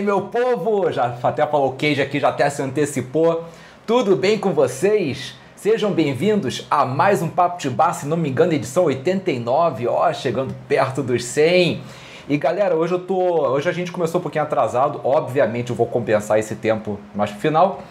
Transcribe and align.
aí, 0.00 0.02
meu 0.02 0.22
povo! 0.22 0.90
Já 0.90 1.14
até 1.22 1.46
falou 1.46 1.74
queijo 1.74 2.02
aqui, 2.02 2.18
já 2.18 2.30
até 2.30 2.48
se 2.48 2.62
antecipou. 2.62 3.44
Tudo 3.86 4.16
bem 4.16 4.38
com 4.38 4.52
vocês? 4.52 5.34
Sejam 5.54 5.92
bem-vindos 5.92 6.66
a 6.70 6.86
mais 6.86 7.20
um 7.20 7.28
Papo 7.28 7.58
de 7.58 7.68
Bar, 7.68 7.92
se 7.92 8.06
não 8.06 8.16
me 8.16 8.30
engano, 8.30 8.54
edição 8.54 8.84
89, 8.84 9.86
ó, 9.86 10.10
chegando 10.12 10.54
perto 10.66 11.02
dos 11.02 11.22
100. 11.24 11.82
E 12.30 12.38
galera, 12.38 12.74
hoje 12.74 12.94
eu 12.94 12.98
tô, 12.98 13.46
hoje 13.48 13.68
a 13.68 13.72
gente 13.72 13.92
começou 13.92 14.20
um 14.20 14.22
pouquinho 14.22 14.44
atrasado, 14.44 15.02
obviamente 15.04 15.68
eu 15.68 15.76
vou 15.76 15.86
compensar 15.86 16.38
esse 16.38 16.54
tempo 16.54 16.98
mais 17.14 17.30
pro 17.30 17.40
final, 17.40 17.82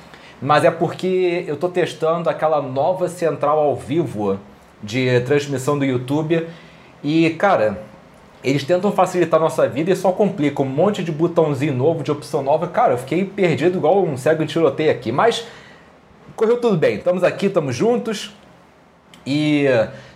mas 0.41 0.65
é 0.65 0.71
porque 0.71 1.43
eu 1.47 1.57
tô 1.57 1.69
testando 1.69 2.27
aquela 2.27 2.59
nova 2.59 3.07
central 3.07 3.59
ao 3.59 3.75
vivo 3.75 4.39
de 4.81 5.19
transmissão 5.21 5.77
do 5.77 5.85
YouTube 5.85 6.47
e, 7.03 7.29
cara, 7.31 7.83
eles 8.43 8.63
tentam 8.63 8.91
facilitar 8.91 9.39
a 9.39 9.43
nossa 9.43 9.67
vida 9.67 9.91
e 9.91 9.95
só 9.95 10.11
complicam 10.11 10.65
um 10.65 10.69
monte 10.69 11.03
de 11.03 11.11
botãozinho 11.11 11.73
novo, 11.73 12.03
de 12.03 12.11
opção 12.11 12.41
nova. 12.41 12.67
Cara, 12.67 12.93
eu 12.93 12.97
fiquei 12.97 13.25
perdido 13.25 13.77
igual 13.77 14.03
um 14.03 14.15
cego 14.15 14.45
de 14.45 14.53
tiroteio 14.53 14.91
aqui. 14.91 15.11
Mas 15.11 15.45
correu 16.35 16.59
tudo 16.59 16.77
bem. 16.77 16.95
Estamos 16.95 17.23
aqui, 17.23 17.47
estamos 17.47 17.75
juntos. 17.75 18.33
E 19.27 19.65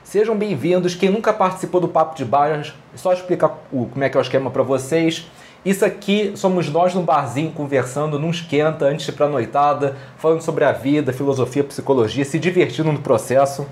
sejam 0.03 0.37
bem-vindos. 0.37 0.95
Quem 0.95 1.09
nunca 1.09 1.33
participou 1.33 1.81
do 1.81 1.87
Papo 1.89 2.15
de 2.15 2.23
Bar, 2.23 2.61
é 2.93 2.97
só 2.97 3.11
explicar 3.11 3.49
como 3.69 4.03
é 4.03 4.09
que 4.09 4.15
é 4.15 4.19
o 4.19 4.21
esquema 4.21 4.49
para 4.49 4.63
vocês. 4.63 5.29
Isso 5.65 5.83
aqui 5.83 6.31
somos 6.35 6.69
nós 6.69 6.93
num 6.93 7.03
barzinho 7.03 7.51
conversando, 7.51 8.17
num 8.17 8.29
esquenta, 8.29 8.85
antes 8.85 9.05
de 9.05 9.11
ir 9.11 9.29
noitada, 9.29 9.97
falando 10.17 10.41
sobre 10.41 10.63
a 10.63 10.71
vida, 10.71 11.11
filosofia, 11.11 11.63
psicologia, 11.63 12.23
se 12.23 12.39
divertindo 12.39 12.91
no 12.91 12.99
processo. 12.99 13.65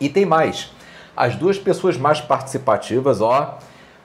E 0.00 0.08
tem 0.08 0.24
mais 0.24 0.70
as 1.18 1.34
duas 1.34 1.58
pessoas 1.58 1.96
mais 1.96 2.20
participativas, 2.20 3.20
ó, 3.20 3.58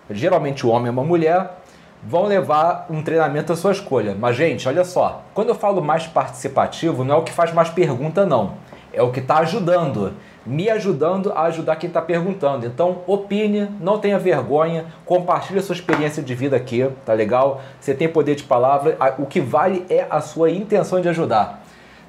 geralmente 0.10 0.66
o 0.66 0.70
homem 0.72 0.88
e 0.88 0.90
uma 0.90 1.04
mulher, 1.04 1.60
vão 2.02 2.26
levar 2.26 2.88
um 2.90 3.04
treinamento 3.04 3.54
à 3.54 3.56
sua 3.56 3.72
escolha. 3.72 4.18
Mas, 4.20 4.36
gente, 4.36 4.68
olha 4.68 4.84
só, 4.84 5.22
quando 5.32 5.50
eu 5.50 5.56
falo 5.56 5.80
mais 5.80 6.08
participativo, 6.08 7.04
não 7.04 7.16
é 7.16 7.18
o 7.20 7.22
que 7.22 7.32
faz 7.32 7.54
mais 7.54 7.70
pergunta, 7.70 8.26
não. 8.26 8.54
É 8.92 9.04
o 9.04 9.12
que 9.12 9.20
está 9.20 9.38
ajudando, 9.38 10.14
me 10.44 10.72
ajudando 10.72 11.32
a 11.34 11.44
ajudar 11.44 11.76
quem 11.76 11.88
está 11.88 12.02
perguntando. 12.02 12.66
Então, 12.66 13.04
opine, 13.06 13.70
não 13.80 14.00
tenha 14.00 14.18
vergonha, 14.18 14.86
compartilhe 15.06 15.62
sua 15.62 15.76
experiência 15.76 16.22
de 16.22 16.34
vida 16.34 16.56
aqui, 16.56 16.90
tá 17.06 17.14
legal? 17.14 17.62
Você 17.80 17.94
tem 17.94 18.10
poder 18.10 18.34
de 18.34 18.44
palavra, 18.44 18.98
o 19.20 19.28
que 19.28 19.40
vale 19.40 19.86
é 19.88 20.08
a 20.10 20.20
sua 20.20 20.50
intenção 20.50 21.00
de 21.00 21.10
ajudar. 21.10 21.63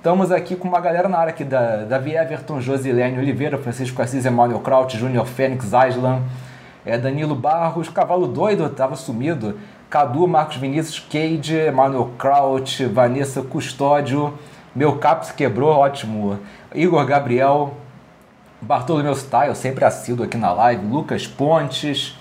Estamos 0.05 0.31
aqui 0.31 0.55
com 0.55 0.69
uma 0.69 0.81
galera 0.81 1.09
na 1.09 1.17
área 1.17 1.33
aqui 1.33 1.45
da 1.45 1.77
Davi 1.77 2.15
Everton, 2.15 2.61
Josilene 2.61 3.19
Oliveira, 3.19 3.57
Francisco 3.57 4.03
Assis, 4.03 4.27
Emmanuel 4.27 4.61
Kraut, 4.61 4.99
Júnior 4.99 5.25
Fênix, 5.25 5.73
Aislan, 5.73 6.21
é, 6.85 6.99
Danilo 6.99 7.35
Barros, 7.35 7.89
Cavalo 7.89 8.27
Doido, 8.27 8.67
estava 8.67 8.97
sumido, 8.97 9.59
Cadu, 9.89 10.29
Marcos 10.29 10.59
Vinícius, 10.59 10.99
Cade, 10.99 11.57
Emmanuel 11.57 12.11
Kraut, 12.19 12.85
Vanessa 12.85 13.41
Custódio, 13.41 14.39
meu 14.77 14.99
capo 14.99 15.25
se 15.25 15.33
quebrou, 15.33 15.71
ótimo, 15.71 16.39
Igor 16.75 17.07
Gabriel, 17.07 17.73
Bartolomeu 18.61 19.15
Style, 19.15 19.57
sempre 19.57 19.87
assíduo 19.87 20.27
aqui 20.27 20.37
na 20.37 20.53
live, 20.53 20.85
Lucas 20.85 21.27
Pontes, 21.27 22.15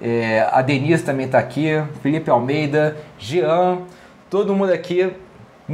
é, 0.00 0.48
a 0.52 0.62
Denise 0.62 1.02
também 1.02 1.26
está 1.26 1.40
aqui, 1.40 1.82
Felipe 2.00 2.30
Almeida, 2.30 2.96
Jean, 3.18 3.78
todo 4.30 4.54
mundo 4.54 4.72
aqui, 4.72 5.12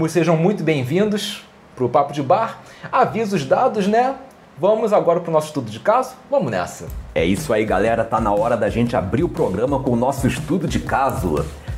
sejam 0.09 0.39
muito 0.39 0.65
bem-vindos 0.65 1.50
para 1.81 1.87
o 1.87 1.89
Papo 1.89 2.13
de 2.13 2.23
Bar. 2.23 2.59
Avisos 2.93 3.45
dados, 3.47 3.87
né? 3.87 4.15
Vamos 4.59 4.93
agora 4.93 5.21
para 5.21 5.31
o 5.31 5.33
nosso 5.33 5.47
estudo 5.47 5.71
de 5.71 5.81
caso? 5.81 6.15
Vamos 6.31 6.51
nessa. 6.51 6.87
É 7.15 7.25
isso 7.25 7.51
aí, 7.51 7.65
galera. 7.65 8.05
Tá 8.05 8.21
na 8.21 8.31
hora 8.31 8.59
da 8.59 8.69
gente 8.69 8.95
abrir 8.95 9.25
o 9.25 9.29
programa 9.29 9.81
com 9.81 9.93
o 9.93 9.97
nosso 9.97 10.27
estudo 10.27 10.69
de 10.69 10.81
caso. 10.81 11.47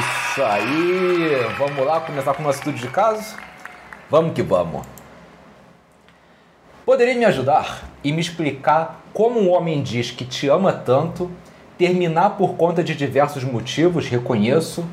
Isso 0.00 0.42
aí. 0.42 1.44
Vamos 1.58 1.84
lá 1.84 2.00
começar 2.00 2.32
com 2.34 2.42
o 2.42 2.46
nosso 2.46 2.58
estudo 2.58 2.78
de 2.78 2.88
caso? 2.88 3.36
Vamos 4.08 4.32
que 4.32 4.42
vamos. 4.42 4.86
Poderia 6.86 7.14
me 7.14 7.24
ajudar 7.26 7.84
e 8.02 8.10
me 8.12 8.20
explicar 8.20 9.02
como 9.12 9.40
um 9.40 9.50
homem 9.50 9.82
diz 9.82 10.10
que 10.10 10.24
te 10.24 10.48
ama 10.48 10.72
tanto, 10.72 11.30
terminar 11.76 12.30
por 12.30 12.54
conta 12.54 12.82
de 12.82 12.94
diversos 12.94 13.44
motivos, 13.44 14.08
reconheço, 14.08 14.84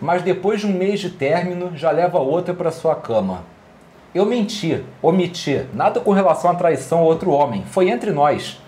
mas 0.00 0.22
depois 0.22 0.60
de 0.60 0.66
um 0.66 0.72
mês 0.72 1.00
de 1.00 1.10
término 1.10 1.76
já 1.76 1.90
leva 1.90 2.18
outra 2.18 2.54
para 2.54 2.70
sua 2.70 2.94
cama? 2.94 3.44
Eu 4.14 4.24
menti, 4.26 4.84
omiti, 5.00 5.66
nada 5.74 6.00
com 6.00 6.12
relação 6.12 6.50
à 6.50 6.54
traição 6.54 6.98
a 6.98 7.02
outro 7.02 7.30
homem, 7.30 7.64
foi 7.66 7.88
entre 7.88 8.12
nós. 8.12 8.60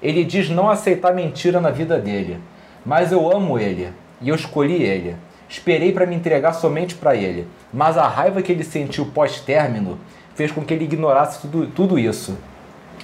Ele 0.00 0.24
diz 0.24 0.48
não 0.48 0.70
aceitar 0.70 1.14
mentira 1.14 1.60
na 1.60 1.70
vida 1.70 1.98
dele, 1.98 2.40
mas 2.84 3.12
eu 3.12 3.30
amo 3.30 3.58
ele 3.58 3.92
e 4.20 4.28
eu 4.28 4.34
escolhi 4.34 4.82
ele. 4.82 5.16
Esperei 5.52 5.92
para 5.92 6.06
me 6.06 6.16
entregar 6.16 6.54
somente 6.54 6.94
para 6.94 7.14
ele, 7.14 7.46
mas 7.70 7.98
a 7.98 8.08
raiva 8.08 8.40
que 8.40 8.50
ele 8.50 8.64
sentiu 8.64 9.04
pós-término 9.04 9.98
fez 10.34 10.50
com 10.50 10.64
que 10.64 10.72
ele 10.72 10.84
ignorasse 10.84 11.42
tudo, 11.42 11.66
tudo 11.66 11.98
isso 11.98 12.38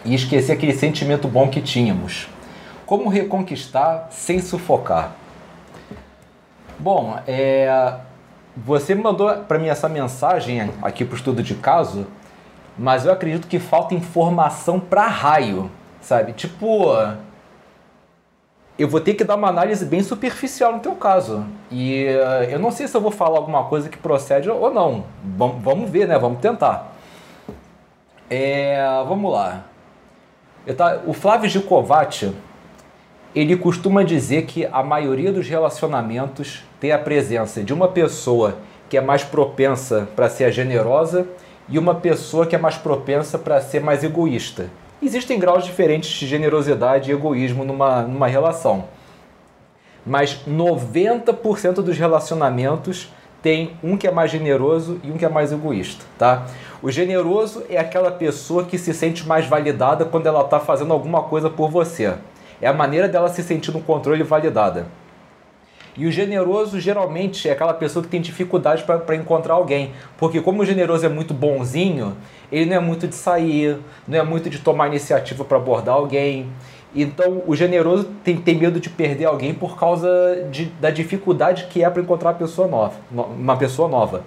e 0.02 0.14
esquecesse 0.14 0.50
aquele 0.50 0.72
sentimento 0.72 1.28
bom 1.28 1.50
que 1.50 1.60
tínhamos. 1.60 2.26
Como 2.86 3.10
reconquistar 3.10 4.08
sem 4.10 4.40
sufocar? 4.40 5.12
Bom, 6.78 7.20
é, 7.26 7.96
você 8.56 8.94
mandou 8.94 9.30
para 9.40 9.58
mim 9.58 9.68
essa 9.68 9.86
mensagem 9.86 10.70
aqui 10.80 11.04
para 11.04 11.12
o 11.12 11.16
estudo 11.18 11.42
de 11.42 11.54
caso, 11.54 12.06
mas 12.78 13.04
eu 13.04 13.12
acredito 13.12 13.46
que 13.46 13.58
falta 13.58 13.94
informação 13.94 14.80
para 14.80 15.06
raio, 15.06 15.70
sabe? 16.00 16.32
Tipo, 16.32 16.94
eu 18.78 18.86
vou 18.86 19.00
ter 19.00 19.14
que 19.14 19.24
dar 19.24 19.34
uma 19.34 19.48
análise 19.48 19.84
bem 19.84 20.02
superficial 20.02 20.72
no 20.72 20.78
teu 20.78 20.94
caso. 20.94 21.44
E 21.70 22.06
uh, 22.06 22.44
eu 22.44 22.58
não 22.58 22.70
sei 22.70 22.86
se 22.86 22.96
eu 22.96 23.00
vou 23.00 23.10
falar 23.10 23.38
alguma 23.38 23.64
coisa 23.64 23.88
que 23.88 23.98
procede 23.98 24.48
ou 24.48 24.72
não. 24.72 25.04
Vamos, 25.36 25.62
vamos 25.62 25.90
ver, 25.90 26.06
né? 26.06 26.16
Vamos 26.16 26.38
tentar. 26.38 26.94
É, 28.30 28.78
vamos 29.08 29.32
lá. 29.32 29.64
Tá, 30.76 31.00
o 31.06 31.12
Flávio 31.12 31.48
Gicovati, 31.48 32.32
ele 33.34 33.56
costuma 33.56 34.04
dizer 34.04 34.46
que 34.46 34.66
a 34.66 34.82
maioria 34.82 35.32
dos 35.32 35.48
relacionamentos 35.48 36.62
tem 36.78 36.92
a 36.92 36.98
presença 36.98 37.64
de 37.64 37.72
uma 37.72 37.88
pessoa 37.88 38.58
que 38.88 38.96
é 38.96 39.00
mais 39.00 39.24
propensa 39.24 40.08
para 40.14 40.28
ser 40.28 40.52
generosa 40.52 41.26
e 41.68 41.78
uma 41.78 41.94
pessoa 41.94 42.46
que 42.46 42.54
é 42.54 42.58
mais 42.58 42.76
propensa 42.76 43.38
para 43.38 43.60
ser 43.60 43.80
mais 43.80 44.04
egoísta. 44.04 44.70
Existem 45.00 45.38
graus 45.38 45.64
diferentes 45.64 46.10
de 46.10 46.26
generosidade 46.26 47.08
e 47.08 47.14
egoísmo 47.14 47.64
numa, 47.64 48.02
numa 48.02 48.26
relação. 48.26 48.86
Mas 50.04 50.40
90% 50.48 51.74
dos 51.74 51.96
relacionamentos 51.96 53.08
tem 53.40 53.76
um 53.80 53.96
que 53.96 54.08
é 54.08 54.10
mais 54.10 54.28
generoso 54.28 55.00
e 55.04 55.12
um 55.12 55.16
que 55.16 55.24
é 55.24 55.28
mais 55.28 55.52
egoísta, 55.52 56.04
tá? 56.18 56.46
O 56.82 56.90
generoso 56.90 57.62
é 57.70 57.78
aquela 57.78 58.10
pessoa 58.10 58.64
que 58.64 58.76
se 58.76 58.92
sente 58.92 59.24
mais 59.24 59.46
validada 59.46 60.04
quando 60.04 60.26
ela 60.26 60.42
está 60.42 60.58
fazendo 60.58 60.92
alguma 60.92 61.22
coisa 61.22 61.48
por 61.48 61.70
você. 61.70 62.14
É 62.60 62.66
a 62.66 62.72
maneira 62.72 63.08
dela 63.08 63.28
se 63.28 63.42
sentir 63.44 63.70
no 63.70 63.80
controle 63.80 64.24
validada. 64.24 64.86
E 65.96 66.06
o 66.06 66.12
generoso 66.12 66.78
geralmente 66.78 67.48
é 67.48 67.52
aquela 67.52 67.74
pessoa 67.74 68.04
que 68.04 68.08
tem 68.08 68.20
dificuldade 68.20 68.84
para 68.84 69.16
encontrar 69.16 69.54
alguém. 69.54 69.92
Porque 70.16 70.40
como 70.40 70.62
o 70.62 70.64
generoso 70.64 71.04
é 71.04 71.08
muito 71.08 71.34
bonzinho, 71.34 72.16
ele 72.50 72.66
não 72.66 72.76
é 72.76 72.80
muito 72.80 73.06
de 73.06 73.14
sair, 73.14 73.78
não 74.06 74.18
é 74.18 74.22
muito 74.22 74.48
de 74.48 74.58
tomar 74.58 74.88
iniciativa 74.88 75.44
para 75.44 75.56
abordar 75.56 75.94
alguém. 75.94 76.50
Então 76.94 77.42
o 77.46 77.54
generoso 77.54 78.04
tem, 78.24 78.36
tem 78.36 78.56
medo 78.56 78.80
de 78.80 78.88
perder 78.88 79.26
alguém 79.26 79.52
por 79.52 79.78
causa 79.78 80.08
de, 80.50 80.66
da 80.80 80.90
dificuldade 80.90 81.66
que 81.70 81.84
é 81.84 81.90
para 81.90 82.02
encontrar 82.02 82.30
uma 82.30 82.36
pessoa 82.38 82.66
nova, 82.66 82.94
uma 83.10 83.56
pessoa 83.56 83.88
nova. 83.88 84.24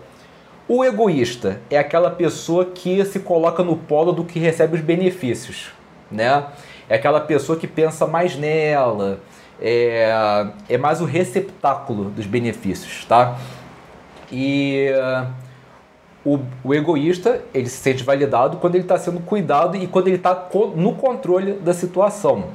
O 0.67 0.85
egoísta 0.85 1.59
é 1.69 1.77
aquela 1.77 2.11
pessoa 2.11 2.65
que 2.65 3.03
se 3.03 3.19
coloca 3.19 3.63
no 3.63 3.75
polo 3.75 4.11
do 4.11 4.23
que 4.23 4.39
recebe 4.39 4.75
os 4.75 4.81
benefícios, 4.81 5.71
né? 6.09 6.45
É 6.87 6.95
aquela 6.95 7.19
pessoa 7.19 7.57
que 7.57 7.67
pensa 7.67 8.05
mais 8.05 8.35
nela, 8.37 9.19
é, 9.59 10.47
é 10.69 10.77
mais 10.77 11.01
o 11.01 11.05
receptáculo 11.05 12.09
dos 12.11 12.25
benefícios, 12.25 13.05
tá? 13.05 13.37
E 14.31 14.87
o, 16.25 16.39
o 16.63 16.73
egoísta, 16.73 17.41
ele 17.53 17.67
se 17.67 17.77
sente 17.77 18.03
validado 18.03 18.57
quando 18.57 18.75
ele 18.75 18.83
está 18.83 18.97
sendo 18.97 19.19
cuidado 19.19 19.75
e 19.75 19.87
quando 19.87 20.07
ele 20.07 20.17
está 20.17 20.49
no 20.75 20.93
controle 20.93 21.53
da 21.53 21.73
situação. 21.73 22.45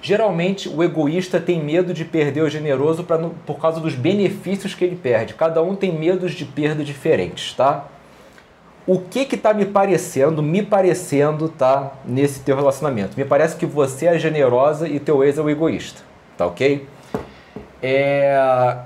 Geralmente, 0.00 0.68
o 0.68 0.82
egoísta 0.82 1.40
tem 1.40 1.62
medo 1.62 1.94
de 1.94 2.04
perder 2.04 2.42
o 2.42 2.48
generoso 2.48 3.04
pra, 3.04 3.18
por 3.46 3.58
causa 3.60 3.80
dos 3.80 3.94
benefícios 3.94 4.74
que 4.74 4.84
ele 4.84 4.96
perde. 4.96 5.34
Cada 5.34 5.62
um 5.62 5.76
tem 5.76 5.92
medos 5.92 6.32
de 6.32 6.44
perda 6.44 6.82
diferentes, 6.82 7.54
tá? 7.54 7.86
O 8.84 8.98
que 8.98 9.24
que 9.24 9.36
tá 9.36 9.54
me 9.54 9.64
parecendo, 9.64 10.42
me 10.42 10.60
parecendo, 10.60 11.48
tá, 11.48 11.92
nesse 12.04 12.40
teu 12.40 12.56
relacionamento? 12.56 13.16
Me 13.16 13.24
parece 13.24 13.54
que 13.54 13.64
você 13.64 14.06
é 14.06 14.18
generosa 14.18 14.88
e 14.88 14.98
teu 14.98 15.22
ex 15.22 15.38
é 15.38 15.42
o 15.42 15.48
egoísta 15.48 16.02
tá 16.42 16.46
ok? 16.46 16.86
É... 17.82 18.76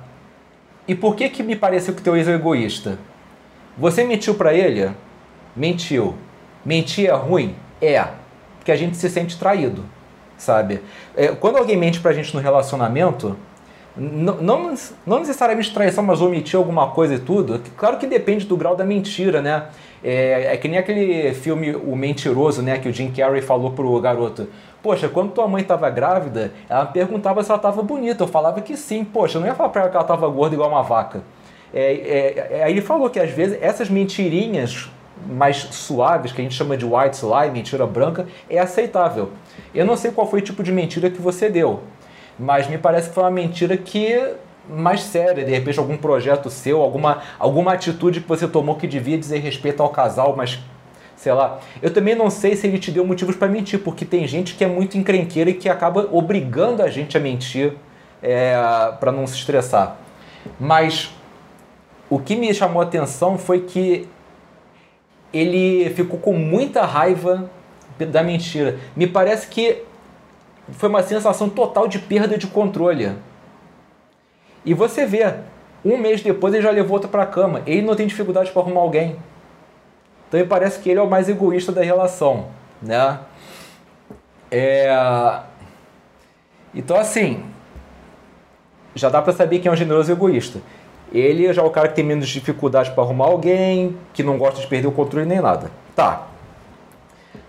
E 0.87 0.95
por 0.95 1.17
que 1.17 1.29
que 1.29 1.43
me 1.43 1.57
pareceu 1.57 1.95
que 1.95 2.03
teu 2.03 2.17
ex 2.17 2.29
é 2.29 2.35
egoísta? 2.35 2.99
Você 3.77 4.05
mentiu 4.05 4.35
para 4.35 4.55
ele? 4.55 4.91
Mentiu. 5.55 6.15
Mentir 6.65 7.09
é 7.09 7.13
ruim? 7.13 7.55
É. 7.81 8.05
Porque 8.59 8.73
a 8.73 8.77
gente 8.77 8.97
se 8.97 9.09
sente 9.09 9.39
traído, 9.39 9.85
sabe? 10.37 10.81
É, 11.17 11.29
quando 11.29 11.59
alguém 11.59 11.77
mente 11.77 12.01
pra 12.01 12.13
gente 12.13 12.35
no 12.35 12.41
relacionamento, 12.41 13.37
não, 13.97 14.75
não, 15.07 15.19
necessariamente 15.21 15.73
traição, 15.73 16.05
mas 16.05 16.21
omitir 16.21 16.59
alguma 16.59 16.89
coisa 16.89 17.15
e 17.15 17.19
tudo, 17.19 17.63
claro 17.77 17.97
que 17.97 18.07
depende 18.07 18.45
do 18.45 18.57
grau 18.57 18.77
da 18.77 18.85
mentira, 18.85 19.41
né? 19.41 19.69
É, 20.05 20.53
é 20.53 20.57
que 20.57 20.69
nem 20.69 20.79
aquele 20.79 21.33
filme 21.33 21.75
O 21.75 21.97
Mentiroso, 21.97 22.63
né? 22.63 22.79
Que 22.79 22.89
o 22.89 22.93
Jim 22.93 23.11
Carrey 23.11 23.41
falou 23.41 23.71
pro 23.71 23.99
garoto. 24.01 24.49
Poxa, 24.83 25.09
quando 25.09 25.33
tua 25.33 25.49
mãe 25.49 25.63
estava 25.63 25.89
grávida, 25.91 26.53
ela 26.69 26.87
perguntava 26.87 27.43
se 27.43 27.51
ela 27.51 27.57
estava 27.57 27.83
bonita. 27.83 28.23
Eu 28.23 28.29
falava 28.29 28.61
que 28.61 28.77
sim. 28.77 29.05
Poxa, 29.05 29.39
eu 29.39 29.41
não 29.41 29.49
ia 29.49 29.55
falar 29.55 29.71
para 29.71 29.83
ela 29.83 29.91
que 29.91 29.97
ela 29.97 30.05
estava 30.05 30.29
gorda 30.29 30.55
igual 30.55 30.69
uma 30.69 30.83
vaca. 30.83 31.23
É, 31.79 31.93
é, 31.93 32.49
é, 32.53 32.65
aí 32.65 32.73
ele 32.73 32.81
falou 32.81 33.11
que 33.11 33.21
às 33.21 33.31
vezes 33.31 33.59
essas 33.61 33.91
mentirinhas 33.91 34.91
mais 35.29 35.59
suaves, 35.59 36.33
que 36.33 36.41
a 36.41 36.45
gente 36.45 36.55
chama 36.55 36.75
de 36.75 36.87
white 36.87 37.21
lie, 37.23 37.51
mentira 37.51 37.87
branca, 37.87 38.27
é 38.49 38.59
aceitável. 38.59 39.33
Eu 39.75 39.85
não 39.85 39.95
sei 39.95 40.11
qual 40.11 40.27
foi 40.27 40.41
o 40.41 40.43
tipo 40.43 40.63
de 40.63 40.73
mentira 40.73 41.11
que 41.11 41.21
você 41.21 41.51
deu, 41.51 41.83
mas 42.39 42.67
me 42.67 42.79
parece 42.79 43.11
que 43.11 43.15
foi 43.15 43.25
uma 43.25 43.31
mentira 43.31 43.77
que 43.77 44.19
mais 44.67 45.03
séria, 45.03 45.45
de 45.45 45.51
repente 45.51 45.79
algum 45.79 45.99
projeto 45.99 46.49
seu, 46.49 46.81
alguma, 46.81 47.23
alguma 47.39 47.75
atitude 47.75 48.23
que 48.23 48.29
você 48.29 48.49
tomou 48.49 48.77
que 48.77 48.87
devia 48.87 49.19
dizer 49.19 49.39
respeito 49.41 49.83
ao 49.83 49.91
casal, 49.91 50.35
mas 50.35 50.59
sei 51.15 51.35
lá. 51.35 51.61
Eu 51.83 51.93
também 51.93 52.15
não 52.15 52.31
sei 52.31 52.57
se 52.57 52.67
ele 52.67 52.79
te 52.79 52.91
deu 52.91 53.07
motivos 53.07 53.37
para 53.37 53.49
mentir, 53.49 53.81
porque 53.81 54.07
tem 54.07 54.27
gente 54.27 54.55
que 54.55 54.65
é 54.65 54.67
muito 54.67 54.97
encrenqueira 54.97 55.51
e 55.51 55.55
que 55.55 55.69
acaba 55.69 56.09
obrigando 56.11 56.83
a 56.83 56.89
gente 56.89 57.19
a 57.19 57.21
mentir 57.21 57.75
é, 58.23 58.55
para 58.99 59.13
não 59.13 59.27
se 59.27 59.35
estressar. 59.35 59.99
Mas 60.59 61.15
o 62.09 62.19
que 62.19 62.37
me 62.37 62.53
chamou 62.55 62.81
a 62.81 62.85
atenção 62.85 63.37
foi 63.37 63.61
que 63.63 64.09
ele 65.33 65.91
ficou 65.91 66.19
com 66.19 66.33
muita 66.33 66.85
raiva 66.85 67.51
da 67.99 68.23
mentira. 68.23 68.79
Me 68.95 69.07
parece 69.07 69.49
que 69.49 69.83
foi 70.73 70.89
uma 70.89 71.03
sensação 71.03 71.49
total 71.49 71.89
de 71.89 71.99
perda 71.99 72.39
de 72.39 72.47
controle. 72.47 73.13
E 74.65 74.75
você 74.75 75.07
vê, 75.07 75.35
um 75.85 75.97
mês 75.97 76.23
depois 76.23 76.55
ele 76.55 76.63
já 76.63 76.71
levou 76.71 76.95
outra 76.95 77.09
para 77.09 77.23
a 77.23 77.27
cama. 77.27 77.63
Ele 77.67 77.83
não 77.83 77.95
tem 77.95 78.07
dificuldade 78.07 78.51
para 78.51 78.63
arrumar 78.63 78.81
alguém. 78.81 79.17
Então 80.29 80.41
me 80.41 80.47
parece 80.47 80.81
que 80.81 80.91
ele 80.91 80.99
é 80.99 81.03
o 81.03 81.09
mais 81.09 81.29
egoísta 81.29 81.71
da 81.71 81.83
relação, 81.83 82.49
né? 82.83 83.21
É... 84.51 85.41
Então 86.75 86.97
assim, 86.97 87.45
já 88.95 89.09
dá 89.09 89.23
para 89.23 89.33
saber 89.33 89.61
quem 89.61 89.69
é 89.69 89.73
um 89.73 89.77
generoso 89.77 90.11
egoísta. 90.11 90.61
Ele 91.19 91.53
já 91.53 91.63
é 91.63 91.65
o 91.65 91.71
cara 91.71 91.89
que 91.89 91.95
tem 91.95 92.05
menos 92.05 92.29
dificuldade 92.29 92.91
para 92.91 93.03
arrumar 93.03 93.27
alguém, 93.27 93.97
que 94.13 94.23
não 94.23 94.37
gosta 94.37 94.61
de 94.61 94.67
perder 94.67 94.89
o 94.89 94.93
controle 94.93 95.27
nem 95.27 95.41
nada. 95.41 95.71
Tá. 95.95 96.27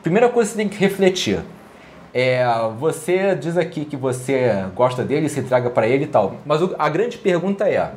Primeira 0.01 0.29
coisa 0.29 0.49
que 0.49 0.55
você 0.55 0.63
tem 0.63 0.69
que 0.69 0.77
refletir. 0.77 1.39
É, 2.13 2.45
você 2.79 3.35
diz 3.35 3.57
aqui 3.57 3.83
que 3.83 3.97
você 3.97 4.65
gosta 4.73 5.03
dele, 5.03 5.27
se 5.27 5.39
entrega 5.39 5.69
para 5.69 5.87
ele 5.87 6.05
e 6.05 6.07
tal. 6.07 6.35
Mas 6.45 6.61
a 6.79 6.89
grande 6.89 7.17
pergunta 7.17 7.67
é: 7.67 7.91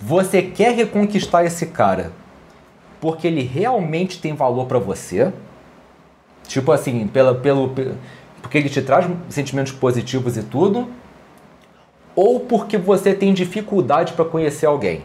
você 0.00 0.42
quer 0.42 0.74
reconquistar 0.74 1.44
esse 1.44 1.66
cara 1.66 2.12
porque 3.00 3.26
ele 3.26 3.42
realmente 3.42 4.18
tem 4.18 4.32
valor 4.32 4.66
para 4.66 4.78
você. 4.78 5.32
Tipo 6.46 6.72
assim, 6.72 7.06
pela, 7.06 7.34
pelo, 7.34 7.74
porque 8.40 8.56
ele 8.56 8.68
te 8.68 8.80
traz 8.80 9.06
sentimentos 9.28 9.72
positivos 9.72 10.36
e 10.36 10.42
tudo. 10.42 10.88
Ou 12.14 12.40
porque 12.40 12.78
você 12.78 13.14
tem 13.14 13.34
dificuldade 13.34 14.12
para 14.12 14.24
conhecer 14.24 14.66
alguém. 14.66 15.02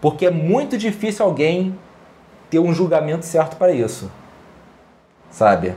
Porque 0.00 0.26
é 0.26 0.30
muito 0.30 0.76
difícil 0.78 1.24
alguém 1.24 1.78
ter 2.48 2.58
um 2.58 2.72
julgamento 2.72 3.24
certo 3.24 3.56
para 3.56 3.72
isso. 3.72 4.10
Sabe? 5.30 5.74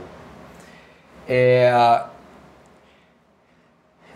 É... 1.28 1.72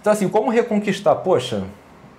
Então, 0.01 0.13
assim, 0.13 0.29
como 0.29 0.51
reconquistar? 0.51 1.15
Poxa, 1.17 1.65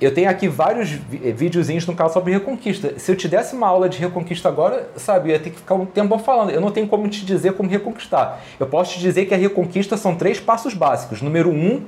eu 0.01 0.13
tenho 0.13 0.29
aqui 0.29 0.47
vários 0.47 0.93
eh, 0.93 1.31
videozinhos 1.31 1.85
no 1.85 1.93
canal 1.93 2.11
sobre 2.11 2.31
Reconquista. 2.31 2.97
Se 2.97 3.11
eu 3.11 3.15
te 3.17 3.27
desse 3.27 3.53
uma 3.53 3.67
aula 3.67 3.89
de 3.89 3.97
Reconquista 3.97 4.47
agora, 4.47 4.89
sabe, 4.95 5.29
eu 5.29 5.33
ia 5.33 5.39
ter 5.39 5.49
que 5.49 5.57
ficar 5.57 5.75
um 5.75 5.85
tempo 5.85 6.17
falando. 6.19 6.51
Eu 6.51 6.61
não 6.61 6.71
tenho 6.71 6.87
como 6.87 7.07
te 7.09 7.25
dizer 7.25 7.53
como 7.53 7.69
reconquistar. 7.69 8.39
Eu 8.57 8.67
posso 8.67 8.93
te 8.93 8.99
dizer 8.99 9.25
que 9.25 9.33
a 9.33 9.37
Reconquista 9.37 9.97
são 9.97 10.15
três 10.15 10.39
passos 10.39 10.73
básicos. 10.73 11.21
Número 11.21 11.49
um, 11.49 11.83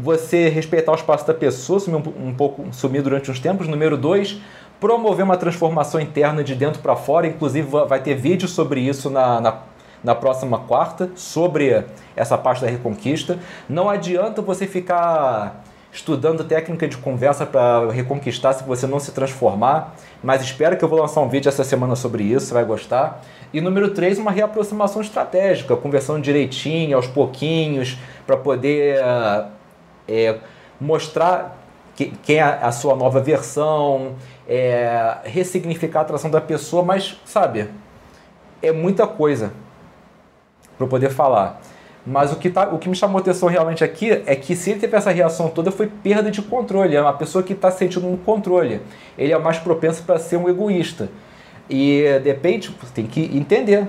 você 0.00 0.48
respeitar 0.48 0.92
o 0.92 0.94
espaço 0.94 1.26
da 1.26 1.34
pessoa, 1.34 1.78
sumir 1.78 1.96
um, 1.96 2.28
um 2.28 2.34
pouco, 2.34 2.66
sumir 2.72 3.02
durante 3.02 3.30
uns 3.30 3.38
tempos. 3.38 3.68
Número 3.68 3.96
dois, 3.96 4.40
promover 4.80 5.24
uma 5.24 5.36
transformação 5.36 6.00
interna 6.00 6.42
de 6.42 6.54
dentro 6.54 6.80
para 6.80 6.96
fora. 6.96 7.26
Inclusive, 7.26 7.68
vai 7.86 8.00
ter 8.00 8.14
vídeo 8.14 8.48
sobre 8.48 8.80
isso 8.80 9.10
na, 9.10 9.40
na, 9.40 9.58
na 10.02 10.14
próxima 10.14 10.58
quarta, 10.60 11.10
sobre 11.14 11.84
essa 12.16 12.38
parte 12.38 12.62
da 12.62 12.68
Reconquista. 12.68 13.38
Não 13.68 13.90
adianta 13.90 14.40
você 14.40 14.66
ficar 14.66 15.62
estudando 15.92 16.44
técnica 16.44 16.86
de 16.86 16.96
conversa 16.96 17.44
para 17.44 17.90
reconquistar 17.90 18.52
se 18.52 18.64
você 18.64 18.86
não 18.86 19.00
se 19.00 19.12
transformar. 19.12 19.94
Mas 20.22 20.40
espero 20.42 20.76
que 20.76 20.84
eu 20.84 20.88
vou 20.88 21.00
lançar 21.00 21.20
um 21.20 21.28
vídeo 21.28 21.48
essa 21.48 21.64
semana 21.64 21.96
sobre 21.96 22.22
isso, 22.22 22.46
você 22.46 22.54
vai 22.54 22.64
gostar. 22.64 23.22
E 23.52 23.60
número 23.60 23.90
3, 23.90 24.18
uma 24.18 24.30
reaproximação 24.30 25.02
estratégica, 25.02 25.76
conversando 25.76 26.22
direitinho, 26.22 26.96
aos 26.96 27.08
pouquinhos, 27.08 27.98
para 28.24 28.36
poder 28.36 29.02
é, 30.10 30.38
mostrar 30.80 31.56
que, 31.94 32.12
quem 32.22 32.36
é 32.36 32.42
a 32.42 32.72
sua 32.72 32.96
nova 32.96 33.20
versão, 33.20 34.16
é, 34.48 35.18
ressignificar 35.24 36.00
a 36.00 36.02
atração 36.02 36.30
da 36.30 36.40
pessoa, 36.40 36.82
mas 36.82 37.20
sabe, 37.24 37.68
é 38.60 38.72
muita 38.72 39.06
coisa 39.06 39.52
para 40.76 40.86
poder 40.86 41.10
falar. 41.10 41.60
Mas 42.06 42.32
o 42.32 42.36
que, 42.36 42.48
tá, 42.48 42.68
o 42.68 42.78
que 42.78 42.88
me 42.88 42.96
chamou 42.96 43.20
atenção 43.20 43.48
realmente 43.48 43.84
aqui 43.84 44.10
é 44.26 44.34
que 44.34 44.56
se 44.56 44.70
ele 44.70 44.80
teve 44.80 44.96
essa 44.96 45.10
reação 45.10 45.48
toda 45.50 45.70
foi 45.70 45.86
perda 45.86 46.30
de 46.30 46.40
controle. 46.40 46.96
É 46.96 47.00
uma 47.00 47.12
pessoa 47.12 47.44
que 47.44 47.52
está 47.52 47.70
sentindo 47.70 48.08
um 48.08 48.16
controle. 48.16 48.80
Ele 49.18 49.32
é 49.32 49.38
mais 49.38 49.58
propenso 49.58 50.02
para 50.02 50.18
ser 50.18 50.36
um 50.36 50.48
egoísta. 50.48 51.10
E 51.68 52.18
depende, 52.24 52.74
tem 52.94 53.06
que 53.06 53.36
entender 53.36 53.86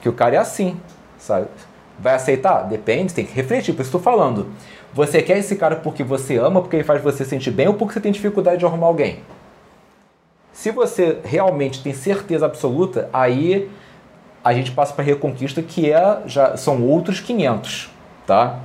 que 0.00 0.08
o 0.08 0.12
cara 0.12 0.34
é 0.34 0.38
assim, 0.38 0.80
sabe? 1.18 1.46
Vai 1.98 2.14
aceitar? 2.14 2.62
Depende, 2.62 3.14
tem 3.14 3.24
que 3.24 3.34
refletir. 3.34 3.74
Por 3.74 3.82
isso 3.82 3.88
estou 3.88 4.00
falando. 4.00 4.48
Você 4.96 5.20
quer 5.20 5.36
esse 5.36 5.56
cara 5.56 5.76
porque 5.76 6.02
você 6.02 6.38
ama, 6.38 6.62
porque 6.62 6.76
ele 6.76 6.82
faz 6.82 7.02
você 7.02 7.22
sentir 7.22 7.50
bem 7.50 7.68
ou 7.68 7.74
porque 7.74 7.92
você 7.92 8.00
tem 8.00 8.10
dificuldade 8.10 8.60
de 8.60 8.64
arrumar 8.64 8.86
alguém? 8.86 9.20
Se 10.54 10.70
você 10.70 11.18
realmente 11.22 11.82
tem 11.82 11.92
certeza 11.92 12.46
absoluta, 12.46 13.10
aí 13.12 13.70
a 14.42 14.54
gente 14.54 14.72
passa 14.72 14.94
para 14.94 15.04
Reconquista, 15.04 15.60
que 15.60 15.92
é, 15.92 16.22
já 16.24 16.56
são 16.56 16.82
outros 16.82 17.20
500, 17.20 17.90
tá? 18.26 18.58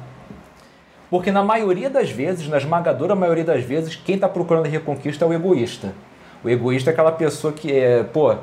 Porque 1.09 1.33
na 1.33 1.43
maioria 1.43 1.89
das 1.89 2.09
vezes, 2.09 2.47
na 2.47 2.55
esmagadora 2.55 3.13
maioria 3.13 3.43
das 3.43 3.65
vezes, 3.65 3.97
quem 3.97 4.15
está 4.15 4.29
procurando 4.29 4.67
reconquista 4.67 5.25
é 5.25 5.27
o 5.27 5.33
egoísta. 5.33 5.93
O 6.41 6.49
egoísta 6.49 6.91
é 6.91 6.93
aquela 6.93 7.11
pessoa 7.11 7.51
que, 7.51 7.77
é, 7.77 8.03
pô, 8.03 8.33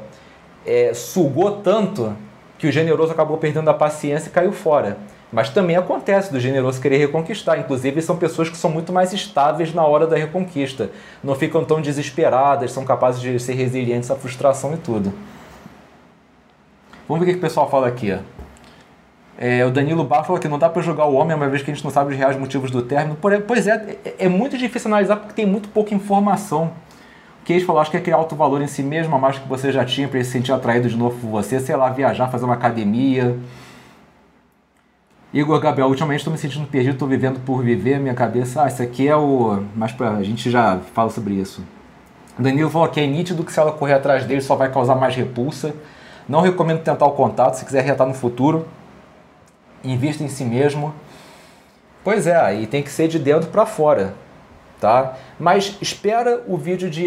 é, 0.66 0.92
sugou 0.92 1.62
tanto 1.62 2.14
que 2.58 2.66
o 2.66 2.70
generoso 2.70 3.12
acabou 3.12 3.38
perdendo 3.38 3.70
a 3.70 3.74
paciência 3.74 4.28
e 4.28 4.32
caiu 4.32 4.52
fora. 4.52 4.98
Mas 5.30 5.50
também 5.50 5.76
acontece 5.76 6.32
do 6.32 6.40
generoso 6.40 6.80
querer 6.80 6.96
reconquistar. 6.96 7.58
Inclusive, 7.58 8.00
são 8.00 8.16
pessoas 8.16 8.48
que 8.48 8.56
são 8.56 8.70
muito 8.70 8.92
mais 8.92 9.12
estáveis 9.12 9.74
na 9.74 9.84
hora 9.84 10.06
da 10.06 10.16
reconquista. 10.16 10.90
Não 11.22 11.34
ficam 11.34 11.64
tão 11.64 11.82
desesperadas, 11.82 12.72
são 12.72 12.84
capazes 12.84 13.20
de 13.20 13.38
ser 13.38 13.52
resilientes 13.52 14.10
à 14.10 14.16
frustração 14.16 14.72
e 14.72 14.78
tudo. 14.78 15.12
Vamos 17.06 17.24
ver 17.24 17.30
o 17.30 17.34
que 17.34 17.38
o 17.38 17.42
pessoal 17.42 17.68
fala 17.68 17.88
aqui. 17.88 18.18
É, 19.36 19.64
o 19.64 19.70
Danilo 19.70 20.02
Bar 20.02 20.24
falou 20.24 20.40
que 20.40 20.48
não 20.48 20.58
dá 20.58 20.68
para 20.68 20.82
jogar 20.82 21.06
o 21.06 21.14
homem, 21.14 21.36
uma 21.36 21.48
vez 21.48 21.62
que 21.62 21.70
a 21.70 21.74
gente 21.74 21.84
não 21.84 21.90
sabe 21.90 22.12
os 22.12 22.18
reais 22.18 22.36
motivos 22.36 22.70
do 22.70 22.82
término. 22.82 23.16
Pois 23.46 23.66
é, 23.66 23.98
é, 24.04 24.14
é 24.20 24.28
muito 24.28 24.56
difícil 24.56 24.88
analisar 24.88 25.16
porque 25.16 25.34
tem 25.34 25.46
muito 25.46 25.68
pouca 25.68 25.94
informação. 25.94 26.72
O 27.42 27.44
que 27.44 27.52
eles 27.52 27.64
falou, 27.64 27.80
acho 27.80 27.90
que 27.90 27.96
é 27.98 28.00
criar 28.00 28.16
alto 28.16 28.34
valor 28.34 28.60
em 28.60 28.66
si 28.66 28.82
mesmo, 28.82 29.14
a 29.14 29.18
mais 29.18 29.38
que 29.38 29.48
você 29.48 29.70
já 29.70 29.84
tinha, 29.84 30.08
para 30.08 30.18
ele 30.18 30.24
se 30.24 30.32
sentir 30.32 30.52
atraído 30.52 30.88
de 30.88 30.96
novo 30.96 31.18
por 31.20 31.28
você, 31.28 31.60
sei 31.60 31.76
lá, 31.76 31.88
viajar, 31.90 32.28
fazer 32.28 32.46
uma 32.46 32.54
academia 32.54 33.38
Igor 35.32 35.60
Gabriel, 35.60 35.88
ultimamente 35.88 36.20
estou 36.20 36.32
me 36.32 36.38
sentindo 36.38 36.66
perdido, 36.66 36.94
estou 36.94 37.06
vivendo 37.06 37.38
por 37.40 37.62
viver, 37.62 38.00
minha 38.00 38.14
cabeça. 38.14 38.62
Ah, 38.62 38.68
isso 38.68 38.82
aqui 38.82 39.06
é 39.06 39.14
o. 39.14 39.62
Mas 39.76 39.92
pra... 39.92 40.12
a 40.12 40.22
gente 40.22 40.50
já 40.50 40.78
fala 40.94 41.10
sobre 41.10 41.34
isso. 41.34 41.62
Danilo 42.38 42.70
falou 42.70 42.88
que 42.88 42.98
é 42.98 43.06
nítido 43.06 43.44
que 43.44 43.52
se 43.52 43.60
ela 43.60 43.72
correr 43.72 43.94
atrás 43.94 44.24
dele 44.24 44.40
só 44.40 44.56
vai 44.56 44.72
causar 44.72 44.94
mais 44.94 45.14
repulsa. 45.14 45.74
Não 46.26 46.40
recomendo 46.40 46.82
tentar 46.82 47.04
o 47.04 47.12
contato, 47.12 47.54
se 47.54 47.64
quiser 47.64 47.84
reatar 47.84 48.06
no 48.06 48.14
futuro. 48.14 48.66
Invista 49.84 50.24
em 50.24 50.28
si 50.28 50.44
mesmo. 50.44 50.94
Pois 52.02 52.26
é, 52.26 52.60
e 52.60 52.66
tem 52.66 52.82
que 52.82 52.90
ser 52.90 53.08
de 53.08 53.18
dentro 53.18 53.50
para 53.50 53.66
fora, 53.66 54.14
tá? 54.80 55.14
Mas 55.38 55.76
espera 55.82 56.42
o 56.46 56.56
vídeo 56.56 56.88
de 56.88 57.06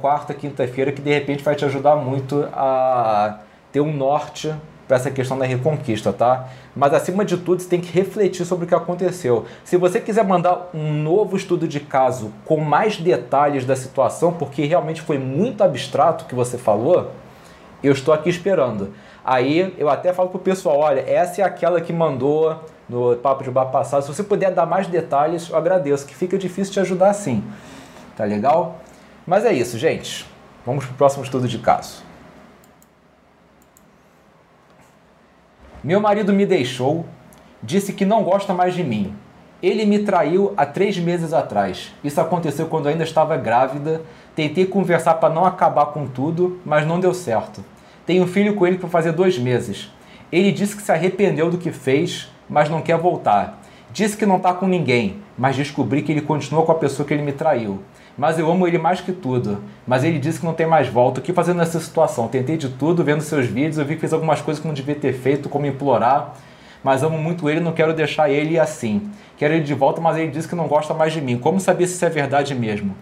quarta, 0.00 0.32
quinta-feira 0.32 0.90
que 0.90 1.02
de 1.02 1.12
repente 1.12 1.42
vai 1.42 1.54
te 1.54 1.64
ajudar 1.66 1.96
muito 1.96 2.48
a 2.52 3.40
ter 3.70 3.80
um 3.80 3.92
norte 3.92 4.54
para 4.88 4.96
essa 4.96 5.10
questão 5.10 5.38
da 5.38 5.44
reconquista, 5.44 6.12
tá? 6.12 6.48
Mas 6.74 6.94
acima 6.94 7.22
de 7.22 7.36
tudo, 7.36 7.60
você 7.60 7.68
tem 7.68 7.80
que 7.80 7.92
refletir 7.92 8.46
sobre 8.46 8.64
o 8.64 8.68
que 8.68 8.74
aconteceu. 8.74 9.44
Se 9.62 9.76
você 9.76 10.00
quiser 10.00 10.24
mandar 10.24 10.70
um 10.72 10.94
novo 10.94 11.36
estudo 11.36 11.68
de 11.68 11.78
caso 11.78 12.32
com 12.46 12.56
mais 12.56 12.96
detalhes 12.96 13.66
da 13.66 13.76
situação, 13.76 14.32
porque 14.32 14.64
realmente 14.64 15.02
foi 15.02 15.18
muito 15.18 15.62
abstrato 15.62 16.24
o 16.24 16.26
que 16.26 16.34
você 16.34 16.56
falou, 16.56 17.10
eu 17.82 17.92
estou 17.92 18.14
aqui 18.14 18.30
esperando. 18.30 18.94
Aí 19.22 19.74
eu 19.76 19.90
até 19.90 20.10
falo 20.14 20.30
pro 20.30 20.38
pessoal, 20.38 20.78
olha, 20.78 21.00
essa 21.00 21.42
é 21.42 21.44
aquela 21.44 21.82
que 21.82 21.92
mandou 21.92 22.58
no 22.88 23.14
papo 23.16 23.44
de 23.44 23.50
bar 23.50 23.66
passado. 23.66 24.02
Se 24.02 24.08
você 24.08 24.22
puder 24.22 24.52
dar 24.52 24.64
mais 24.64 24.86
detalhes, 24.86 25.50
eu 25.50 25.56
agradeço, 25.56 26.06
que 26.06 26.14
fica 26.14 26.38
difícil 26.38 26.72
te 26.72 26.80
ajudar 26.80 27.10
assim. 27.10 27.44
Tá 28.16 28.24
legal? 28.24 28.80
Mas 29.26 29.44
é 29.44 29.52
isso, 29.52 29.76
gente. 29.76 30.26
Vamos 30.64 30.86
pro 30.86 30.94
próximo 30.94 31.22
estudo 31.22 31.46
de 31.46 31.58
caso. 31.58 32.07
Meu 35.82 36.00
marido 36.00 36.32
me 36.32 36.44
deixou, 36.44 37.06
disse 37.62 37.92
que 37.92 38.04
não 38.04 38.24
gosta 38.24 38.52
mais 38.52 38.74
de 38.74 38.82
mim. 38.82 39.14
Ele 39.62 39.86
me 39.86 40.00
traiu 40.00 40.52
há 40.56 40.66
três 40.66 40.98
meses 40.98 41.32
atrás. 41.32 41.94
Isso 42.02 42.20
aconteceu 42.20 42.66
quando 42.66 42.88
ainda 42.88 43.04
estava 43.04 43.36
grávida. 43.36 44.02
Tentei 44.34 44.66
conversar 44.66 45.14
para 45.14 45.32
não 45.32 45.44
acabar 45.44 45.86
com 45.86 46.06
tudo, 46.06 46.60
mas 46.64 46.84
não 46.84 46.98
deu 46.98 47.14
certo. 47.14 47.64
Tenho 48.04 48.24
um 48.24 48.26
filho 48.26 48.56
com 48.56 48.66
ele 48.66 48.78
para 48.78 48.88
fazer 48.88 49.12
dois 49.12 49.38
meses. 49.38 49.88
Ele 50.32 50.50
disse 50.50 50.74
que 50.74 50.82
se 50.82 50.90
arrependeu 50.90 51.48
do 51.48 51.58
que 51.58 51.70
fez, 51.70 52.28
mas 52.48 52.68
não 52.68 52.82
quer 52.82 52.98
voltar. 52.98 53.62
Disse 53.92 54.16
que 54.16 54.26
não 54.26 54.36
está 54.36 54.52
com 54.52 54.66
ninguém, 54.66 55.18
mas 55.36 55.56
descobri 55.56 56.02
que 56.02 56.10
ele 56.10 56.22
continua 56.22 56.64
com 56.64 56.72
a 56.72 56.76
pessoa 56.76 57.06
que 57.06 57.14
ele 57.14 57.22
me 57.22 57.32
traiu 57.32 57.80
mas 58.18 58.36
eu 58.36 58.50
amo 58.50 58.66
ele 58.66 58.78
mais 58.78 59.00
que 59.00 59.12
tudo. 59.12 59.62
Mas 59.86 60.02
ele 60.02 60.18
disse 60.18 60.40
que 60.40 60.44
não 60.44 60.52
tem 60.52 60.66
mais 60.66 60.88
volta. 60.88 61.20
O 61.20 61.22
que 61.22 61.32
fazer 61.32 61.54
nessa 61.54 61.78
situação? 61.78 62.26
Tentei 62.26 62.56
de 62.56 62.68
tudo, 62.68 63.04
vendo 63.04 63.20
seus 63.22 63.46
vídeos, 63.46 63.78
eu 63.78 63.84
vi 63.84 63.94
que 63.94 64.00
fez 64.00 64.12
algumas 64.12 64.40
coisas 64.40 64.60
que 64.60 64.66
não 64.66 64.74
devia 64.74 64.96
ter 64.96 65.12
feito, 65.12 65.48
como 65.48 65.66
implorar. 65.66 66.34
Mas 66.82 67.04
amo 67.04 67.16
muito 67.16 67.48
ele, 67.48 67.60
não 67.60 67.70
quero 67.70 67.94
deixar 67.94 68.28
ele 68.28 68.58
assim. 68.58 69.08
Quero 69.36 69.54
ele 69.54 69.62
de 69.62 69.72
volta, 69.72 70.00
mas 70.00 70.16
ele 70.16 70.32
disse 70.32 70.48
que 70.48 70.56
não 70.56 70.66
gosta 70.66 70.92
mais 70.92 71.12
de 71.12 71.20
mim. 71.20 71.38
Como 71.38 71.60
saber 71.60 71.86
se 71.86 71.94
isso 71.94 72.04
é 72.04 72.10
verdade 72.10 72.56
mesmo? 72.56 72.92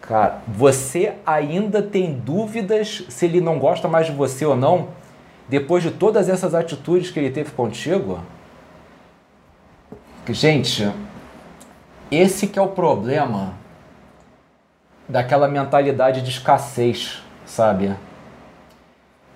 Cara, 0.00 0.38
você 0.48 1.12
ainda 1.26 1.82
tem 1.82 2.14
dúvidas 2.14 3.04
se 3.06 3.26
ele 3.26 3.40
não 3.40 3.58
gosta 3.58 3.86
mais 3.86 4.06
de 4.06 4.12
você 4.12 4.46
ou 4.46 4.56
não? 4.56 4.88
Depois 5.46 5.82
de 5.82 5.90
todas 5.90 6.30
essas 6.30 6.54
atitudes 6.54 7.10
que 7.10 7.18
ele 7.20 7.30
teve 7.30 7.50
contigo? 7.50 8.20
Gente, 10.26 10.90
esse 12.10 12.46
que 12.46 12.58
é 12.58 12.62
o 12.62 12.68
problema 12.68 13.60
daquela 15.10 15.48
mentalidade 15.48 16.22
de 16.22 16.30
escassez, 16.30 17.22
sabe? 17.44 17.94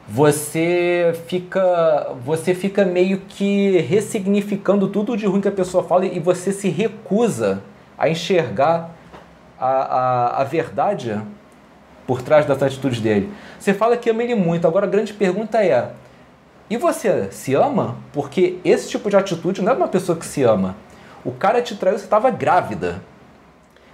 Você 0.06 1.18
fica, 1.26 2.14
você 2.24 2.54
fica 2.54 2.84
meio 2.84 3.22
que 3.28 3.78
ressignificando 3.78 4.88
tudo 4.88 5.16
de 5.16 5.26
ruim 5.26 5.40
que 5.40 5.48
a 5.48 5.52
pessoa 5.52 5.82
fala 5.82 6.04
e 6.04 6.20
você 6.20 6.52
se 6.52 6.68
recusa 6.68 7.62
a 7.96 8.08
enxergar 8.08 8.90
a, 9.58 9.68
a, 9.68 10.40
a 10.42 10.44
verdade 10.44 11.20
por 12.06 12.20
trás 12.20 12.44
das 12.44 12.62
atitudes 12.62 13.00
dele. 13.00 13.32
Você 13.58 13.72
fala 13.72 13.96
que 13.96 14.10
ama 14.10 14.22
ele 14.22 14.34
muito, 14.34 14.66
agora 14.66 14.86
a 14.86 14.90
grande 14.90 15.14
pergunta 15.14 15.64
é: 15.64 15.90
e 16.68 16.76
você 16.76 17.30
se 17.30 17.54
ama? 17.54 17.96
Porque 18.12 18.58
esse 18.62 18.90
tipo 18.90 19.08
de 19.08 19.16
atitude 19.16 19.62
não 19.62 19.72
é 19.72 19.74
uma 19.74 19.88
pessoa 19.88 20.18
que 20.18 20.26
se 20.26 20.42
ama. 20.42 20.76
O 21.24 21.32
cara 21.32 21.62
te 21.62 21.76
traiu, 21.76 21.98
você 21.98 22.04
estava 22.04 22.30
grávida. 22.30 23.02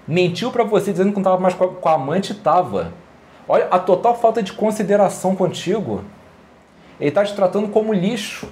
Mentiu 0.07 0.51
para 0.51 0.65
você 0.65 0.91
dizendo 0.91 1.09
que 1.11 1.15
não 1.15 1.23
estava 1.23 1.39
mais 1.39 1.55
com 1.55 1.65
a, 1.65 1.69
com 1.69 1.89
a 1.89 1.95
amante 1.95 2.35
tava. 2.35 2.93
Olha 3.49 3.69
a 3.71 3.79
total 3.79 4.17
falta 4.17 4.43
de 4.43 4.53
consideração 4.53 5.35
contigo. 5.35 6.05
Ele 6.99 7.09
está 7.09 7.25
te 7.25 7.35
tratando 7.35 7.69
como 7.69 7.93
lixo. 7.93 8.49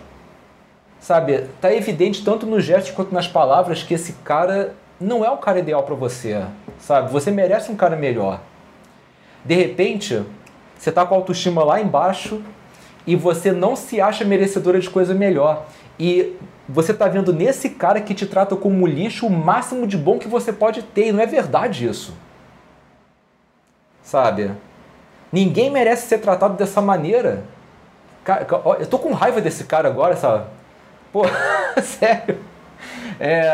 Sabe? 1.01 1.45
Tá 1.61 1.73
evidente 1.73 2.25
tanto 2.25 2.47
nos 2.47 2.65
gestos 2.65 2.93
quanto 2.93 3.15
nas 3.15 3.29
palavras 3.29 3.83
que 3.83 3.95
esse 3.95 4.15
cara 4.25 4.75
não 5.01 5.25
é 5.25 5.31
o 5.31 5.37
cara 5.37 5.61
ideal 5.61 5.83
para 5.83 5.95
você. 5.95 6.45
Sabe? 6.79 7.11
Você 7.13 7.31
merece 7.31 7.71
um 7.71 7.77
cara 7.77 7.97
melhor. 7.97 8.41
De 9.45 9.55
repente, 9.55 10.23
você 10.77 10.91
tá 10.91 11.07
com 11.07 11.15
a 11.15 11.19
autoestima 11.19 11.65
lá 11.65 11.81
embaixo 11.81 12.43
e 13.07 13.17
você 13.17 13.53
não 13.53 13.75
se 13.75 14.01
acha 14.01 14.25
merecedora 14.25 14.79
de 14.79 14.91
coisa 14.91 15.15
melhor. 15.15 15.67
E 15.99 16.37
você 16.69 16.93
está 16.93 17.09
vendo 17.09 17.33
nesse 17.33 17.71
cara 17.71 18.01
que 18.01 18.15
te 18.15 18.27
trata 18.27 18.55
como 18.55 18.87
lixo 18.87 19.27
o 19.27 19.31
máximo 19.31 19.87
de 19.87 19.97
bom 19.97 20.19
que 20.19 20.29
você 20.29 20.53
pode 20.53 20.83
ter. 20.83 21.09
E 21.09 21.13
não 21.13 21.21
é 21.21 21.27
verdade 21.27 21.87
isso. 21.87 22.15
Sabe? 24.03 24.53
Ninguém 25.33 25.71
merece 25.71 26.07
ser 26.09 26.19
tratado 26.19 26.57
dessa 26.57 26.81
maneira. 26.81 27.45
eu 28.79 28.87
tô 28.87 28.99
com 28.99 29.13
raiva 29.13 29.41
desse 29.41 29.65
cara 29.65 29.89
agora, 29.89 30.17
sabe? 30.17 30.47
Pô, 31.13 31.23
sério. 31.83 32.39
É... 33.19 33.53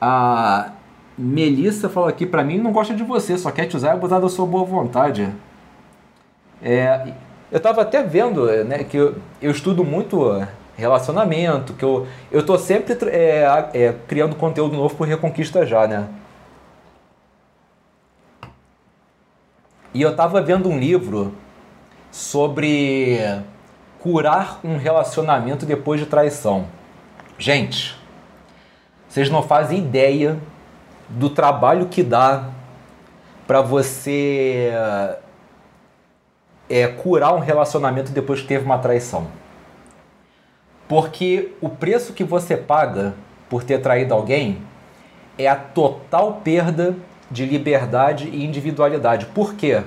A 0.00 0.72
Melissa 1.16 1.88
falou 1.88 2.08
aqui 2.08 2.26
pra 2.26 2.42
mim, 2.42 2.58
não 2.58 2.72
gosta 2.72 2.92
de 2.92 3.04
você, 3.04 3.38
só 3.38 3.50
quer 3.52 3.66
te 3.66 3.76
usar 3.76 3.88
e 3.88 3.92
abusar 3.92 4.20
da 4.20 4.28
sua 4.28 4.44
boa 4.44 4.64
vontade. 4.64 5.32
É, 6.60 7.12
eu 7.52 7.58
estava 7.58 7.82
até 7.82 8.02
vendo 8.02 8.46
né, 8.64 8.82
que 8.82 8.96
eu, 8.96 9.16
eu, 9.40 9.50
estudo 9.50 9.84
muito 9.84 10.42
relacionamento, 10.74 11.74
que 11.74 11.84
eu, 11.84 12.06
eu 12.30 12.44
tô 12.44 12.56
sempre 12.56 12.96
é, 13.10 13.44
é, 13.74 13.94
criando 14.08 14.34
conteúdo 14.34 14.74
novo 14.74 14.96
por 14.96 15.06
Reconquista 15.06 15.66
já, 15.66 15.86
né? 15.86 16.08
E 19.92 20.00
eu 20.00 20.12
estava 20.12 20.40
vendo 20.40 20.70
um 20.70 20.78
livro 20.78 21.34
sobre 22.10 23.20
curar 24.00 24.58
um 24.64 24.78
relacionamento 24.78 25.66
depois 25.66 26.00
de 26.00 26.06
traição. 26.06 26.66
Gente, 27.36 27.94
vocês 29.06 29.28
não 29.28 29.42
fazem 29.42 29.80
ideia 29.80 30.38
do 31.06 31.28
trabalho 31.28 31.88
que 31.88 32.02
dá 32.02 32.48
para 33.46 33.60
você 33.60 34.72
é, 36.72 36.86
curar 36.86 37.34
um 37.34 37.38
relacionamento 37.38 38.12
depois 38.12 38.40
que 38.40 38.46
teve 38.46 38.64
uma 38.64 38.78
traição. 38.78 39.26
Porque 40.88 41.52
o 41.60 41.68
preço 41.68 42.14
que 42.14 42.24
você 42.24 42.56
paga 42.56 43.12
por 43.50 43.62
ter 43.62 43.82
traído 43.82 44.14
alguém 44.14 44.62
é 45.36 45.46
a 45.46 45.54
total 45.54 46.40
perda 46.42 46.96
de 47.30 47.44
liberdade 47.44 48.26
e 48.26 48.42
individualidade. 48.42 49.26
Por 49.26 49.52
quê? 49.52 49.82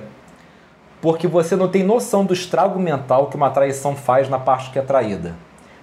Porque 1.00 1.26
você 1.26 1.56
não 1.56 1.66
tem 1.66 1.82
noção 1.82 2.24
do 2.24 2.32
estrago 2.32 2.78
mental 2.78 3.26
que 3.26 3.36
uma 3.36 3.50
traição 3.50 3.96
faz 3.96 4.28
na 4.28 4.38
parte 4.38 4.70
que 4.70 4.78
é 4.78 4.82
traída. 4.82 5.34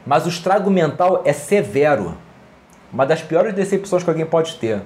Mas 0.08 0.26
o 0.26 0.30
estrago 0.30 0.72
mental 0.72 1.22
é 1.26 1.34
severo. 1.34 2.18
Uma 2.94 3.06
das 3.06 3.22
piores 3.22 3.54
decepções 3.54 4.04
que 4.04 4.10
alguém 4.10 4.26
pode 4.26 4.56
ter. 4.56 4.82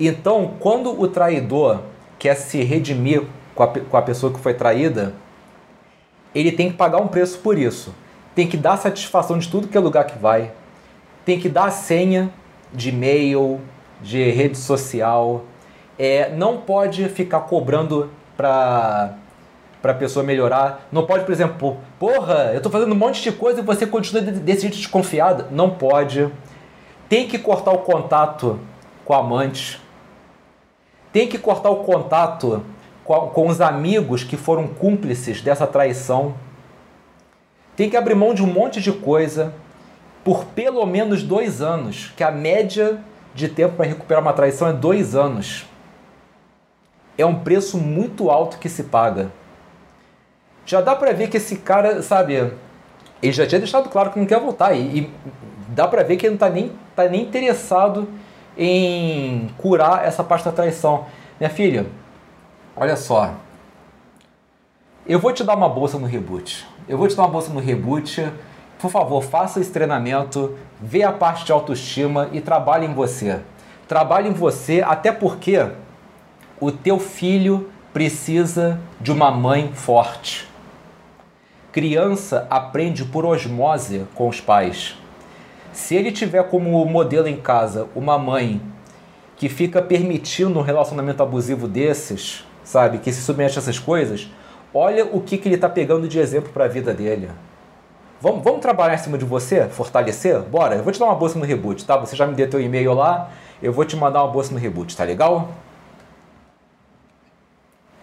Então, 0.00 0.54
quando 0.58 1.00
o 1.00 1.06
traidor 1.06 1.80
quer 2.18 2.34
se 2.34 2.60
redimir 2.64 3.22
com 3.54 3.62
a, 3.62 3.68
com 3.68 3.96
a 3.96 4.02
pessoa 4.02 4.32
que 4.32 4.40
foi 4.40 4.54
traída, 4.54 5.14
ele 6.34 6.52
tem 6.52 6.70
que 6.70 6.76
pagar 6.76 7.00
um 7.00 7.08
preço 7.08 7.38
por 7.38 7.58
isso. 7.58 7.94
Tem 8.34 8.46
que 8.46 8.56
dar 8.56 8.76
satisfação 8.76 9.38
de 9.38 9.48
tudo 9.48 9.68
que 9.68 9.76
é 9.76 9.80
lugar 9.80 10.04
que 10.06 10.18
vai. 10.18 10.52
tem 11.24 11.38
que 11.38 11.48
dar 11.48 11.66
a 11.66 11.70
senha 11.70 12.32
de 12.72 12.88
e-mail, 12.88 13.60
de 14.00 14.30
rede 14.30 14.58
social. 14.58 15.44
É, 15.98 16.30
não 16.34 16.58
pode 16.58 17.08
ficar 17.08 17.40
cobrando 17.40 18.10
para 18.36 19.16
para 19.82 19.90
a 19.90 19.94
pessoa 19.96 20.24
melhorar. 20.24 20.86
Não 20.92 21.04
pode, 21.04 21.24
por 21.24 21.32
exemplo, 21.32 21.76
porra, 21.98 22.50
eu 22.52 22.58
estou 22.58 22.70
fazendo 22.70 22.92
um 22.92 22.96
monte 22.96 23.20
de 23.20 23.32
coisa 23.32 23.60
e 23.60 23.64
você 23.64 23.84
continua 23.84 24.22
desse 24.22 24.62
jeito 24.62 24.76
desconfiado. 24.76 25.46
Não 25.50 25.70
pode. 25.70 26.30
Tem 27.08 27.26
que 27.26 27.36
cortar 27.36 27.72
o 27.72 27.78
contato 27.78 28.60
com 29.04 29.12
a 29.12 29.18
amante. 29.18 29.80
Tem 31.12 31.26
que 31.26 31.36
cortar 31.36 31.68
o 31.70 31.82
contato 31.82 32.64
com, 33.32 33.46
os 33.46 33.60
amigos 33.60 34.24
que 34.24 34.36
foram 34.36 34.66
cúmplices 34.66 35.40
dessa 35.40 35.66
traição. 35.66 36.34
Tem 37.76 37.88
que 37.88 37.96
abrir 37.96 38.14
mão 38.14 38.34
de 38.34 38.42
um 38.42 38.46
monte 38.46 38.80
de 38.80 38.92
coisa 38.92 39.54
por 40.24 40.44
pelo 40.46 40.86
menos 40.86 41.22
dois 41.22 41.60
anos, 41.60 42.12
que 42.16 42.22
a 42.22 42.30
média 42.30 43.00
de 43.34 43.48
tempo 43.48 43.76
para 43.76 43.86
recuperar 43.86 44.22
uma 44.22 44.32
traição 44.32 44.68
é 44.68 44.72
dois 44.72 45.14
anos. 45.14 45.66
É 47.18 47.26
um 47.26 47.40
preço 47.40 47.78
muito 47.78 48.30
alto 48.30 48.58
que 48.58 48.68
se 48.68 48.84
paga. 48.84 49.32
Já 50.64 50.80
dá 50.80 50.94
para 50.94 51.12
ver 51.12 51.28
que 51.28 51.36
esse 51.36 51.56
cara, 51.56 52.02
sabe, 52.02 52.52
ele 53.22 53.32
já 53.32 53.46
tinha 53.46 53.58
deixado 53.58 53.88
claro 53.88 54.10
que 54.10 54.18
não 54.18 54.26
quer 54.26 54.38
voltar 54.38 54.74
e, 54.74 55.00
e 55.00 55.10
dá 55.68 55.88
para 55.88 56.02
ver 56.02 56.16
que 56.16 56.26
ele 56.26 56.30
não 56.30 56.36
está 56.36 56.48
nem, 56.48 56.72
tá 56.94 57.08
nem 57.08 57.22
interessado 57.22 58.08
em 58.56 59.48
curar 59.58 60.06
essa 60.06 60.22
parte 60.22 60.44
da 60.44 60.52
traição. 60.52 61.06
Minha 61.40 61.50
filha, 61.50 61.86
olha 62.76 62.96
só, 62.96 63.34
eu 65.06 65.18
vou 65.18 65.32
te 65.32 65.44
dar 65.44 65.56
uma 65.56 65.68
bolsa 65.68 65.98
no 65.98 66.06
reboot. 66.06 66.66
Eu 66.88 66.98
vou 66.98 67.08
te 67.08 67.16
dar 67.16 67.22
uma 67.22 67.28
bolsa 67.28 67.52
no 67.52 67.60
reboot 67.60 68.30
por 68.82 68.90
favor, 68.90 69.22
faça 69.22 69.60
esse 69.60 69.70
treinamento, 69.70 70.56
vê 70.80 71.04
a 71.04 71.12
parte 71.12 71.44
de 71.44 71.52
autoestima 71.52 72.28
e 72.32 72.40
trabalhe 72.40 72.84
em 72.84 72.92
você. 72.92 73.38
Trabalhe 73.86 74.28
em 74.28 74.32
você, 74.32 74.82
até 74.84 75.12
porque 75.12 75.68
o 76.58 76.72
teu 76.72 76.98
filho 76.98 77.70
precisa 77.92 78.80
de 79.00 79.12
uma 79.12 79.30
mãe 79.30 79.72
forte. 79.72 80.48
Criança 81.70 82.44
aprende 82.50 83.04
por 83.04 83.24
osmose 83.24 84.04
com 84.16 84.26
os 84.26 84.40
pais. 84.40 84.96
Se 85.72 85.94
ele 85.94 86.10
tiver 86.10 86.42
como 86.50 86.84
modelo 86.84 87.28
em 87.28 87.36
casa 87.36 87.86
uma 87.94 88.18
mãe 88.18 88.60
que 89.36 89.48
fica 89.48 89.80
permitindo 89.80 90.58
um 90.58 90.62
relacionamento 90.62 91.22
abusivo 91.22 91.68
desses, 91.68 92.44
sabe, 92.64 92.98
que 92.98 93.12
se 93.12 93.22
submete 93.22 93.58
a 93.58 93.62
essas 93.62 93.78
coisas, 93.78 94.28
olha 94.72 95.04
o 95.04 95.20
que, 95.20 95.38
que 95.38 95.48
ele 95.48 95.56
está 95.56 95.68
pegando 95.68 96.08
de 96.08 96.18
exemplo 96.18 96.52
para 96.52 96.64
a 96.64 96.68
vida 96.68 96.92
dele. 96.94 97.30
Vamos, 98.20 98.44
vamos 98.44 98.60
trabalhar 98.60 98.94
em 98.94 98.98
cima 98.98 99.18
de 99.18 99.24
você? 99.24 99.68
Fortalecer? 99.68 100.38
Bora, 100.42 100.76
eu 100.76 100.82
vou 100.82 100.92
te 100.92 100.98
dar 101.00 101.06
uma 101.06 101.14
bolsa 101.14 101.38
no 101.38 101.44
reboot, 101.44 101.84
tá? 101.84 101.96
Você 101.96 102.14
já 102.14 102.26
me 102.26 102.34
deu 102.34 102.48
teu 102.48 102.60
e-mail 102.60 102.94
lá, 102.94 103.30
eu 103.60 103.72
vou 103.72 103.84
te 103.84 103.96
mandar 103.96 104.22
uma 104.22 104.32
bolsa 104.32 104.52
no 104.52 104.60
reboot, 104.60 104.96
tá 104.96 105.02
legal? 105.04 105.48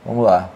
Vamos 0.06 0.26
lá. 0.26 0.50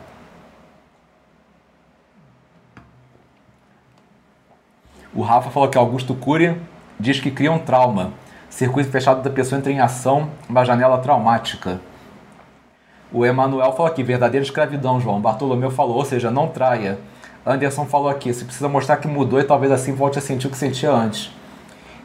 O 5.15 5.21
Rafa 5.21 5.51
falou 5.51 5.69
que 5.69 5.77
Augusto 5.77 6.15
Cury 6.15 6.59
diz 6.99 7.19
que 7.19 7.29
cria 7.29 7.51
um 7.51 7.59
trauma. 7.59 8.11
Circuito 8.49 8.89
fechado 8.89 9.21
da 9.21 9.29
pessoa 9.29 9.59
entra 9.59 9.71
em 9.71 9.79
ação, 9.79 10.29
uma 10.49 10.65
janela 10.65 10.97
traumática. 10.97 11.79
O 13.13 13.23
Emanuel 13.23 13.71
falou 13.73 13.85
aqui, 13.85 14.01
verdadeira 14.01 14.43
escravidão, 14.43 14.99
João. 14.99 15.21
Bartolomeu 15.21 15.69
falou, 15.69 15.97
ou 15.97 16.05
seja, 16.05 16.31
não 16.31 16.47
traia. 16.47 16.97
Anderson 17.45 17.85
falou 17.85 18.09
aqui, 18.09 18.33
você 18.33 18.43
precisa 18.43 18.67
mostrar 18.67 18.97
que 18.97 19.07
mudou 19.07 19.39
e 19.39 19.43
talvez 19.43 19.71
assim 19.71 19.93
volte 19.93 20.17
a 20.17 20.21
sentir 20.21 20.47
o 20.47 20.49
que 20.49 20.57
sentia 20.57 20.91
antes. 20.91 21.31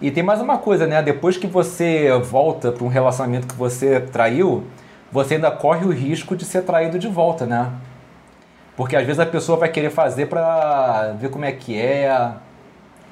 E 0.02 0.10
tem 0.10 0.22
mais 0.22 0.40
uma 0.40 0.58
coisa, 0.58 0.86
né? 0.86 1.02
Depois 1.02 1.38
que 1.38 1.46
você 1.46 2.10
volta 2.18 2.70
para 2.70 2.84
um 2.84 2.88
relacionamento 2.88 3.46
que 3.46 3.54
você 3.54 4.00
traiu, 4.00 4.64
você 5.10 5.36
ainda 5.36 5.50
corre 5.50 5.86
o 5.86 5.90
risco 5.90 6.36
de 6.36 6.44
ser 6.44 6.62
traído 6.62 6.98
de 6.98 7.08
volta, 7.08 7.46
né? 7.46 7.70
Porque 8.76 8.94
às 8.94 9.04
vezes 9.04 9.18
a 9.18 9.26
pessoa 9.26 9.58
vai 9.58 9.70
querer 9.70 9.90
fazer 9.90 10.26
para 10.26 11.14
ver 11.18 11.30
como 11.30 11.44
é 11.44 11.52
que 11.52 11.76
é, 11.76 12.32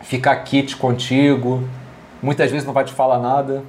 ficar 0.02 0.36
kit 0.36 0.76
contigo, 0.76 1.62
muitas 2.22 2.50
vezes 2.50 2.66
não 2.66 2.74
vai 2.74 2.84
te 2.84 2.92
falar 2.92 3.18
nada. 3.18 3.64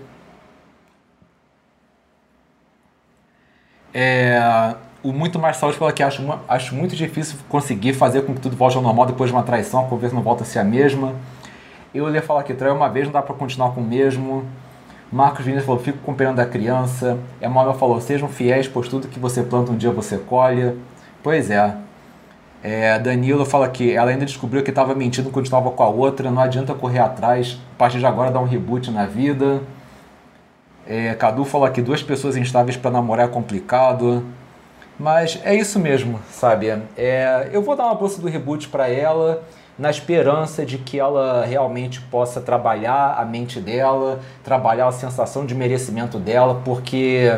É, 4.00 4.76
o 5.02 5.12
Muito 5.12 5.40
Mais 5.40 5.58
Saúde 5.58 5.76
fala 5.76 5.92
que 5.92 6.04
acho, 6.04 6.22
acho 6.48 6.76
muito 6.76 6.96
difícil 6.96 7.36
conseguir 7.50 7.94
fazer 7.94 8.22
com 8.22 8.36
que 8.36 8.40
tudo 8.40 8.56
volte 8.56 8.78
ao 8.78 8.84
normal 8.84 9.08
depois 9.08 9.32
de 9.32 9.36
uma 9.36 9.42
traição, 9.42 9.86
a 9.86 9.88
conversa 9.88 10.16
não 10.16 10.22
volta 10.22 10.44
a 10.44 10.46
ser 10.46 10.60
a 10.60 10.64
mesma. 10.64 11.16
Eu 11.96 12.08
ia 12.14 12.22
falar 12.22 12.44
que 12.44 12.54
traiu 12.54 12.76
uma 12.76 12.90
vez, 12.90 13.08
não 13.08 13.12
dá 13.14 13.24
para 13.24 13.34
continuar 13.34 13.72
com 13.72 13.82
o 13.82 13.84
mesmo. 13.84 14.46
Marcos 15.12 15.44
Vinícius 15.44 15.66
falou, 15.66 15.82
fico 15.82 15.98
com 15.98 16.14
pena 16.14 16.32
da 16.32 16.46
criança. 16.46 17.18
Emanuel 17.42 17.74
falou, 17.74 18.00
sejam 18.00 18.30
fiéis, 18.30 18.68
pois 18.68 18.88
tudo 18.88 19.08
que 19.08 19.20
você 19.20 19.42
planta 19.42 19.72
um 19.72 19.76
dia 19.76 19.90
você 19.90 20.20
colhe. 20.20 20.78
Pois 21.24 21.50
é. 21.50 21.76
é 22.62 23.00
Danilo 23.00 23.46
fala 23.46 23.68
que 23.68 23.94
ela 23.94 24.12
ainda 24.12 24.28
descobriu 24.28 24.62
que 24.62 24.70
estava 24.70 24.94
mentindo 24.94 25.32
quando 25.32 25.46
estava 25.46 25.72
com 25.72 25.82
a 25.82 25.88
outra, 25.88 26.30
não 26.30 26.44
adianta 26.44 26.76
correr 26.76 27.00
atrás, 27.00 27.58
a 27.74 27.78
partir 27.80 27.98
de 27.98 28.06
agora 28.06 28.30
dá 28.30 28.40
um 28.40 28.46
reboot 28.46 28.92
na 28.92 29.08
vida. 29.08 29.60
É, 30.90 31.14
Cadu 31.16 31.44
fala 31.44 31.70
que 31.70 31.82
duas 31.82 32.02
pessoas 32.02 32.38
instáveis 32.38 32.78
para 32.78 32.90
namorar 32.90 33.26
é 33.26 33.30
complicado. 33.30 34.24
Mas 34.98 35.40
é 35.44 35.54
isso 35.54 35.78
mesmo, 35.80 36.20
sabe? 36.32 36.70
É, 36.98 37.50
eu 37.52 37.62
vou 37.62 37.76
dar 37.76 37.86
uma 37.86 37.96
bolsa 37.96 38.20
do 38.20 38.28
reboot 38.28 38.70
para 38.70 38.88
ela 38.88 39.44
na 39.78 39.92
esperança 39.92 40.66
de 40.66 40.80
que 40.80 40.98
ela 40.98 41.46
realmente 41.46 42.02
possa 42.02 42.42
trabalhar 42.42 43.16
a 43.16 43.24
mente 43.24 43.60
dela, 43.60 44.22
trabalhar 44.44 44.88
a 44.88 44.92
sensação 44.92 45.46
de 45.46 45.54
merecimento 45.54 46.18
dela, 46.18 46.62
porque 46.66 47.38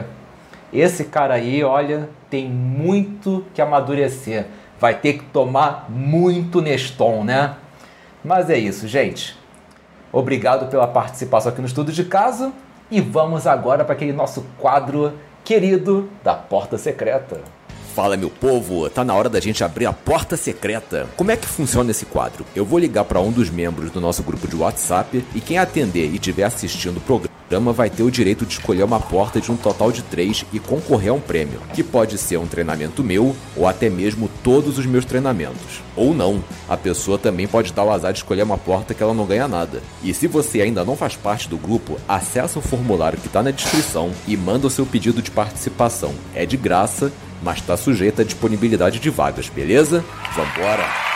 esse 0.71 1.03
cara 1.05 1.33
aí, 1.33 1.63
olha, 1.63 2.07
tem 2.29 2.47
muito 2.47 3.43
que 3.53 3.61
amadurecer. 3.61 4.45
Vai 4.79 4.93
ter 4.93 5.13
que 5.13 5.25
tomar 5.25 5.87
muito 5.89 6.61
Neston, 6.61 7.25
né? 7.25 7.55
Mas 8.23 8.49
é 8.49 8.57
isso, 8.57 8.87
gente. 8.87 9.37
Obrigado 10.13 10.69
pela 10.69 10.87
participação 10.87 11.51
aqui 11.51 11.59
no 11.59 11.67
estudo 11.67 11.91
de 11.91 12.05
casa 12.05 12.53
e 12.91 13.01
vamos 13.01 13.45
agora 13.45 13.83
para 13.83 13.93
aquele 13.93 14.13
nosso 14.13 14.45
quadro 14.57 15.13
querido 15.43 16.09
da 16.23 16.33
Porta 16.33 16.77
Secreta. 16.77 17.41
Fala 17.95 18.15
meu 18.15 18.29
povo, 18.29 18.89
tá 18.89 19.03
na 19.03 19.13
hora 19.13 19.27
da 19.27 19.39
gente 19.39 19.63
abrir 19.63 19.85
a 19.85 19.91
porta 19.91 20.37
secreta. 20.37 21.07
Como 21.17 21.31
é 21.31 21.35
que 21.35 21.47
funciona 21.47 21.91
esse 21.91 22.05
quadro? 22.05 22.45
Eu 22.55 22.63
vou 22.63 22.79
ligar 22.79 23.03
para 23.03 23.19
um 23.19 23.31
dos 23.31 23.49
membros 23.49 23.91
do 23.91 23.99
nosso 23.99 24.23
grupo 24.23 24.47
de 24.47 24.55
WhatsApp 24.55 25.25
e 25.35 25.41
quem 25.41 25.57
atender 25.57 26.05
e 26.05 26.15
estiver 26.15 26.43
assistindo 26.43 26.97
o 26.97 27.01
programa 27.01 27.38
vai 27.73 27.89
ter 27.89 28.03
o 28.03 28.11
direito 28.11 28.45
de 28.45 28.53
escolher 28.53 28.83
uma 28.83 28.99
porta 28.99 29.41
de 29.41 29.51
um 29.51 29.57
total 29.57 29.91
de 29.91 30.01
três 30.03 30.45
e 30.53 30.59
concorrer 30.59 31.11
a 31.11 31.13
um 31.13 31.19
prêmio, 31.19 31.59
que 31.73 31.83
pode 31.83 32.17
ser 32.17 32.37
um 32.37 32.45
treinamento 32.45 33.03
meu 33.03 33.35
ou 33.55 33.67
até 33.67 33.89
mesmo 33.89 34.29
todos 34.43 34.77
os 34.77 34.85
meus 34.85 35.05
treinamentos. 35.05 35.81
Ou 35.95 36.13
não, 36.13 36.43
a 36.67 36.77
pessoa 36.77 37.17
também 37.17 37.47
pode 37.47 37.73
dar 37.73 37.83
o 37.83 37.91
azar 37.91 38.13
de 38.13 38.19
escolher 38.19 38.43
uma 38.43 38.57
porta 38.57 38.93
que 38.93 39.01
ela 39.01 39.13
não 39.13 39.25
ganha 39.25 39.47
nada. 39.47 39.81
E 40.03 40.13
se 40.13 40.27
você 40.27 40.61
ainda 40.61 40.85
não 40.85 40.95
faz 40.95 41.15
parte 41.15 41.49
do 41.49 41.57
grupo, 41.57 41.97
acessa 42.07 42.59
o 42.59 42.61
formulário 42.61 43.19
que 43.19 43.27
está 43.27 43.41
na 43.41 43.51
descrição 43.51 44.11
e 44.27 44.37
manda 44.37 44.67
o 44.67 44.69
seu 44.69 44.85
pedido 44.85 45.21
de 45.21 45.31
participação. 45.31 46.13
É 46.35 46.45
de 46.45 46.57
graça 46.57 47.11
mas 47.41 47.59
está 47.59 47.77
sujeita 47.77 48.21
à 48.21 48.25
disponibilidade 48.25 48.99
de 48.99 49.09
vagas, 49.09 49.49
beleza? 49.49 50.03
Vambora! 50.35 51.08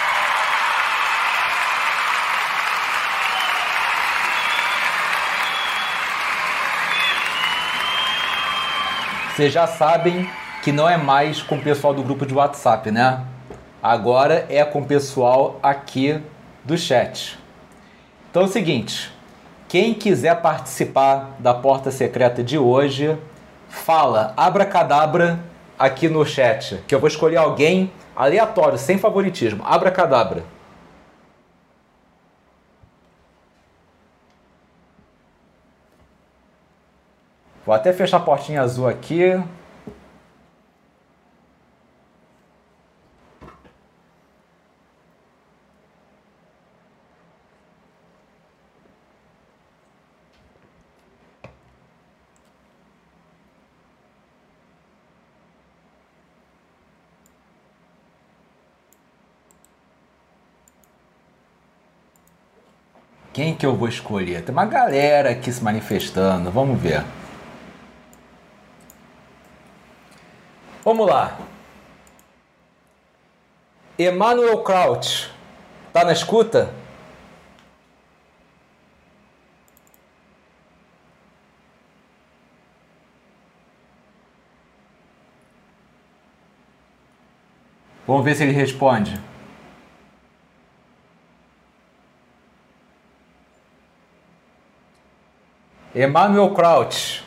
Vocês 9.36 9.52
já 9.52 9.66
sabem 9.66 10.30
que 10.62 10.72
não 10.72 10.88
é 10.88 10.96
mais 10.96 11.42
com 11.42 11.56
o 11.56 11.60
pessoal 11.60 11.92
do 11.92 12.04
grupo 12.04 12.24
de 12.24 12.36
WhatsApp, 12.36 12.92
né? 12.92 13.24
Agora 13.82 14.46
é 14.48 14.64
com 14.64 14.82
o 14.82 14.86
pessoal 14.86 15.60
aqui 15.64 16.22
do 16.64 16.78
chat. 16.78 17.40
Então 18.30 18.44
é 18.44 18.46
o 18.46 18.48
seguinte, 18.48 19.12
quem 19.68 19.96
quiser 19.96 20.40
participar 20.40 21.32
da 21.40 21.52
porta 21.52 21.90
secreta 21.90 22.44
de 22.44 22.60
hoje, 22.60 23.18
fala 23.68 24.36
abracadabra 24.38 25.40
aqui 25.80 26.08
no 26.08 26.24
chat, 26.24 26.84
que 26.88 26.94
eu 26.94 27.00
vou 27.00 27.08
escolher 27.08 27.38
alguém 27.38 27.92
aleatório, 28.16 28.78
sem 28.78 29.00
favoritismo. 29.00 29.64
Abra 29.66 29.92
Vou 37.66 37.74
até 37.74 37.94
fechar 37.94 38.18
a 38.18 38.20
portinha 38.20 38.62
azul 38.62 38.88
aqui. 38.88 39.42
quem 63.34 63.56
que 63.56 63.66
eu 63.66 63.76
vou 63.76 63.88
escolher? 63.88 64.44
Tem 64.44 64.54
uma 64.54 64.66
galera 64.66 65.32
aqui 65.32 65.52
se 65.52 65.64
manifestando, 65.64 66.52
vamos 66.52 66.80
ver. 66.80 67.04
Vamos 70.84 71.08
lá. 71.08 71.40
Emmanuel 73.98 74.62
Kraut. 74.64 75.32
Tá 75.94 76.04
na 76.04 76.12
escuta? 76.12 76.74
Vamos 88.06 88.26
ver 88.26 88.36
se 88.36 88.44
ele 88.44 88.52
responde. 88.52 89.18
Emmanuel 95.96 96.54
Kraut. 96.54 97.24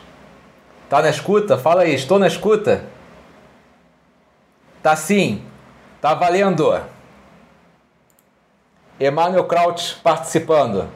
Tá 0.87 1.01
na 1.01 1.09
escuta? 1.09 1.57
Fala 1.57 1.81
aí, 1.81 1.95
estou 1.95 2.19
na 2.19 2.27
escuta? 2.27 2.96
Tá 4.87 4.95
sim. 4.95 5.41
Tá 5.99 6.13
valendo. 6.13 6.81
Emmanuel 8.97 9.43
Kraut 9.43 9.97
participando. 10.01 10.87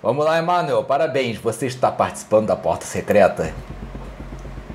Vamos 0.00 0.24
lá, 0.24 0.38
Emmanuel. 0.38 0.84
Parabéns, 0.84 1.36
você 1.36 1.66
está 1.66 1.90
participando 1.90 2.46
da 2.46 2.54
porta 2.54 2.86
secreta. 2.86 3.52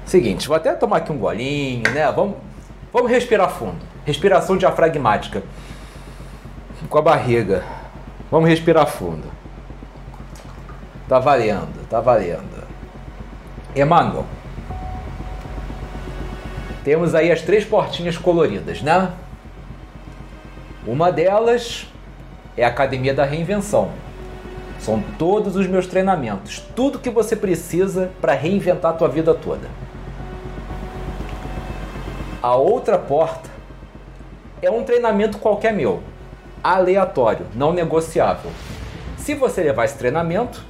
Seguinte, 0.05 0.45
vou 0.45 0.57
até 0.57 0.73
tomar 0.73 0.97
aqui 0.97 1.13
um 1.13 1.17
golinho, 1.17 1.89
né? 1.93 2.11
Vamos, 2.11 2.35
vamos 2.91 3.09
respirar 3.09 3.49
fundo. 3.49 3.79
Respiração 4.03 4.57
diafragmática. 4.57 5.41
Com 6.89 6.97
a 6.97 7.01
barriga. 7.01 7.63
Vamos 8.29 8.49
respirar 8.49 8.87
fundo. 8.87 9.31
Tá 11.07 11.17
valendo, 11.17 11.87
tá 11.89 12.01
valendo. 12.01 12.67
Emmanuel. 13.73 14.25
Temos 16.83 17.15
aí 17.15 17.31
as 17.31 17.41
três 17.41 17.63
portinhas 17.63 18.17
coloridas, 18.17 18.81
né? 18.81 19.11
Uma 20.85 21.11
delas 21.11 21.87
é 22.57 22.65
a 22.65 22.67
Academia 22.67 23.13
da 23.13 23.23
Reinvenção. 23.23 23.91
São 24.79 25.01
todos 25.17 25.55
os 25.55 25.65
meus 25.65 25.87
treinamentos, 25.87 26.59
tudo 26.75 26.99
que 26.99 27.09
você 27.09 27.37
precisa 27.37 28.11
para 28.19 28.33
reinventar 28.33 28.91
a 28.91 28.93
tua 28.93 29.07
vida 29.07 29.33
toda. 29.33 29.69
A 32.41 32.55
outra 32.55 32.97
porta 32.97 33.49
é 34.61 34.69
um 34.69 34.83
treinamento 34.83 35.37
qualquer 35.37 35.71
meu, 35.71 36.03
aleatório, 36.61 37.45
não 37.55 37.71
negociável. 37.71 38.51
Se 39.15 39.33
você 39.33 39.63
levar 39.63 39.85
esse 39.85 39.97
treinamento, 39.97 40.61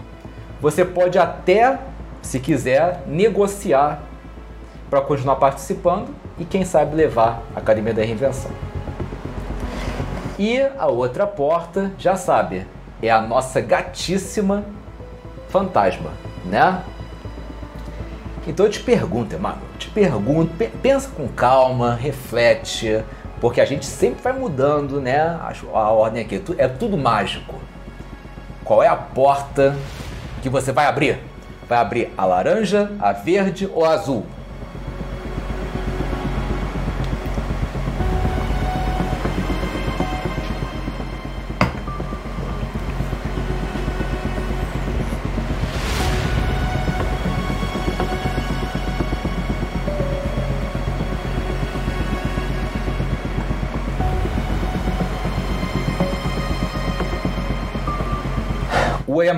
você 0.62 0.86
pode 0.86 1.18
até, 1.18 1.80
se 2.22 2.40
quiser, 2.40 3.02
negociar 3.08 4.04
para 4.94 5.02
continuar 5.02 5.38
participando 5.38 6.14
e 6.38 6.46
quem 6.46 6.64
sabe 6.64 6.96
levar 6.96 7.42
a 7.56 7.58
Academia 7.58 7.96
da 7.96 8.04
Reinvenção. 8.04 8.52
E 10.38 10.60
a 10.78 10.86
outra 10.86 11.26
porta, 11.26 11.92
já 11.98 12.16
sabe, 12.16 12.68
é 13.02 13.10
a 13.10 13.20
nossa 13.20 13.60
gatíssima 13.60 14.64
fantasma, 15.50 16.12
né? 16.46 16.84
Então 18.46 18.68
eu 18.68 18.72
te 18.72 18.82
pergunto, 18.82 19.34
Emmanuel, 19.34 19.64
te 19.80 19.90
pergunto, 19.90 20.54
pensa 20.80 21.10
com 21.10 21.28
calma, 21.28 21.96
reflete, 21.96 23.04
porque 23.42 23.62
a 23.62 23.66
gente 23.66 23.88
sempre 23.88 24.22
vai 24.22 24.34
mudando, 24.34 25.02
né? 25.02 25.20
A, 25.20 25.54
a 25.74 25.90
ordem 25.90 26.22
aqui, 26.22 26.40
é 26.60 26.68
tudo 26.68 26.96
mágico. 27.00 27.56
Qual 28.64 28.84
é 28.84 28.88
a 28.88 28.96
porta 28.96 29.76
que 30.44 30.50
você 30.50 30.72
vai 30.72 30.86
abrir? 30.86 31.18
Vai 31.68 31.80
abrir 31.80 32.14
a 32.16 32.26
laranja, 32.26 32.92
a 33.00 33.12
verde 33.12 33.68
ou 33.74 33.86
a 33.86 33.94
azul? 33.94 34.24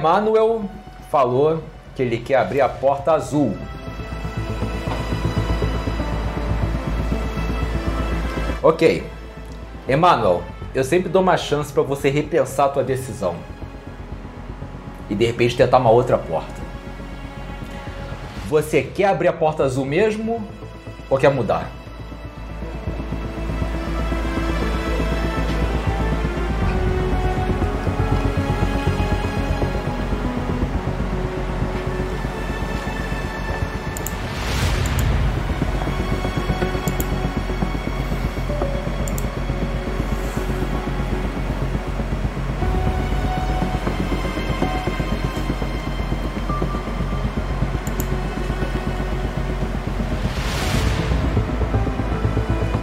Emmanuel 0.05 0.65
falou 1.09 1.63
que 1.95 2.03
ele 2.03 2.19
quer 2.19 2.35
abrir 2.35 2.61
a 2.61 2.69
porta 2.69 3.13
azul. 3.13 3.57
Ok. 8.61 9.03
Emmanuel, 9.89 10.43
eu 10.75 10.83
sempre 10.83 11.09
dou 11.09 11.23
uma 11.23 11.37
chance 11.37 11.73
para 11.73 11.81
você 11.81 12.11
repensar 12.11 12.65
a 12.65 12.69
tua 12.69 12.83
decisão. 12.83 13.35
E 15.09 15.15
de 15.15 15.25
repente 15.25 15.57
tentar 15.57 15.79
uma 15.79 15.89
outra 15.89 16.19
porta. 16.19 16.61
Você 18.47 18.83
quer 18.83 19.05
abrir 19.05 19.29
a 19.29 19.33
porta 19.33 19.63
azul 19.63 19.85
mesmo 19.85 20.47
ou 21.09 21.17
quer 21.17 21.33
mudar? 21.33 21.67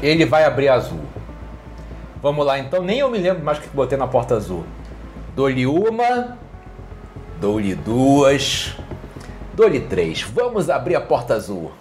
Ele 0.02 0.26
vai 0.26 0.44
abrir 0.44 0.68
azul. 0.68 1.04
Vamos 2.20 2.44
lá, 2.44 2.58
então 2.58 2.82
nem 2.82 2.98
eu 2.98 3.10
me 3.10 3.18
lembro 3.18 3.44
mais 3.44 3.58
o 3.58 3.60
que 3.62 3.68
botei 3.68 3.96
na 3.96 4.06
porta 4.06 4.34
azul. 4.34 4.64
Dou-lhe 5.34 5.66
uma, 5.66 6.36
dou-lhe 7.40 7.74
duas, 7.74 8.76
dou-lhe 9.54 9.80
três. 9.80 10.22
Vamos 10.22 10.68
abrir 10.68 10.96
a 10.96 11.00
porta 11.00 11.34
azul. 11.34 11.72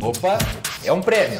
Opa, 0.00 0.36
é 0.84 0.92
um 0.92 1.00
prêmio. 1.00 1.38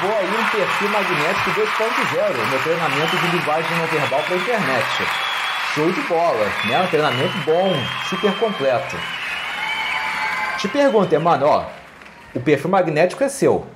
Levou 0.00 0.16
aí 0.16 0.26
um 0.26 0.50
perfil 0.50 0.88
magnético 0.88 1.50
2.0, 1.50 2.48
meu 2.48 2.62
treinamento 2.62 3.16
de 3.18 3.36
linguagem 3.36 3.76
não 3.76 3.86
verbal 3.86 4.22
para 4.22 4.36
internet. 4.36 4.86
Show 5.74 5.92
de 5.92 6.00
bola, 6.02 6.46
né? 6.66 6.82
Um 6.82 6.86
treinamento 6.86 7.36
bom, 7.44 7.72
super 8.08 8.34
completo. 8.38 8.96
Te 10.58 10.68
pergunto, 10.68 11.20
mano, 11.20 11.46
ó, 11.46 11.64
o 12.34 12.40
perfil 12.40 12.70
magnético 12.70 13.22
é 13.22 13.28
seu. 13.28 13.66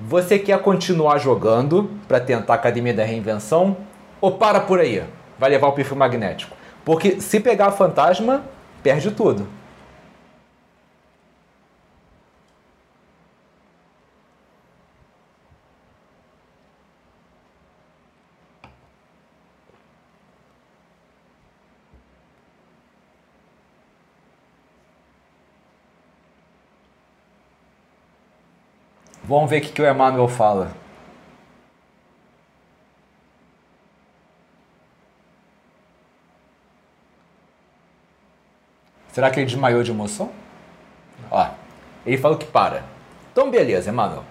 Você 0.00 0.38
quer 0.38 0.58
continuar 0.60 1.18
jogando 1.18 1.90
para 2.08 2.18
tentar 2.18 2.54
a 2.54 2.56
Academia 2.56 2.94
da 2.94 3.04
Reinvenção 3.04 3.76
ou 4.20 4.32
para 4.32 4.60
por 4.60 4.80
aí? 4.80 5.04
Vai 5.38 5.50
levar 5.50 5.68
o 5.68 5.72
perfil 5.72 5.96
magnético? 5.96 6.56
Porque 6.84 7.20
se 7.20 7.38
pegar 7.38 7.66
a 7.66 7.72
fantasma, 7.72 8.42
perde 8.82 9.10
tudo. 9.10 9.46
Vamos 29.32 29.48
ver 29.48 29.56
o 29.56 29.60
que, 29.62 29.72
que 29.72 29.80
o 29.80 29.90
Emmanuel 29.90 30.28
fala. 30.28 30.72
Será 39.10 39.30
que 39.30 39.40
ele 39.40 39.46
desmaiou 39.46 39.82
de 39.82 39.90
emoção? 39.90 40.30
Ó, 41.30 41.48
ele 42.04 42.18
falou 42.18 42.36
que 42.36 42.44
para. 42.44 42.84
Então 43.32 43.50
beleza, 43.50 43.88
Emmanuel. 43.88 44.22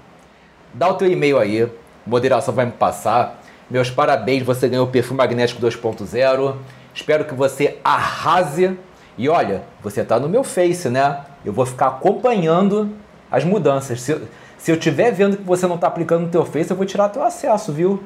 Dá 0.72 0.90
o 0.90 0.94
teu 0.94 1.12
e-mail 1.12 1.40
aí, 1.40 1.68
moderação 2.06 2.54
vai 2.54 2.68
me 2.68 2.72
passar. 2.72 3.42
Meus 3.72 3.90
parabéns, 3.90 4.44
você 4.44 4.70
ganhou 4.70 4.86
o 4.86 4.92
perfume 4.92 5.18
magnético 5.18 5.60
2.0. 5.60 6.58
Espero 6.94 7.26
que 7.26 7.34
você 7.34 7.80
arrase. 7.84 8.78
E 9.18 9.28
olha, 9.28 9.64
você 9.82 10.06
tá 10.06 10.20
no 10.20 10.30
meu 10.30 10.44
Face, 10.44 10.90
né? 10.90 11.26
Eu 11.44 11.54
vou 11.54 11.66
ficar 11.66 11.88
acompanhando 11.88 12.96
as 13.32 13.44
mudanças. 13.44 14.00
Se, 14.00 14.22
se 14.62 14.69
eu 14.69 14.76
estiver 14.76 15.12
vendo 15.12 15.38
que 15.38 15.43
você 15.43 15.65
não 15.65 15.74
está 15.74 15.88
aplicando 15.88 16.21
no 16.21 16.30
teu 16.30 16.45
Face, 16.45 16.69
eu 16.69 16.78
vou 16.78 16.86
tirar 16.86 17.10
teu 17.10 17.24
acesso, 17.24 17.74
viu? 17.74 18.04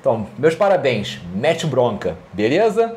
Então, 0.00 0.28
meus 0.38 0.54
parabéns. 0.54 1.20
Mete 1.34 1.66
bronca, 1.66 2.16
beleza? 2.32 2.94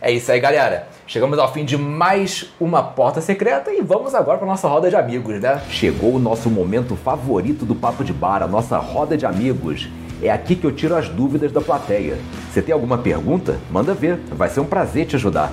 É 0.00 0.10
isso 0.10 0.32
aí, 0.32 0.40
galera. 0.40 0.88
Chegamos 1.06 1.38
ao 1.38 1.52
fim 1.52 1.64
de 1.64 1.78
mais 1.78 2.52
uma 2.58 2.82
porta 2.82 3.20
secreta 3.20 3.72
e 3.72 3.80
vamos 3.80 4.12
agora 4.12 4.38
para 4.38 4.46
nossa 4.46 4.66
roda 4.66 4.90
de 4.90 4.96
amigos, 4.96 5.40
né? 5.40 5.62
Chegou 5.70 6.16
o 6.16 6.18
nosso 6.18 6.50
momento 6.50 6.96
favorito 6.96 7.64
do 7.64 7.76
Papo 7.76 8.02
de 8.02 8.12
Bar, 8.12 8.42
a 8.42 8.48
nossa 8.48 8.76
roda 8.76 9.16
de 9.16 9.24
amigos. 9.24 9.88
É 10.20 10.28
aqui 10.28 10.56
que 10.56 10.66
eu 10.66 10.72
tiro 10.72 10.96
as 10.96 11.08
dúvidas 11.08 11.52
da 11.52 11.60
plateia. 11.60 12.18
Você 12.50 12.60
tem 12.60 12.72
alguma 12.72 12.98
pergunta? 12.98 13.56
Manda 13.70 13.94
ver, 13.94 14.18
vai 14.32 14.48
ser 14.48 14.58
um 14.58 14.66
prazer 14.66 15.06
te 15.06 15.14
ajudar. 15.14 15.52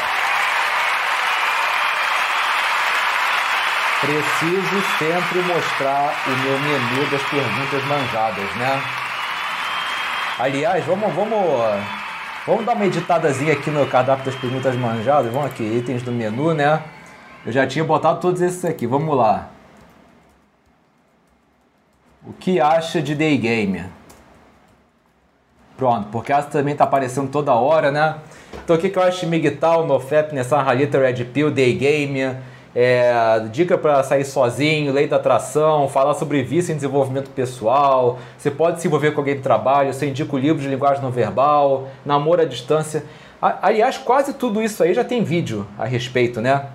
Preciso 4.01 4.81
sempre 4.97 5.41
mostrar 5.43 6.13
o 6.25 6.29
meu 6.29 6.59
menu 6.59 7.09
das 7.11 7.21
perguntas 7.21 7.85
manjadas, 7.85 8.55
né? 8.57 8.81
Aliás, 10.39 10.83
vamos, 10.85 11.13
vamos 11.13 11.37
Vamos 12.45 12.65
dar 12.65 12.73
uma 12.73 12.87
editadazinha 12.87 13.53
aqui 13.53 13.69
no 13.69 13.85
cardápio 13.85 14.25
das 14.25 14.33
perguntas 14.33 14.75
manjadas. 14.75 15.31
Vamos 15.31 15.51
aqui, 15.51 15.63
itens 15.63 16.01
do 16.01 16.11
menu, 16.11 16.55
né? 16.55 16.81
Eu 17.45 17.51
já 17.51 17.67
tinha 17.67 17.85
botado 17.85 18.19
todos 18.19 18.41
esses 18.41 18.65
aqui. 18.65 18.87
Vamos 18.87 19.15
lá. 19.15 19.49
O 22.25 22.33
que 22.33 22.59
acha 22.59 22.99
de 22.99 23.13
Day 23.13 23.37
Game? 23.37 23.85
Pronto, 25.77 26.07
porque 26.11 26.33
essa 26.33 26.49
também 26.49 26.75
tá 26.75 26.83
aparecendo 26.83 27.29
toda 27.29 27.53
hora, 27.53 27.91
né? 27.91 28.15
Então 28.63 28.75
o 28.75 28.79
que, 28.79 28.89
que 28.89 28.97
eu 28.97 29.03
acho 29.03 29.19
de 29.19 29.27
Migtal, 29.27 29.85
NoFap, 29.85 30.33
Nessan 30.33 30.61
Halita, 30.63 30.97
Red 30.97 31.23
Pill, 31.25 31.51
Day 31.51 31.73
Game? 31.75 32.37
É, 32.75 33.13
dica 33.51 33.77
para 33.77 34.01
sair 34.03 34.23
sozinho, 34.23 34.93
lei 34.93 35.07
da 35.07 35.17
atração, 35.17 35.87
falar 35.89 36.13
sobre 36.13 36.41
vício 36.41 36.71
em 36.71 36.75
desenvolvimento 36.75 37.29
pessoal, 37.31 38.19
você 38.37 38.49
pode 38.49 38.81
se 38.81 38.87
envolver 38.87 39.11
com 39.11 39.21
alguém 39.21 39.35
do 39.35 39.41
trabalho, 39.41 39.93
você 39.93 40.07
indica 40.07 40.35
o 40.35 40.39
livro 40.39 40.61
de 40.61 40.67
linguagem 40.67 41.03
não 41.03 41.11
verbal, 41.11 41.87
namoro 42.05 42.41
à 42.41 42.45
distância. 42.45 43.03
Aliás, 43.41 43.97
quase 43.97 44.33
tudo 44.33 44.61
isso 44.61 44.83
aí 44.83 44.93
já 44.93 45.03
tem 45.03 45.23
vídeo 45.23 45.67
a 45.77 45.85
respeito, 45.85 46.39
né? 46.39 46.67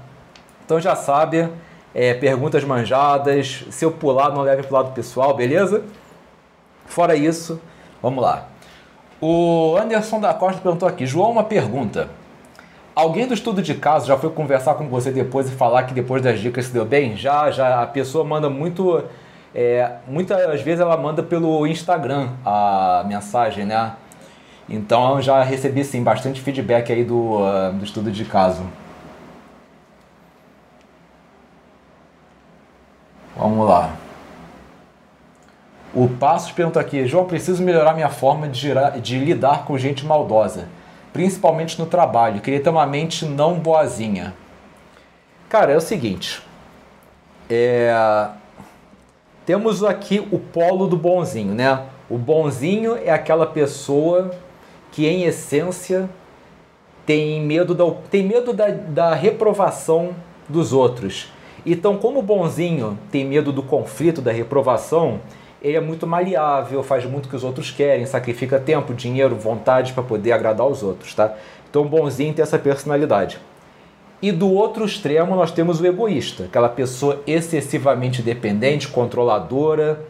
Então 0.65 0.81
já 0.81 0.97
sabe, 0.97 1.49
é, 1.95 2.13
perguntas 2.13 2.65
manjadas, 2.65 3.65
se 3.71 3.85
eu 3.85 3.93
pular 3.93 4.31
não 4.31 4.43
leve 4.43 4.65
para 4.65 4.71
o 4.71 4.75
lado 4.75 4.93
pessoal, 4.93 5.33
beleza? 5.35 5.85
Fora 6.85 7.15
isso, 7.15 7.61
vamos 8.03 8.23
lá. 8.23 8.49
O 9.21 9.77
Anderson 9.81 10.21
da 10.21 10.35
Costa 10.35 10.61
perguntou 10.61 10.89
aqui, 10.89 11.07
João, 11.07 11.31
uma 11.31 11.45
pergunta. 11.45 12.11
Alguém 12.97 13.27
do 13.27 13.35
estudo 13.35 13.61
de 13.61 13.75
caso 13.75 14.07
já 14.07 14.17
foi 14.17 14.31
conversar 14.31 14.73
com 14.73 14.89
você 14.89 15.11
depois 15.11 15.47
e 15.51 15.53
falar 15.55 15.83
que 15.83 15.93
depois 15.93 16.23
das 16.23 16.41
dicas 16.41 16.65
se 16.65 16.73
deu 16.73 16.87
bem? 16.87 17.15
Já, 17.15 17.51
já. 17.51 17.83
A 17.83 17.87
pessoa 17.87 18.25
manda 18.25 18.49
muito. 18.49 19.05
É, 19.55 19.97
muitas 20.09 20.63
vezes 20.63 20.81
ela 20.81 20.97
manda 20.97 21.23
pelo 21.23 21.67
Instagram 21.67 22.31
a 22.43 23.05
mensagem, 23.07 23.67
né? 23.67 23.93
Então 24.67 25.21
já 25.21 25.43
recebi 25.43 25.85
sim 25.85 26.03
bastante 26.03 26.41
feedback 26.41 26.91
aí 26.91 27.05
do, 27.05 27.43
uh, 27.43 27.71
do 27.75 27.85
estudo 27.85 28.11
de 28.11 28.25
caso. 28.25 28.63
Vamos 33.37 33.69
lá. 33.69 33.93
O 35.95 36.09
Passos 36.09 36.51
pergunta 36.51 36.81
aqui: 36.81 37.07
João, 37.07 37.27
preciso 37.27 37.63
melhorar 37.63 37.93
minha 37.93 38.09
forma 38.09 38.49
de, 38.49 38.59
girar, 38.59 38.99
de 38.99 39.19
lidar 39.19 39.67
com 39.67 39.77
gente 39.77 40.07
maldosa 40.07 40.67
principalmente 41.17 41.79
no 41.79 41.87
trabalho. 41.87 42.43
Queria 42.43 42.61
ter 42.61 42.69
uma 42.69 42.85
mente 42.85 43.25
não 43.25 43.59
boazinha. 43.59 44.35
Cara, 45.49 45.73
é 45.73 45.77
o 45.77 45.81
seguinte. 45.81 46.43
É... 47.49 48.29
Temos 49.47 49.83
aqui 49.83 50.29
o 50.31 50.39
polo 50.39 50.87
do 50.87 50.95
bonzinho, 50.95 51.55
né? 51.55 51.85
O 52.11 52.19
bonzinho 52.19 52.99
é 53.03 53.11
aquela 53.11 53.47
pessoa 53.47 54.31
que, 54.93 55.07
em 55.07 55.25
essência, 55.25 56.07
tem 57.07 57.41
medo 57.41 57.75
da, 57.75 57.91
tem 58.11 58.23
medo 58.23 58.53
da, 58.53 58.69
da 58.69 59.15
reprovação 59.15 60.11
dos 60.47 60.75
outros. 60.75 61.33
Então, 61.65 61.97
como 61.97 62.19
o 62.19 62.23
bonzinho 62.23 62.99
tem 63.11 63.25
medo 63.25 63.55
do 63.55 63.63
conflito, 63.63 64.21
da 64.21 64.33
reprovação, 64.33 65.21
ele 65.67 65.77
é 65.77 65.81
muito 65.81 66.07
maleável, 66.07 66.81
faz 66.85 67.05
muito 67.05 67.27
o 67.27 67.29
que 67.29 67.35
os 67.35 67.43
outros 67.43 67.73
querem, 67.73 68.07
sacrifica 68.07 68.57
tempo, 68.61 68.95
dinheiro, 68.95 69.35
vontade 69.35 69.93
para 69.93 70.03
poder 70.03 70.31
agradar 70.31 70.65
os 70.65 70.81
outros, 70.81 71.13
tá? 71.13 71.35
Então 71.69 71.85
bonzinho 71.85 72.33
tem 72.33 72.43
essa 72.43 72.57
personalidade. 72.57 73.41
E 74.23 74.31
do 74.31 74.49
outro 74.49 74.85
extremo 74.85 75.35
nós 75.35 75.51
temos 75.51 75.81
o 75.81 75.87
egoísta, 75.87 76.45
aquela 76.45 76.69
pessoa 76.69 77.21
excessivamente 77.27 78.23
dependente, 78.23 78.87
controladora, 78.87 80.01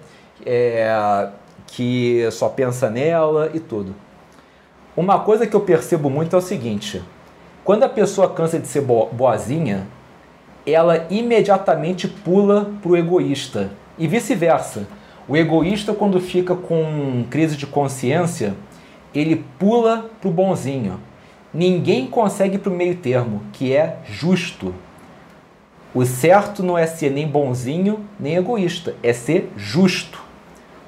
é, 0.45 1.29
que 1.66 2.29
só 2.33 2.51
pensa 2.51 2.90
nela 2.90 3.51
e 3.55 3.59
tudo. 3.59 3.95
Uma 4.95 5.21
coisa 5.21 5.47
que 5.47 5.57
eu 5.57 5.61
percebo 5.61 6.11
muito 6.11 6.37
é 6.37 6.38
o 6.38 6.42
seguinte: 6.42 7.03
quando 7.64 7.83
a 7.83 7.88
pessoa 7.88 8.29
cansa 8.29 8.59
de 8.59 8.69
ser 8.69 8.83
boazinha, 8.83 9.87
ela 10.66 11.07
imediatamente 11.09 12.07
pula 12.07 12.71
para 12.83 12.90
o 12.90 12.97
egoísta 12.97 13.71
e 13.99 14.07
vice-versa. 14.07 14.87
O 15.29 15.37
egoísta, 15.37 15.93
quando 15.93 16.21
fica 16.21 16.55
com 16.55 17.25
crise 17.29 17.57
de 17.57 17.67
consciência, 17.67 18.55
ele 19.15 19.45
pula 19.59 20.09
para 20.21 20.29
o 20.29 20.33
bonzinho. 20.33 21.01
Ninguém 21.53 22.07
consegue 22.07 22.59
para 22.59 22.73
o 22.73 22.77
meio 22.77 22.97
termo, 22.97 23.43
que 23.53 23.75
é 23.75 23.99
justo. 24.05 24.75
O 25.95 26.05
certo 26.05 26.62
não 26.62 26.77
é 26.77 26.87
ser 26.87 27.11
nem 27.11 27.27
bonzinho 27.27 28.05
nem 28.21 28.37
egoísta, 28.37 28.95
é 29.03 29.12
ser 29.12 29.51
justo. 29.57 30.23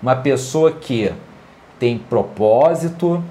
Uma 0.03 0.15
pessoa 0.15 0.71
que 0.71 1.13
tem 1.79 1.99
propósito, 1.99 3.25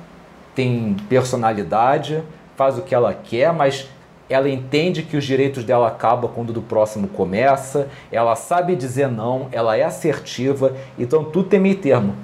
tem 0.56 0.98
personalidade, 1.08 2.24
faz 2.56 2.78
o 2.78 2.82
que 2.82 2.96
ela 2.96 3.14
quer, 3.14 3.54
mas 3.54 3.88
ela 4.30 4.50
entende 4.50 5.04
que 5.04 5.16
os 5.16 5.26
direitos 5.26 5.64
dela 5.64 5.88
acabam 5.88 6.30
quando 6.34 6.52
do 6.52 6.62
próximo 6.62 7.08
começa, 7.08 7.88
ela 8.12 8.36
sabe 8.36 8.76
dizer 8.76 9.08
não, 9.08 9.48
ela 9.52 9.78
é 9.78 9.84
assertiva, 9.84 10.76
então 10.98 11.24
tudo 11.24 11.50
tem 11.50 11.60
meio 11.60 11.78
termo. 11.78 12.16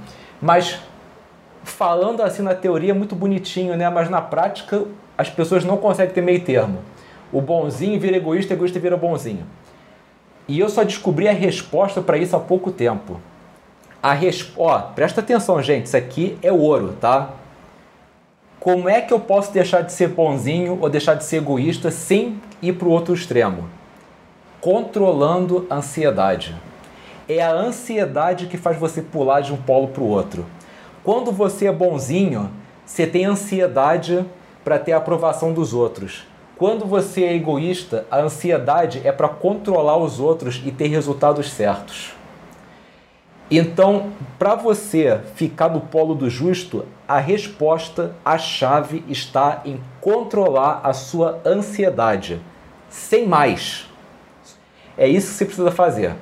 Mas 0.41 0.79
falando 1.63 2.21
assim 2.21 2.41
na 2.41 2.53
teoria 2.53 2.91
é 2.91 2.93
muito 2.93 3.15
bonitinho, 3.15 3.75
né? 3.77 3.89
Mas 3.89 4.09
na 4.09 4.21
prática 4.21 4.83
as 5.17 5.29
pessoas 5.29 5.63
não 5.63 5.77
conseguem 5.77 6.13
ter 6.13 6.21
meio 6.21 6.41
termo. 6.41 6.79
O 7.31 7.41
bonzinho 7.41 7.99
vira 7.99 8.17
egoísta, 8.17 8.53
egoísta 8.53 8.79
vira 8.79 8.97
bonzinho. 8.97 9.45
E 10.47 10.59
eu 10.59 10.69
só 10.69 10.83
descobri 10.83 11.27
a 11.27 11.33
resposta 11.33 12.01
para 12.01 12.17
isso 12.17 12.35
há 12.35 12.39
pouco 12.39 12.71
tempo. 12.71 13.19
A 14.01 14.11
resp... 14.13 14.53
Ó, 14.57 14.77
presta 14.79 15.21
atenção, 15.21 15.61
gente, 15.61 15.85
isso 15.85 15.95
aqui 15.95 16.37
é 16.43 16.51
ouro, 16.51 16.97
tá? 16.99 17.29
Como 18.63 18.87
é 18.87 19.01
que 19.01 19.13
eu 19.13 19.19
posso 19.19 19.51
deixar 19.51 19.81
de 19.81 19.91
ser 19.91 20.07
bonzinho 20.07 20.79
ou 20.79 20.89
deixar 20.89 21.15
de 21.15 21.25
ser 21.25 21.35
egoísta 21.35 21.91
sem 21.91 22.39
ir 22.61 22.71
para 22.71 22.87
o 22.87 22.91
outro 22.91 23.13
extremo? 23.13 23.67
Controlando 24.61 25.67
a 25.69 25.75
ansiedade. 25.75 26.55
É 27.27 27.43
a 27.43 27.51
ansiedade 27.51 28.45
que 28.47 28.55
faz 28.55 28.77
você 28.77 29.01
pular 29.01 29.41
de 29.41 29.51
um 29.51 29.57
polo 29.57 29.89
para 29.89 30.01
o 30.01 30.07
outro. 30.07 30.45
Quando 31.03 31.29
você 31.29 31.67
é 31.67 31.73
bonzinho, 31.73 32.49
você 32.85 33.05
tem 33.05 33.25
ansiedade 33.25 34.25
para 34.63 34.79
ter 34.79 34.93
a 34.93 34.97
aprovação 34.97 35.51
dos 35.51 35.73
outros. 35.73 36.25
Quando 36.55 36.85
você 36.85 37.25
é 37.25 37.33
egoísta, 37.33 38.05
a 38.09 38.21
ansiedade 38.21 39.01
é 39.03 39.11
para 39.11 39.27
controlar 39.27 39.97
os 39.97 40.21
outros 40.21 40.61
e 40.65 40.71
ter 40.71 40.87
resultados 40.87 41.51
certos. 41.51 42.13
Então, 43.51 44.11
para 44.39 44.55
você 44.55 45.19
ficar 45.35 45.69
no 45.69 45.81
polo 45.81 46.15
do 46.15 46.29
justo, 46.29 46.85
a 47.07 47.19
resposta, 47.19 48.15
a 48.23 48.37
chave 48.37 49.03
está 49.07 49.61
em 49.65 49.79
controlar 49.99 50.81
a 50.83 50.93
sua 50.93 51.39
ansiedade, 51.45 52.41
sem 52.89 53.27
mais. 53.27 53.87
É 54.97 55.07
isso 55.07 55.27
que 55.27 55.33
você 55.33 55.45
precisa 55.45 55.71
fazer. 55.71 56.15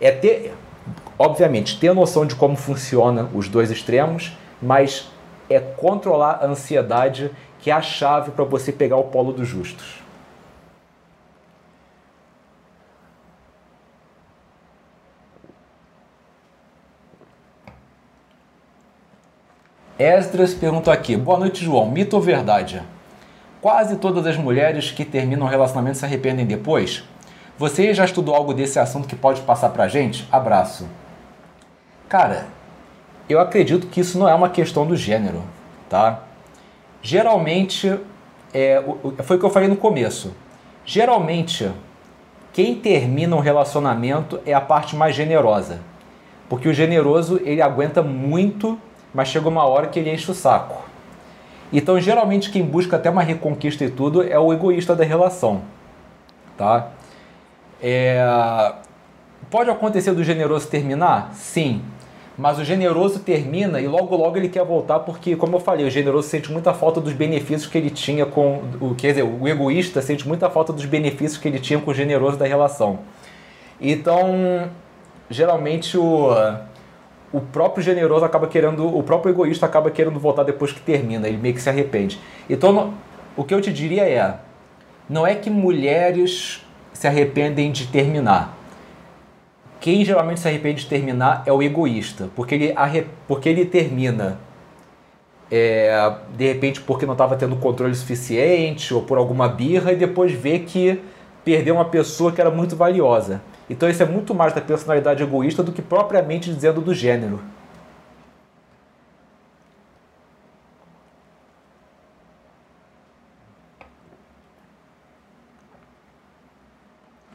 É 0.00 0.10
ter, 0.10 0.52
obviamente, 1.18 1.78
ter 1.78 1.94
noção 1.94 2.26
de 2.26 2.34
como 2.34 2.56
funciona 2.56 3.28
os 3.32 3.48
dois 3.48 3.70
extremos, 3.70 4.36
mas 4.60 5.10
é 5.48 5.60
controlar 5.60 6.40
a 6.42 6.46
ansiedade, 6.46 7.30
que 7.60 7.70
é 7.70 7.74
a 7.74 7.82
chave 7.82 8.32
para 8.32 8.44
você 8.44 8.72
pegar 8.72 8.96
o 8.96 9.04
polo 9.04 9.32
dos 9.32 9.46
justos. 9.46 10.05
Esdras 19.98 20.52
perguntou 20.52 20.92
aqui: 20.92 21.16
Boa 21.16 21.38
noite, 21.38 21.64
João. 21.64 21.90
Mito 21.90 22.16
ou 22.16 22.22
verdade? 22.22 22.82
Quase 23.62 23.96
todas 23.96 24.26
as 24.26 24.36
mulheres 24.36 24.90
que 24.90 25.04
terminam 25.04 25.46
um 25.46 25.50
relacionamento 25.50 25.96
se 25.96 26.04
arrependem 26.04 26.44
depois? 26.44 27.02
Você 27.56 27.94
já 27.94 28.04
estudou 28.04 28.34
algo 28.34 28.52
desse 28.52 28.78
assunto 28.78 29.08
que 29.08 29.16
pode 29.16 29.40
passar 29.40 29.70
pra 29.70 29.88
gente? 29.88 30.28
Abraço. 30.30 30.86
Cara, 32.08 32.46
eu 33.26 33.40
acredito 33.40 33.86
que 33.86 34.00
isso 34.00 34.18
não 34.18 34.28
é 34.28 34.34
uma 34.34 34.50
questão 34.50 34.86
do 34.86 34.94
gênero, 34.94 35.42
tá? 35.88 36.20
Geralmente, 37.00 37.98
é, 38.52 38.84
foi 39.22 39.36
o 39.36 39.40
que 39.40 39.46
eu 39.46 39.50
falei 39.50 39.68
no 39.68 39.76
começo. 39.76 40.34
Geralmente, 40.84 41.72
quem 42.52 42.74
termina 42.74 43.34
um 43.34 43.40
relacionamento 43.40 44.38
é 44.44 44.52
a 44.52 44.60
parte 44.60 44.94
mais 44.94 45.16
generosa. 45.16 45.80
Porque 46.50 46.68
o 46.68 46.74
generoso, 46.74 47.40
ele 47.42 47.62
aguenta 47.62 48.02
muito 48.02 48.78
mas 49.16 49.28
chega 49.28 49.48
uma 49.48 49.64
hora 49.64 49.86
que 49.86 49.98
ele 49.98 50.12
enche 50.12 50.30
o 50.30 50.34
saco. 50.34 50.84
Então, 51.72 51.98
geralmente, 51.98 52.50
quem 52.50 52.62
busca 52.62 52.96
até 52.96 53.08
uma 53.08 53.22
reconquista 53.22 53.82
e 53.82 53.88
tudo 53.88 54.22
é 54.22 54.38
o 54.38 54.52
egoísta 54.52 54.94
da 54.94 55.04
relação, 55.04 55.62
tá? 56.54 56.90
É... 57.82 58.22
Pode 59.50 59.70
acontecer 59.70 60.12
do 60.12 60.22
generoso 60.22 60.68
terminar? 60.68 61.30
Sim. 61.32 61.80
Mas 62.36 62.58
o 62.58 62.64
generoso 62.64 63.20
termina 63.20 63.80
e 63.80 63.88
logo 63.88 64.14
logo 64.14 64.36
ele 64.36 64.50
quer 64.50 64.62
voltar 64.66 64.98
porque, 64.98 65.34
como 65.34 65.56
eu 65.56 65.60
falei, 65.60 65.86
o 65.86 65.90
generoso 65.90 66.28
sente 66.28 66.52
muita 66.52 66.74
falta 66.74 67.00
dos 67.00 67.14
benefícios 67.14 67.66
que 67.66 67.78
ele 67.78 67.88
tinha 67.88 68.26
com 68.26 68.64
o 68.78 68.94
quer 68.94 69.08
dizer, 69.08 69.22
o 69.22 69.48
egoísta 69.48 70.02
sente 70.02 70.28
muita 70.28 70.50
falta 70.50 70.74
dos 70.74 70.84
benefícios 70.84 71.38
que 71.38 71.48
ele 71.48 71.58
tinha 71.58 71.80
com 71.80 71.90
o 71.90 71.94
generoso 71.94 72.36
da 72.36 72.46
relação. 72.46 72.98
Então, 73.80 74.68
geralmente 75.30 75.96
o 75.96 76.34
o 77.32 77.40
próprio 77.40 77.82
generoso 77.82 78.24
acaba 78.24 78.46
querendo, 78.46 78.86
o 78.86 79.02
próprio 79.02 79.32
egoísta 79.32 79.66
acaba 79.66 79.90
querendo 79.90 80.18
voltar 80.18 80.42
depois 80.42 80.72
que 80.72 80.80
termina, 80.80 81.26
ele 81.28 81.36
meio 81.36 81.54
que 81.54 81.60
se 81.60 81.68
arrepende. 81.68 82.20
Então, 82.48 82.94
o 83.36 83.44
que 83.44 83.54
eu 83.54 83.60
te 83.60 83.72
diria 83.72 84.04
é: 84.04 84.36
não 85.08 85.26
é 85.26 85.34
que 85.34 85.50
mulheres 85.50 86.64
se 86.92 87.06
arrependem 87.06 87.70
de 87.70 87.86
terminar. 87.86 88.56
Quem 89.80 90.04
geralmente 90.04 90.40
se 90.40 90.48
arrepende 90.48 90.82
de 90.82 90.88
terminar 90.88 91.42
é 91.46 91.52
o 91.52 91.62
egoísta, 91.62 92.30
porque 92.34 92.54
ele, 92.54 92.74
porque 93.28 93.48
ele 93.48 93.64
termina 93.66 94.38
é, 95.50 96.12
de 96.36 96.46
repente 96.46 96.80
porque 96.80 97.06
não 97.06 97.12
estava 97.12 97.36
tendo 97.36 97.56
controle 97.56 97.94
suficiente 97.94 98.92
ou 98.92 99.02
por 99.02 99.18
alguma 99.18 99.48
birra 99.48 99.92
e 99.92 99.96
depois 99.96 100.32
vê 100.32 100.60
que 100.60 101.00
perdeu 101.44 101.76
uma 101.76 101.84
pessoa 101.84 102.32
que 102.32 102.40
era 102.40 102.50
muito 102.50 102.74
valiosa. 102.74 103.40
Então 103.68 103.88
isso 103.88 104.02
é 104.02 104.06
muito 104.06 104.34
mais 104.34 104.52
da 104.52 104.60
personalidade 104.60 105.22
egoísta 105.22 105.62
do 105.62 105.72
que 105.72 105.82
propriamente 105.82 106.52
dizendo 106.52 106.80
do 106.80 106.94
gênero. 106.94 107.42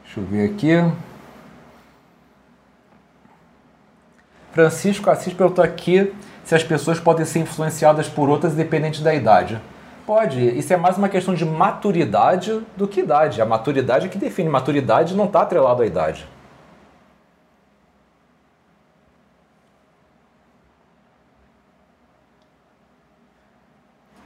Deixa 0.04 0.20
eu 0.20 0.26
ver 0.26 0.50
aqui. 0.50 0.72
Francisco 4.52 5.10
Assis 5.10 5.34
perguntou 5.34 5.64
aqui 5.64 6.14
se 6.44 6.54
as 6.54 6.64
pessoas 6.64 7.00
podem 7.00 7.26
ser 7.26 7.40
influenciadas 7.40 8.10
por 8.10 8.28
outras 8.28 8.54
independente 8.54 9.02
da 9.02 9.14
idade. 9.14 9.62
Pode. 10.06 10.58
Isso 10.58 10.74
é 10.74 10.78
mais 10.78 10.98
uma 10.98 11.10
questão 11.10 11.34
de 11.34 11.46
maturidade 11.46 12.62
do 12.76 12.88
que 12.88 13.02
idade. 13.02 13.42
A 13.42 13.46
maturidade 13.46 14.08
é 14.08 14.10
que 14.10 14.18
define. 14.18 14.50
Maturidade 14.50 15.16
não 15.16 15.26
está 15.26 15.42
atrelado 15.42 15.84
à 15.84 15.86
idade. 15.86 16.28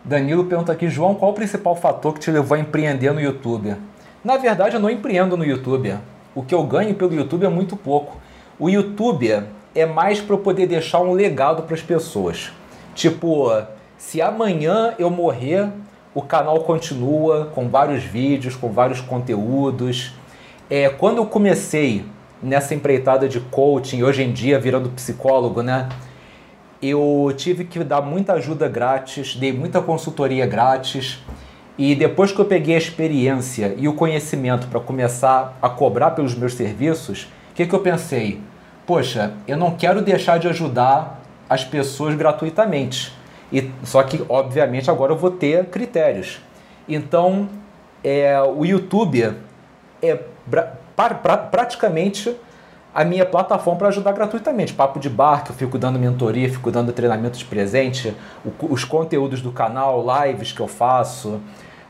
Danilo 0.03 0.45
pergunta 0.45 0.71
aqui, 0.71 0.87
João, 0.87 1.15
qual 1.15 1.31
o 1.31 1.33
principal 1.33 1.75
fator 1.75 2.13
que 2.13 2.19
te 2.19 2.29
levou 2.29 2.55
a 2.55 2.59
empreender 2.59 3.11
no 3.11 3.19
YouTube? 3.19 3.75
Na 4.23 4.37
verdade, 4.37 4.75
eu 4.75 4.79
não 4.79 4.89
empreendo 4.89 5.35
no 5.35 5.43
YouTube. 5.43 5.97
O 6.35 6.43
que 6.43 6.53
eu 6.53 6.63
ganho 6.63 6.93
pelo 6.93 7.13
YouTube 7.13 7.43
é 7.43 7.49
muito 7.49 7.75
pouco. 7.75 8.17
O 8.59 8.69
YouTube 8.69 9.43
é 9.73 9.85
mais 9.85 10.21
para 10.21 10.35
eu 10.35 10.39
poder 10.39 10.67
deixar 10.67 10.99
um 10.99 11.11
legado 11.11 11.63
para 11.63 11.73
as 11.73 11.81
pessoas. 11.81 12.51
Tipo, 12.93 13.49
se 13.97 14.21
amanhã 14.21 14.93
eu 14.99 15.09
morrer, 15.09 15.69
o 16.13 16.21
canal 16.21 16.59
continua 16.61 17.51
com 17.53 17.67
vários 17.69 18.03
vídeos, 18.03 18.55
com 18.55 18.71
vários 18.71 19.01
conteúdos. 19.01 20.13
É, 20.69 20.89
quando 20.89 21.17
eu 21.17 21.25
comecei 21.25 22.05
nessa 22.41 22.75
empreitada 22.75 23.27
de 23.27 23.39
coaching, 23.39 24.03
hoje 24.03 24.23
em 24.23 24.31
dia 24.31 24.59
virando 24.59 24.89
psicólogo, 24.89 25.61
né? 25.61 25.89
Eu 26.81 27.33
tive 27.35 27.65
que 27.65 27.83
dar 27.83 28.01
muita 28.01 28.33
ajuda 28.33 28.67
grátis, 28.67 29.35
dei 29.35 29.51
muita 29.51 29.81
consultoria 29.81 30.45
grátis. 30.45 31.19
E 31.77 31.95
depois 31.95 32.31
que 32.31 32.39
eu 32.39 32.45
peguei 32.45 32.75
a 32.75 32.77
experiência 32.77 33.75
e 33.77 33.87
o 33.87 33.93
conhecimento 33.93 34.67
para 34.67 34.79
começar 34.79 35.57
a 35.61 35.67
cobrar 35.67 36.11
pelos 36.11 36.35
meus 36.35 36.53
serviços, 36.53 37.27
o 37.51 37.55
que, 37.55 37.65
que 37.65 37.73
eu 37.73 37.79
pensei? 37.79 38.39
Poxa, 38.85 39.33
eu 39.47 39.57
não 39.57 39.71
quero 39.71 40.01
deixar 40.01 40.37
de 40.37 40.47
ajudar 40.47 41.21
as 41.49 41.65
pessoas 41.65 42.15
gratuitamente. 42.15 43.11
E, 43.51 43.71
só 43.83 44.01
que, 44.03 44.23
obviamente, 44.27 44.89
agora 44.89 45.11
eu 45.11 45.17
vou 45.17 45.31
ter 45.31 45.65
critérios. 45.65 46.41
Então, 46.87 47.47
é, 48.03 48.39
o 48.41 48.65
YouTube 48.65 49.33
é 50.01 50.19
pra, 50.95 51.13
pra, 51.13 51.37
praticamente 51.37 52.35
a 52.93 53.03
minha 53.03 53.25
plataforma 53.25 53.77
para 53.77 53.87
ajudar 53.89 54.13
gratuitamente. 54.13 54.73
Papo 54.73 54.99
de 54.99 55.09
bar, 55.09 55.43
que 55.43 55.51
eu 55.51 55.55
fico 55.55 55.77
dando 55.77 55.99
mentoria, 55.99 56.49
fico 56.49 56.71
dando 56.71 56.93
treinamento 56.93 57.37
de 57.37 57.45
presente, 57.45 58.15
o, 58.45 58.73
os 58.73 58.83
conteúdos 58.83 59.41
do 59.41 59.51
canal, 59.51 60.05
lives 60.23 60.51
que 60.51 60.61
eu 60.61 60.67
faço. 60.67 61.41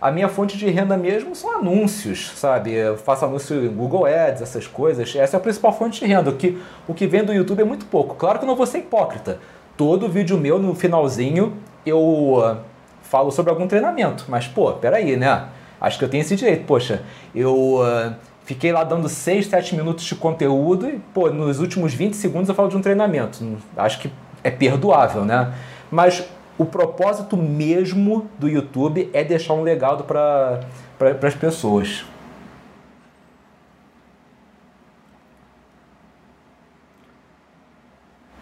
A 0.02 0.12
minha 0.12 0.28
fonte 0.28 0.58
de 0.58 0.70
renda 0.70 0.98
mesmo 0.98 1.36
são 1.36 1.58
anúncios, 1.58 2.32
sabe? 2.36 2.74
Eu 2.74 2.98
faço 2.98 3.26
anúncio 3.26 3.66
em 3.66 3.70
Google 3.70 4.06
Ads, 4.06 4.42
essas 4.42 4.68
coisas. 4.68 5.16
Essa 5.16 5.36
é 5.36 5.40
a 5.40 5.42
principal 5.42 5.74
fonte 5.74 6.00
de 6.00 6.06
renda. 6.06 6.30
O 6.30 6.36
que, 6.36 6.62
o 6.88 6.94
que 6.94 7.08
vem 7.08 7.24
do 7.24 7.34
YouTube 7.34 7.62
é 7.62 7.66
muito 7.66 7.86
pouco. 7.86 8.16
Claro 8.16 8.40
que 8.40 8.46
eu 8.46 8.48
não 8.48 8.56
vou 8.56 8.66
ser 8.66 8.80
hipócrita 8.80 9.40
todo 9.78 10.10
vídeo 10.10 10.38
meu, 10.38 10.60
no 10.60 10.74
finalzinho, 10.74 11.54
eu 11.86 12.00
uh, 12.00 12.58
falo 13.04 13.32
sobre 13.32 13.52
algum 13.52 13.68
treinamento. 13.68 14.26
Mas, 14.28 14.48
pô, 14.48 14.74
peraí, 14.74 15.16
né? 15.16 15.48
Acho 15.80 16.00
que 16.00 16.06
eu 16.06 16.10
tenho 16.10 16.22
esse 16.22 16.36
direito. 16.36 16.66
Poxa, 16.66 17.04
eu 17.34 17.76
uh, 17.80 18.14
fiquei 18.46 18.72
lá 18.72 18.84
dando 18.84 19.08
6, 19.08 19.48
7 19.48 19.76
minutos 19.76 20.06
de 20.06 20.16
conteúdo 20.16 20.88
e, 20.88 21.00
pô, 21.14 21.30
nos 21.30 21.60
últimos 21.60 21.94
20 21.94 22.16
segundos 22.16 22.50
eu 22.50 22.56
falo 22.56 22.70
de 22.70 22.78
um 22.78 22.82
treinamento. 22.82 23.44
Acho 23.76 24.00
que 24.00 24.12
é 24.44 24.50
perdoável, 24.50 25.26
né? 25.26 25.54
Mas 25.92 26.24
o 26.58 26.66
propósito 26.66 27.36
mesmo 27.36 28.30
do 28.40 28.48
YouTube 28.48 29.10
é 29.14 29.24
deixar 29.24 29.54
um 29.54 29.62
legado 29.62 30.04
para 30.06 30.62
pra, 30.98 31.28
as 31.28 31.36
pessoas. 31.36 32.06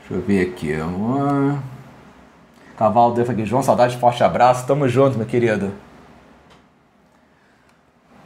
Deixa 0.10 0.14
eu 0.14 0.22
ver 0.22 0.50
aqui. 0.50 0.74
Cavalo 2.78 3.14
Defa 3.14 3.32
aqui. 3.32 3.46
João, 3.46 3.64
saudade, 3.64 3.98
forte 3.98 4.24
abraço. 4.24 4.68
Tamo 4.68 4.88
junto, 4.90 5.18
meu 5.18 5.26
querido. 5.26 5.72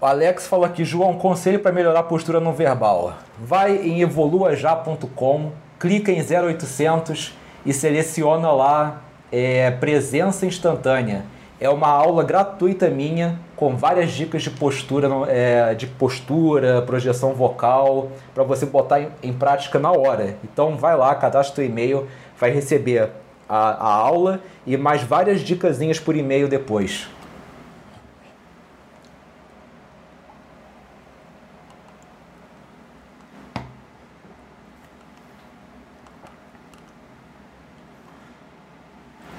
O 0.01 0.05
Alex 0.05 0.47
falou 0.47 0.65
aqui, 0.65 0.83
João, 0.83 1.17
conselho 1.17 1.59
para 1.59 1.71
melhorar 1.71 1.99
a 1.99 2.03
postura 2.03 2.39
no 2.39 2.51
verbal. 2.51 3.15
Vai 3.39 3.77
em 3.77 4.01
evoluajá.com, 4.01 5.51
clica 5.79 6.11
em 6.11 6.21
0800 6.21 7.33
e 7.65 7.73
seleciona 7.73 8.51
lá 8.51 9.01
é, 9.31 9.71
presença 9.71 10.45
instantânea 10.45 11.25
é 11.59 11.69
uma 11.69 11.87
aula 11.87 12.23
gratuita 12.23 12.89
minha 12.89 13.39
com 13.55 13.75
várias 13.75 14.11
dicas 14.11 14.43
de 14.43 14.51
postura, 14.51 15.09
é, 15.27 15.73
de 15.73 15.87
postura, 15.87 16.81
projeção 16.83 17.33
vocal, 17.33 18.11
para 18.33 18.43
você 18.43 18.65
botar 18.65 19.01
em, 19.01 19.09
em, 19.23 19.33
prática 19.33 19.79
na 19.79 19.91
hora. 19.91 20.37
Então 20.43 20.77
vai 20.77 20.95
lá, 20.95 21.13
cadastra 21.15 21.63
o 21.63 21.65
e-mail, 21.65 22.07
vai 22.39 22.51
receber 22.51 23.09
a, 23.49 23.57
a 23.57 23.93
aula 23.93 24.39
e 24.65 24.77
mais 24.77 25.01
várias 25.01 25.41
dicasinhas 25.41 25.99
por 25.99 26.15
e-mail 26.15 26.47
depois. 26.47 27.07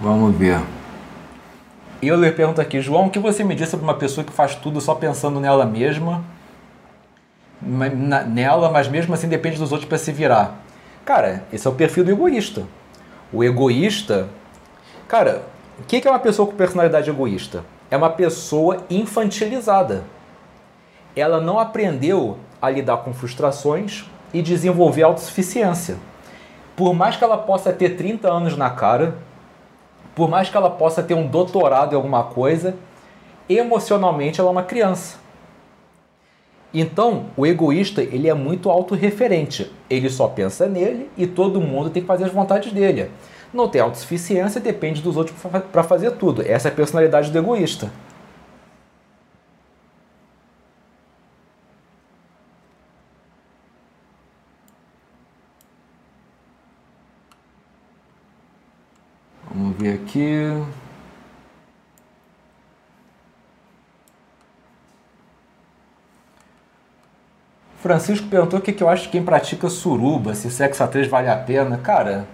Vamos 0.01 0.35
ver. 0.37 0.78
Euler 2.01 2.35
pergunta 2.37 2.63
aqui, 2.63 2.81
João, 2.81 3.07
o 3.07 3.11
que 3.11 3.19
você 3.19 3.43
me 3.43 3.57
diz 3.57 3.69
sobre 3.69 3.85
uma 3.85 3.95
pessoa 3.95 4.25
que 4.25 4.33
faz 4.33 4.55
tudo 4.55 4.81
só 4.81 4.95
pensando 4.95 5.41
nela 5.41 5.67
mesma, 5.67 6.25
nela, 7.61 8.71
mas 8.71 8.87
mesmo 8.87 9.15
assim 9.15 9.29
depende 9.29 9.59
dos 9.59 9.73
outros 9.73 9.89
para 9.89 9.99
se 9.99 10.13
virar? 10.13 10.61
Cara, 11.05 11.43
esse 11.53 11.67
é 11.67 11.71
o 11.71 11.75
perfil 11.75 12.05
do 12.05 12.13
egoísta. 12.13 12.67
O 13.33 13.43
egoísta, 13.43 14.29
cara, 15.09 15.43
o 15.81 15.83
que 15.83 16.07
é 16.07 16.11
uma 16.11 16.21
pessoa 16.21 16.47
com 16.47 16.55
personalidade 16.55 17.11
egoísta? 17.11 17.65
É 17.91 17.97
uma 17.97 18.11
pessoa 18.11 18.85
infantilizada. 18.89 20.05
Ela 21.17 21.41
não 21.41 21.59
aprendeu 21.59 22.39
a 22.63 22.71
lidar 22.71 22.99
com 22.99 23.13
frustrações 23.13 24.05
e 24.33 24.41
desenvolver 24.41 25.03
autossuficiência. 25.03 25.97
Por 26.77 26.95
mais 26.95 27.17
que 27.17 27.25
ela 27.25 27.39
possa 27.39 27.73
ter 27.73 27.97
30 27.97 28.31
anos 28.31 28.57
na 28.57 28.71
cara, 28.71 29.17
por 30.19 30.29
mais 30.29 30.51
que 30.51 30.57
ela 30.57 30.69
possa 30.69 31.01
ter 31.01 31.15
um 31.15 31.29
doutorado 31.29 31.93
em 31.93 31.95
alguma 31.95 32.25
coisa, 32.25 32.75
emocionalmente 33.49 34.41
ela 34.41 34.49
é 34.49 34.53
uma 34.53 34.65
criança. 34.65 35.17
Então, 36.75 37.27
o 37.37 37.47
egoísta, 37.47 38.03
ele 38.03 38.29
é 38.29 38.35
muito 38.35 38.69
autorreferente. 38.69 39.71
Ele 39.89 40.11
só 40.11 40.27
pensa 40.27 40.67
nele 40.67 41.09
e 41.17 41.25
todo 41.25 41.61
mundo 41.61 41.89
tem 41.89 42.03
que 42.03 42.09
fazer 42.09 42.25
as 42.25 42.33
vontades 42.33 42.73
dele. 42.73 43.13
Não 43.55 43.69
tem 43.69 43.81
autossuficiência, 43.81 44.61
depende 44.61 45.01
dos 45.01 45.17
outros 45.17 45.37
para 45.71 45.85
fazer 45.85 46.11
tudo. 46.11 46.43
Essa 46.43 46.67
é 46.67 46.73
a 46.73 46.75
personalidade 46.75 47.31
do 47.31 47.39
egoísta. 47.39 47.89
Vamos 59.59 59.77
ver 59.77 59.95
aqui. 59.95 60.63
Francisco 67.79 68.29
perguntou 68.29 68.61
o 68.61 68.63
que, 68.63 68.81
eu 68.81 68.89
acho 68.89 69.05
de 69.05 69.09
quem 69.09 69.25
pratica 69.25 69.69
suruba, 69.69 70.33
se 70.37 70.49
sexo 70.49 70.85
a 70.85 70.87
três 70.87 71.09
vale 71.09 71.29
a 71.29 71.37
pena. 71.37 71.77
Cara, 71.77 72.29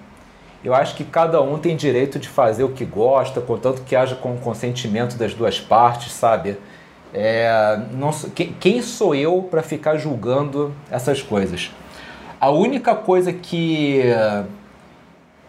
eu 0.62 0.74
acho 0.74 0.94
que 0.94 1.04
cada 1.04 1.40
um 1.40 1.58
tem 1.58 1.74
direito 1.74 2.18
de 2.18 2.28
fazer 2.28 2.64
o 2.64 2.72
que 2.72 2.84
gosta, 2.84 3.40
contanto 3.40 3.82
que 3.86 3.96
haja 3.96 4.14
com 4.14 4.34
o 4.34 4.38
consentimento 4.38 5.16
das 5.16 5.32
duas 5.32 5.58
partes, 5.58 6.12
sabe? 6.12 6.58
É, 7.14 7.80
não, 7.92 8.10
quem 8.60 8.82
sou 8.82 9.14
eu 9.14 9.48
para 9.50 9.62
ficar 9.62 9.96
julgando 9.96 10.74
essas 10.90 11.22
coisas? 11.22 11.70
A 12.38 12.50
única 12.50 12.94
coisa 12.94 13.32
que 13.32 14.02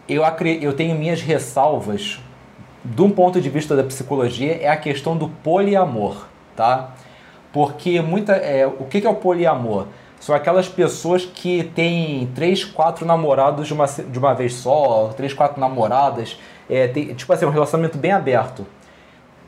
eu, 0.08 0.22
eu 0.60 0.72
tenho 0.72 0.94
minhas 0.96 1.20
ressalvas, 1.20 2.20
de 2.84 3.02
um 3.02 3.10
ponto 3.10 3.40
de 3.40 3.50
vista 3.50 3.74
da 3.74 3.82
psicologia, 3.82 4.58
é 4.62 4.68
a 4.68 4.76
questão 4.76 5.16
do 5.16 5.28
poliamor, 5.28 6.26
tá? 6.54 6.94
Porque 7.52 8.00
muita, 8.00 8.32
é, 8.32 8.66
o 8.66 8.84
que 8.84 9.04
é 9.04 9.10
o 9.10 9.14
poliamor? 9.14 9.86
São 10.20 10.34
aquelas 10.34 10.68
pessoas 10.68 11.24
que 11.24 11.64
têm 11.74 12.26
três, 12.34 12.64
quatro 12.64 13.04
namorados 13.04 13.66
de 13.66 13.74
uma, 13.74 13.86
de 13.86 14.18
uma 14.18 14.34
vez 14.34 14.54
só, 14.54 15.12
três, 15.16 15.32
quatro 15.32 15.60
namoradas, 15.60 16.38
é, 16.70 16.88
tem, 16.88 17.14
tipo 17.14 17.32
assim, 17.32 17.44
um 17.44 17.50
relacionamento 17.50 17.98
bem 17.98 18.12
aberto. 18.12 18.66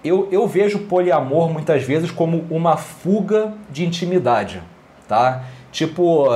Eu, 0.05 0.29
eu 0.31 0.47
vejo 0.47 0.81
poliamor 0.81 1.49
muitas 1.49 1.83
vezes 1.83 2.11
como 2.11 2.45
uma 2.51 2.77
fuga 2.77 3.55
de 3.71 3.85
intimidade, 3.85 4.63
tá? 5.09 5.45
Tipo, 5.73 6.29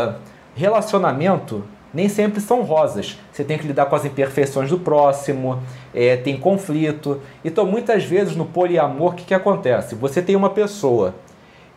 relacionamento 0.54 1.64
nem 1.92 2.08
sempre 2.08 2.40
são 2.40 2.62
rosas. 2.62 3.18
Você 3.32 3.44
tem 3.44 3.58
que 3.58 3.66
lidar 3.66 3.86
com 3.86 3.96
as 3.96 4.04
imperfeições 4.04 4.70
do 4.70 4.78
próximo, 4.78 5.62
é, 5.94 6.16
tem 6.16 6.38
conflito. 6.38 7.20
Então, 7.44 7.66
muitas 7.66 8.04
vezes 8.04 8.36
no 8.36 8.46
poliamor, 8.46 9.12
o 9.12 9.16
que, 9.16 9.24
que 9.24 9.34
acontece? 9.34 9.94
Você 9.94 10.22
tem 10.22 10.36
uma 10.36 10.50
pessoa 10.50 11.14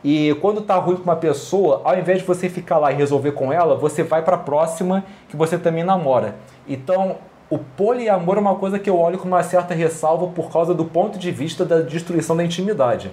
e 0.07 0.36
quando 0.39 0.61
tá 0.61 0.76
ruim 0.76 0.97
com 0.97 1.03
uma 1.03 1.16
pessoa, 1.16 1.82
ao 1.84 1.97
invés 1.97 2.20
de 2.20 2.26
você 2.26 2.47
ficar 2.47 2.78
lá 2.78 2.91
e 2.91 2.95
resolver 2.95 3.32
com 3.32 3.51
ela, 3.51 3.76
você 3.76 4.03
vai 4.03 4.22
para 4.22 4.36
a 4.36 4.38
próxima 4.38 5.03
que 5.28 5.36
você 5.36 5.57
também 5.57 5.84
namora. 5.84 6.36
Então, 6.68 7.18
o 7.49 7.57
poliamor 7.57 8.38
é 8.38 8.39
uma 8.39 8.53
coisa 8.53 8.78
que 8.78 8.88
eu 8.88 8.99
olho 8.99 9.18
com 9.18 9.28
uma 9.28 9.41
certa 9.41 9.74
ressalva 9.74 10.28
por 10.28 10.51
causa 10.51 10.76
do 10.76 10.86
ponto 10.86 11.18
de 11.18 11.32
vista 11.32 11.66
da 11.66 11.82
destruição 11.82 12.38
da 12.38 12.43
intimidade. 12.43 13.11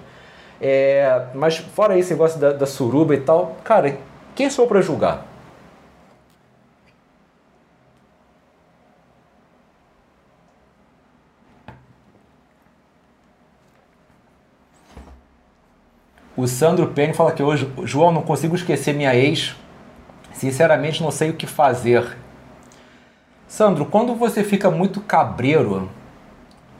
É, 0.61 1.29
mas 1.33 1.57
fora 1.57 1.97
esse 1.97 2.11
negócio 2.11 2.39
da, 2.39 2.53
da 2.53 2.67
suruba 2.67 3.15
e 3.15 3.21
tal, 3.21 3.57
cara, 3.63 3.97
quem 4.35 4.47
sou 4.51 4.67
para 4.67 4.79
julgar? 4.79 5.25
O 16.35 16.47
Sandro 16.47 16.87
Penny 16.87 17.13
fala 17.13 17.31
que 17.31 17.43
hoje, 17.43 17.71
João, 17.83 18.11
não 18.11 18.23
consigo 18.23 18.55
esquecer 18.55 18.93
minha 18.93 19.15
ex. 19.15 19.55
Sinceramente, 20.33 21.03
não 21.03 21.11
sei 21.11 21.29
o 21.29 21.33
que 21.33 21.45
fazer. 21.45 22.17
Sandro, 23.47 23.85
quando 23.85 24.15
você 24.15 24.43
fica 24.43 24.71
muito 24.71 24.99
cabreiro 24.99 25.89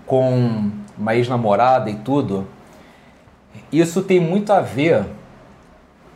com 0.08 0.72
uma 0.98 1.16
ex-namorada 1.16 1.90
e 1.90 1.96
tudo, 1.96 2.48
isso 3.72 4.02
tem 4.02 4.20
muito 4.20 4.52
a 4.52 4.60
ver. 4.60 5.06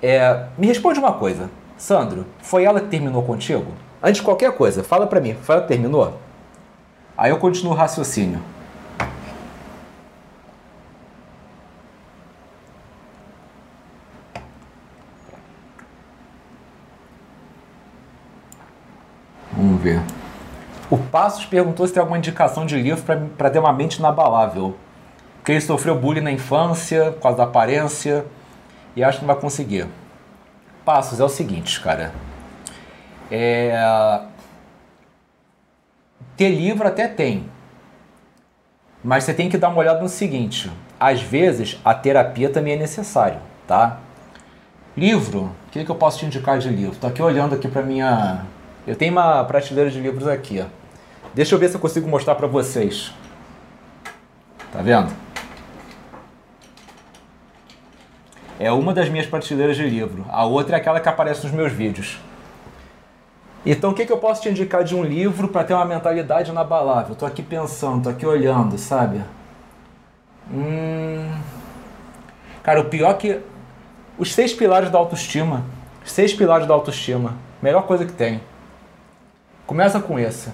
É, 0.01 0.45
me 0.57 0.65
responde 0.65 0.99
uma 0.99 1.13
coisa, 1.13 1.49
Sandro, 1.77 2.25
foi 2.39 2.63
ela 2.63 2.81
que 2.81 2.87
terminou 2.87 3.21
contigo? 3.23 3.71
Antes 4.01 4.17
de 4.17 4.25
qualquer 4.25 4.51
coisa, 4.53 4.83
fala 4.83 5.05
pra 5.05 5.21
mim, 5.21 5.35
foi 5.35 5.55
ela 5.55 5.63
que 5.63 5.67
terminou? 5.67 6.19
Aí 7.15 7.29
eu 7.31 7.37
continuo 7.37 7.73
o 7.73 7.75
raciocínio. 7.75 8.41
Vamos 19.51 19.81
ver. 19.81 19.99
O 20.89 20.97
Passos 20.97 21.45
perguntou 21.45 21.85
se 21.85 21.93
tem 21.93 21.99
alguma 21.99 22.17
indicação 22.17 22.65
de 22.65 22.81
livro 22.81 23.03
para 23.37 23.49
ter 23.49 23.59
uma 23.59 23.73
mente 23.73 23.97
inabalável. 23.97 24.75
Porque 25.37 25.51
ele 25.51 25.61
sofreu 25.61 25.99
bullying 25.99 26.21
na 26.21 26.31
infância, 26.31 27.11
por 27.11 27.21
causa 27.21 27.37
da 27.37 27.43
aparência, 27.43 28.25
e 28.95 29.03
acho 29.03 29.19
que 29.19 29.25
não 29.25 29.33
vai 29.33 29.41
conseguir. 29.41 29.87
Passos, 30.85 31.19
é 31.19 31.23
o 31.23 31.29
seguinte, 31.29 31.81
cara. 31.81 32.13
É... 33.29 34.21
Ter 36.37 36.49
livro 36.49 36.87
até 36.87 37.07
tem. 37.07 37.49
Mas 39.03 39.25
você 39.25 39.33
tem 39.33 39.49
que 39.49 39.57
dar 39.57 39.69
uma 39.69 39.79
olhada 39.79 40.01
no 40.01 40.09
seguinte. 40.09 40.71
Às 40.99 41.21
vezes, 41.21 41.79
a 41.83 41.93
terapia 41.93 42.49
também 42.49 42.73
é 42.73 42.77
necessário, 42.77 43.39
tá? 43.67 43.99
Livro, 44.95 45.51
o 45.67 45.71
que, 45.71 45.83
que 45.83 45.91
eu 45.91 45.95
posso 45.95 46.19
te 46.19 46.25
indicar 46.25 46.57
de 46.59 46.69
livro? 46.69 46.97
Tô 46.97 47.07
aqui 47.07 47.21
olhando 47.21 47.53
aqui 47.53 47.67
para 47.67 47.81
minha 47.83 48.45
eu 48.87 48.95
tenho 48.95 49.11
uma 49.11 49.43
prateleira 49.43 49.91
de 49.91 49.99
livros 49.99 50.27
aqui, 50.27 50.61
ó. 50.61 50.65
Deixa 51.33 51.53
eu 51.53 51.59
ver 51.59 51.69
se 51.69 51.75
eu 51.75 51.79
consigo 51.79 52.07
mostrar 52.07 52.35
para 52.35 52.47
vocês. 52.47 53.13
Tá 54.71 54.81
vendo? 54.81 55.13
É 58.59 58.71
uma 58.71 58.93
das 58.93 59.09
minhas 59.09 59.27
prateleiras 59.27 59.75
de 59.75 59.83
livro. 59.87 60.25
A 60.29 60.45
outra 60.45 60.77
é 60.77 60.79
aquela 60.79 60.99
que 60.99 61.07
aparece 61.07 61.43
nos 61.43 61.51
meus 61.53 61.71
vídeos. 61.71 62.17
Então, 63.65 63.91
o 63.91 63.93
que, 63.93 64.05
que 64.05 64.11
eu 64.11 64.17
posso 64.17 64.41
te 64.41 64.49
indicar 64.49 64.83
de 64.83 64.95
um 64.95 65.03
livro 65.03 65.49
para 65.49 65.63
ter 65.65 65.73
uma 65.73 65.85
mentalidade 65.85 66.49
inabalável? 66.49 67.13
Estou 67.13 67.27
aqui 67.27 67.43
pensando, 67.43 67.97
estou 67.97 68.13
aqui 68.13 68.25
olhando, 68.25 68.77
sabe? 68.77 69.21
Hum... 70.51 71.29
Cara, 72.63 72.81
o 72.81 72.85
pior 72.85 73.11
é 73.11 73.13
que 73.13 73.39
os 74.17 74.33
seis 74.33 74.53
pilares 74.53 74.89
da 74.89 74.97
autoestima. 74.97 75.65
Seis 76.05 76.33
pilares 76.33 76.65
da 76.65 76.73
autoestima. 76.73 77.35
Melhor 77.61 77.83
coisa 77.83 78.05
que 78.05 78.13
tem. 78.13 78.41
Começa 79.67 79.99
com 79.99 80.17
esse. 80.17 80.49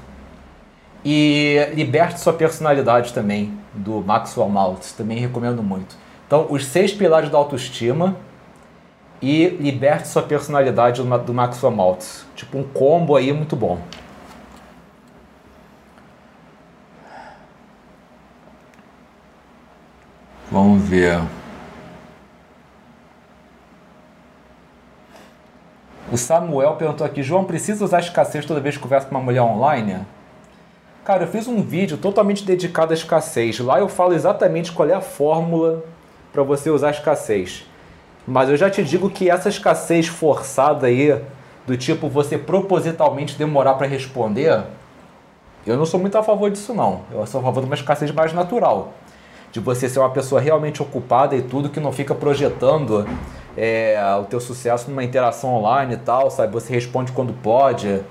E 1.06 1.70
liberte 1.76 2.20
sua 2.20 2.34
personalidade 2.34 3.14
também, 3.14 3.58
do 3.74 4.02
Maxwell 4.02 4.50
Maltz. 4.50 4.92
Também 4.92 5.20
recomendo 5.20 5.62
muito. 5.62 5.96
Então, 6.26 6.48
os 6.50 6.66
seis 6.66 6.92
pilares 6.92 7.30
da 7.30 7.38
autoestima 7.38 8.18
e 9.22 9.48
liberte 9.48 10.08
sua 10.08 10.24
personalidade 10.24 11.02
do 11.02 11.34
Maxwell 11.34 11.72
Maltz. 11.72 12.26
Tipo 12.36 12.58
um 12.58 12.64
combo 12.64 13.16
aí 13.16 13.32
muito 13.32 13.56
bom. 13.56 13.80
Vamos 20.52 20.84
ver. 20.84 21.22
O 26.14 26.18
Samuel 26.18 26.76
perguntou 26.76 27.08
aqui, 27.08 27.24
João, 27.24 27.44
precisa 27.44 27.84
usar 27.84 28.00
escassez 28.00 28.46
toda 28.46 28.60
vez 28.60 28.78
que 28.78 28.84
conversa 28.84 29.08
com 29.08 29.16
uma 29.16 29.24
mulher 29.24 29.42
online? 29.42 30.06
Cara, 31.04 31.24
eu 31.24 31.28
fiz 31.28 31.48
um 31.48 31.60
vídeo 31.64 31.98
totalmente 31.98 32.46
dedicado 32.46 32.92
à 32.92 32.94
escassez. 32.94 33.60
Lá 33.60 33.80
eu 33.80 33.90
falo 33.90 34.14
exatamente 34.14 34.72
qual 34.72 34.88
é 34.88 34.94
a 34.94 35.02
fórmula 35.02 35.84
para 36.32 36.44
você 36.44 36.70
usar 36.70 36.92
escassez. 36.92 37.66
Mas 38.28 38.48
eu 38.48 38.56
já 38.56 38.70
te 38.70 38.84
digo 38.84 39.10
que 39.10 39.28
essa 39.28 39.50
escassez 39.50 40.06
forçada 40.06 40.86
aí, 40.86 41.20
do 41.66 41.76
tipo 41.76 42.08
você 42.08 42.38
propositalmente 42.38 43.36
demorar 43.36 43.74
para 43.74 43.88
responder, 43.88 44.66
eu 45.66 45.76
não 45.76 45.86
sou 45.88 46.00
muito 46.00 46.16
a 46.16 46.22
favor 46.22 46.52
disso 46.52 46.76
não. 46.76 47.02
Eu 47.12 47.26
sou 47.26 47.42
a 47.42 47.44
favor 47.44 47.62
de 47.62 47.66
uma 47.66 47.76
escassez 47.76 48.12
mais 48.12 48.32
natural. 48.34 48.94
De 49.52 49.60
você 49.60 49.90
ser 49.90 49.98
uma 49.98 50.12
pessoa 50.12 50.40
realmente 50.40 50.80
ocupada 50.80 51.36
e 51.36 51.42
tudo 51.42 51.70
que 51.70 51.80
não 51.80 51.92
fica 51.92 52.14
projetando 52.14 53.04
é, 53.56 53.98
o 54.20 54.26
teu 54.26 54.40
sucesso 54.40 54.90
numa 54.90 55.04
interação 55.04 55.54
online 55.54 55.94
e 55.96 55.98
tal, 55.98 56.32
sabe? 56.32 56.54
Você 56.54 56.74
responde 56.74 57.12
quando 57.12 57.34
pode. 57.34 58.02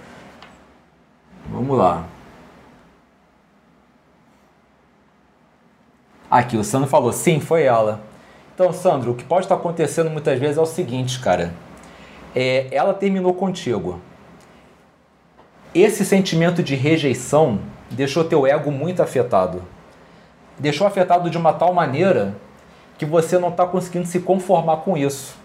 Vamos 1.50 1.76
lá. 1.76 2.04
Aqui, 6.30 6.56
o 6.56 6.64
Sandro 6.64 6.88
falou, 6.88 7.12
sim, 7.12 7.40
foi 7.40 7.64
ela. 7.64 8.00
Então, 8.54 8.72
Sandro, 8.72 9.12
o 9.12 9.14
que 9.14 9.24
pode 9.24 9.44
estar 9.44 9.56
acontecendo 9.56 10.08
muitas 10.08 10.38
vezes 10.38 10.56
é 10.56 10.60
o 10.60 10.66
seguinte, 10.66 11.20
cara. 11.20 11.52
É, 12.34 12.68
ela 12.70 12.94
terminou 12.94 13.34
contigo. 13.34 14.00
Esse 15.74 16.04
sentimento 16.04 16.62
de 16.62 16.74
rejeição 16.74 17.58
deixou 17.90 18.24
teu 18.24 18.46
ego 18.46 18.70
muito 18.70 19.02
afetado. 19.02 19.62
Deixou 20.58 20.86
afetado 20.86 21.28
de 21.28 21.36
uma 21.36 21.52
tal 21.52 21.74
maneira 21.74 22.34
que 22.98 23.04
você 23.04 23.38
não 23.38 23.48
está 23.48 23.66
conseguindo 23.66 24.06
se 24.06 24.20
conformar 24.20 24.78
com 24.78 24.96
isso. 24.96 25.36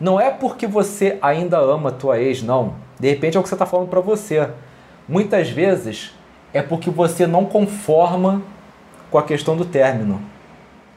Não 0.00 0.20
é 0.20 0.30
porque 0.30 0.66
você 0.66 1.18
ainda 1.22 1.58
ama 1.58 1.92
tua 1.92 2.18
ex, 2.18 2.42
não. 2.42 2.74
De 2.98 3.08
repente 3.08 3.36
é 3.36 3.40
o 3.40 3.42
que 3.42 3.48
você 3.48 3.54
está 3.54 3.66
falando 3.66 3.88
para 3.88 4.00
você. 4.00 4.48
Muitas 5.08 5.50
vezes 5.50 6.12
é 6.52 6.62
porque 6.62 6.90
você 6.90 7.26
não 7.26 7.44
conforma 7.44 8.42
com 9.10 9.18
a 9.18 9.22
questão 9.22 9.56
do 9.56 9.64
término, 9.64 10.20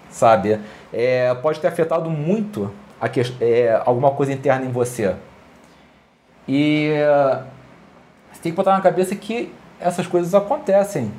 sabe? 0.09 0.59
É, 0.91 1.33
pode 1.35 1.59
ter 1.59 1.67
afetado 1.67 2.09
muito 2.09 2.71
a 2.99 3.09
que, 3.09 3.21
é, 3.41 3.81
alguma 3.85 4.11
coisa 4.11 4.31
interna 4.31 4.65
em 4.65 4.71
você. 4.71 5.15
E 6.47 6.91
você 8.31 8.41
tem 8.41 8.51
que 8.51 8.55
botar 8.55 8.73
na 8.73 8.81
cabeça 8.81 9.15
que 9.15 9.51
essas 9.79 10.07
coisas 10.07 10.33
acontecem 10.33 11.11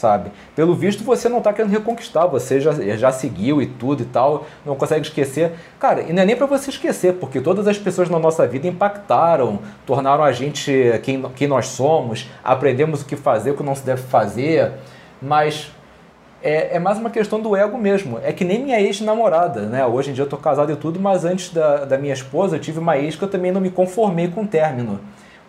sabe? 0.00 0.32
Pelo 0.56 0.74
visto, 0.74 1.04
você 1.04 1.28
não 1.28 1.38
está 1.38 1.52
querendo 1.52 1.70
reconquistar, 1.70 2.26
você 2.26 2.58
já, 2.58 2.72
já 2.72 3.12
seguiu 3.12 3.60
e 3.60 3.66
tudo 3.66 4.02
e 4.02 4.06
tal, 4.06 4.46
não 4.64 4.74
consegue 4.74 5.06
esquecer. 5.06 5.52
Cara, 5.78 6.00
e 6.02 6.12
não 6.12 6.22
é 6.22 6.26
nem 6.26 6.34
para 6.34 6.46
você 6.46 6.70
esquecer, 6.70 7.14
porque 7.14 7.40
todas 7.40 7.68
as 7.68 7.78
pessoas 7.78 8.08
na 8.08 8.18
nossa 8.18 8.46
vida 8.46 8.66
impactaram, 8.66 9.58
tornaram 9.86 10.24
a 10.24 10.32
gente 10.32 10.72
quem, 11.02 11.22
quem 11.36 11.46
nós 11.46 11.66
somos, 11.66 12.30
aprendemos 12.42 13.02
o 13.02 13.04
que 13.04 13.14
fazer, 13.14 13.50
o 13.50 13.56
que 13.56 13.62
não 13.62 13.74
se 13.74 13.84
deve 13.84 14.02
fazer, 14.02 14.72
mas 15.20 15.70
é, 16.42 16.76
é, 16.76 16.78
mais 16.78 16.96
uma 16.96 17.10
questão 17.10 17.38
do 17.38 17.54
ego 17.54 17.76
mesmo. 17.76 18.18
É 18.24 18.32
que 18.32 18.44
nem 18.44 18.64
minha 18.64 18.80
ex-namorada, 18.80 19.62
né? 19.62 19.84
Hoje 19.84 20.10
em 20.10 20.14
dia 20.14 20.24
eu 20.24 20.28
tô 20.28 20.38
casado 20.38 20.72
e 20.72 20.76
tudo, 20.76 20.98
mas 20.98 21.26
antes 21.26 21.52
da, 21.52 21.84
da 21.84 21.98
minha 21.98 22.14
esposa 22.14 22.56
eu 22.56 22.60
tive 22.60 22.78
uma 22.78 22.96
ex 22.96 23.16
que 23.16 23.22
eu 23.22 23.28
também 23.28 23.52
não 23.52 23.60
me 23.60 23.70
conformei 23.70 24.28
com 24.28 24.42
o 24.42 24.46
término. 24.46 24.98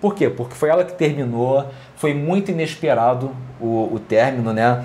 Por 0.02 0.16
quê? 0.16 0.30
Porque 0.30 0.56
foi 0.56 0.70
ela 0.70 0.84
que 0.84 0.94
terminou, 0.94 1.66
foi 1.96 2.14
muito 2.14 2.52
inesperado 2.52 3.32
o, 3.60 3.94
o 3.94 4.00
término, 4.00 4.52
né? 4.52 4.84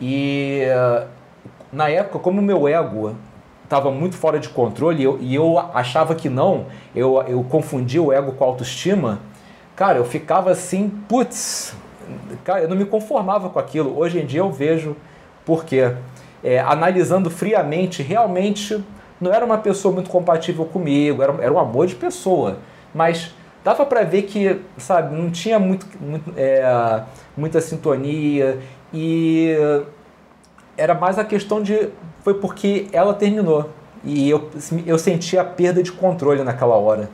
E 0.00 0.62
na 1.70 1.88
época, 1.90 2.18
como 2.18 2.40
o 2.40 2.42
meu 2.42 2.66
ego 2.66 3.14
estava 3.64 3.90
muito 3.90 4.16
fora 4.16 4.38
de 4.38 4.48
controle 4.48 5.00
e 5.00 5.04
eu, 5.04 5.18
e 5.20 5.34
eu 5.34 5.58
achava 5.58 6.14
que 6.14 6.28
não, 6.28 6.66
eu, 6.94 7.22
eu 7.26 7.42
confundia 7.44 8.02
o 8.02 8.12
ego 8.12 8.32
com 8.32 8.44
a 8.44 8.46
autoestima, 8.46 9.20
cara, 9.74 9.98
eu 9.98 10.04
ficava 10.04 10.50
assim, 10.50 10.88
putz, 11.08 11.74
cara, 12.44 12.60
eu 12.62 12.68
não 12.68 12.76
me 12.76 12.84
conformava 12.84 13.48
com 13.50 13.58
aquilo. 13.58 13.98
Hoje 13.98 14.20
em 14.20 14.26
dia 14.26 14.40
eu 14.40 14.50
vejo 14.50 14.96
por 15.44 15.64
quê. 15.64 15.94
É, 16.42 16.60
analisando 16.60 17.30
friamente, 17.30 18.02
realmente 18.02 18.82
não 19.20 19.32
era 19.32 19.44
uma 19.44 19.58
pessoa 19.58 19.92
muito 19.92 20.10
compatível 20.10 20.64
comigo, 20.66 21.22
era, 21.22 21.32
era 21.42 21.52
um 21.52 21.58
amor 21.58 21.86
de 21.86 21.94
pessoa, 21.94 22.58
mas 22.94 23.34
dava 23.64 23.86
para 23.86 24.04
ver 24.04 24.22
que, 24.22 24.60
sabe, 24.76 25.16
não 25.16 25.30
tinha 25.30 25.58
muito, 25.58 25.86
muito 26.00 26.32
é, 26.36 27.02
muita 27.36 27.60
sintonia 27.60 28.60
e 28.92 29.56
era 30.76 30.94
mais 30.94 31.18
a 31.18 31.24
questão 31.24 31.62
de 31.62 31.88
foi 32.22 32.34
porque 32.34 32.88
ela 32.92 33.14
terminou 33.14 33.70
e 34.04 34.28
eu, 34.28 34.50
eu 34.86 34.98
senti 34.98 35.38
a 35.38 35.44
perda 35.44 35.82
de 35.82 35.90
controle 35.90 36.44
naquela 36.44 36.76
hora. 36.76 37.08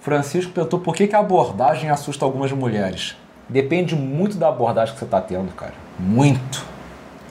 Francisco 0.00 0.52
perguntou 0.52 0.80
por 0.80 0.96
que, 0.96 1.06
que 1.06 1.14
a 1.14 1.20
abordagem 1.20 1.88
assusta 1.88 2.24
algumas 2.24 2.50
mulheres. 2.50 3.16
Depende 3.48 3.94
muito 3.94 4.36
da 4.36 4.48
abordagem 4.48 4.94
que 4.94 4.98
você 4.98 5.04
está 5.04 5.20
tendo, 5.20 5.52
cara. 5.54 5.74
Muito, 5.98 6.64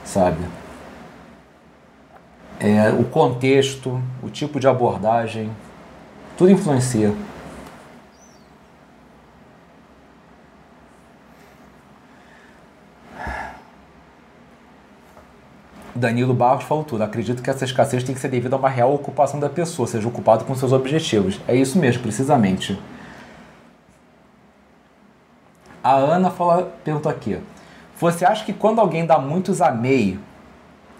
sabe? 0.03 0.43
É, 2.59 2.89
o 2.89 3.03
contexto, 3.05 4.01
o 4.21 4.29
tipo 4.29 4.59
de 4.59 4.67
abordagem, 4.67 5.49
tudo 6.37 6.51
influencia. 6.51 7.11
Danilo 15.95 16.33
Barros 16.33 16.63
falou 16.63 16.83
tudo. 16.83 17.03
Acredito 17.03 17.41
que 17.41 17.49
essa 17.49 17.63
escassez 17.63 18.03
tem 18.03 18.13
que 18.13 18.21
ser 18.21 18.29
devida 18.29 18.55
a 18.55 18.59
uma 18.59 18.69
real 18.69 18.93
ocupação 18.93 19.39
da 19.39 19.49
pessoa, 19.49 19.87
seja 19.87 20.07
ocupado 20.07 20.45
com 20.45 20.55
seus 20.55 20.71
objetivos. 20.71 21.39
É 21.47 21.55
isso 21.55 21.77
mesmo, 21.79 22.01
precisamente. 22.01 22.77
A 25.83 25.95
Ana 25.95 26.29
fala, 26.29 26.71
pergunta 26.83 27.09
aqui: 27.09 27.39
Você 27.99 28.23
acha 28.23 28.45
que 28.45 28.53
quando 28.53 28.79
alguém 28.79 29.05
dá 29.05 29.17
muitos 29.17 29.61
amei 29.61 30.19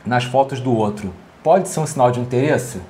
nas 0.03 0.23
fotos 0.23 0.59
do 0.59 0.75
outro, 0.75 1.13
pode 1.43 1.69
ser 1.69 1.79
um 1.79 1.85
sinal 1.85 2.09
de 2.09 2.19
interesse? 2.19 2.81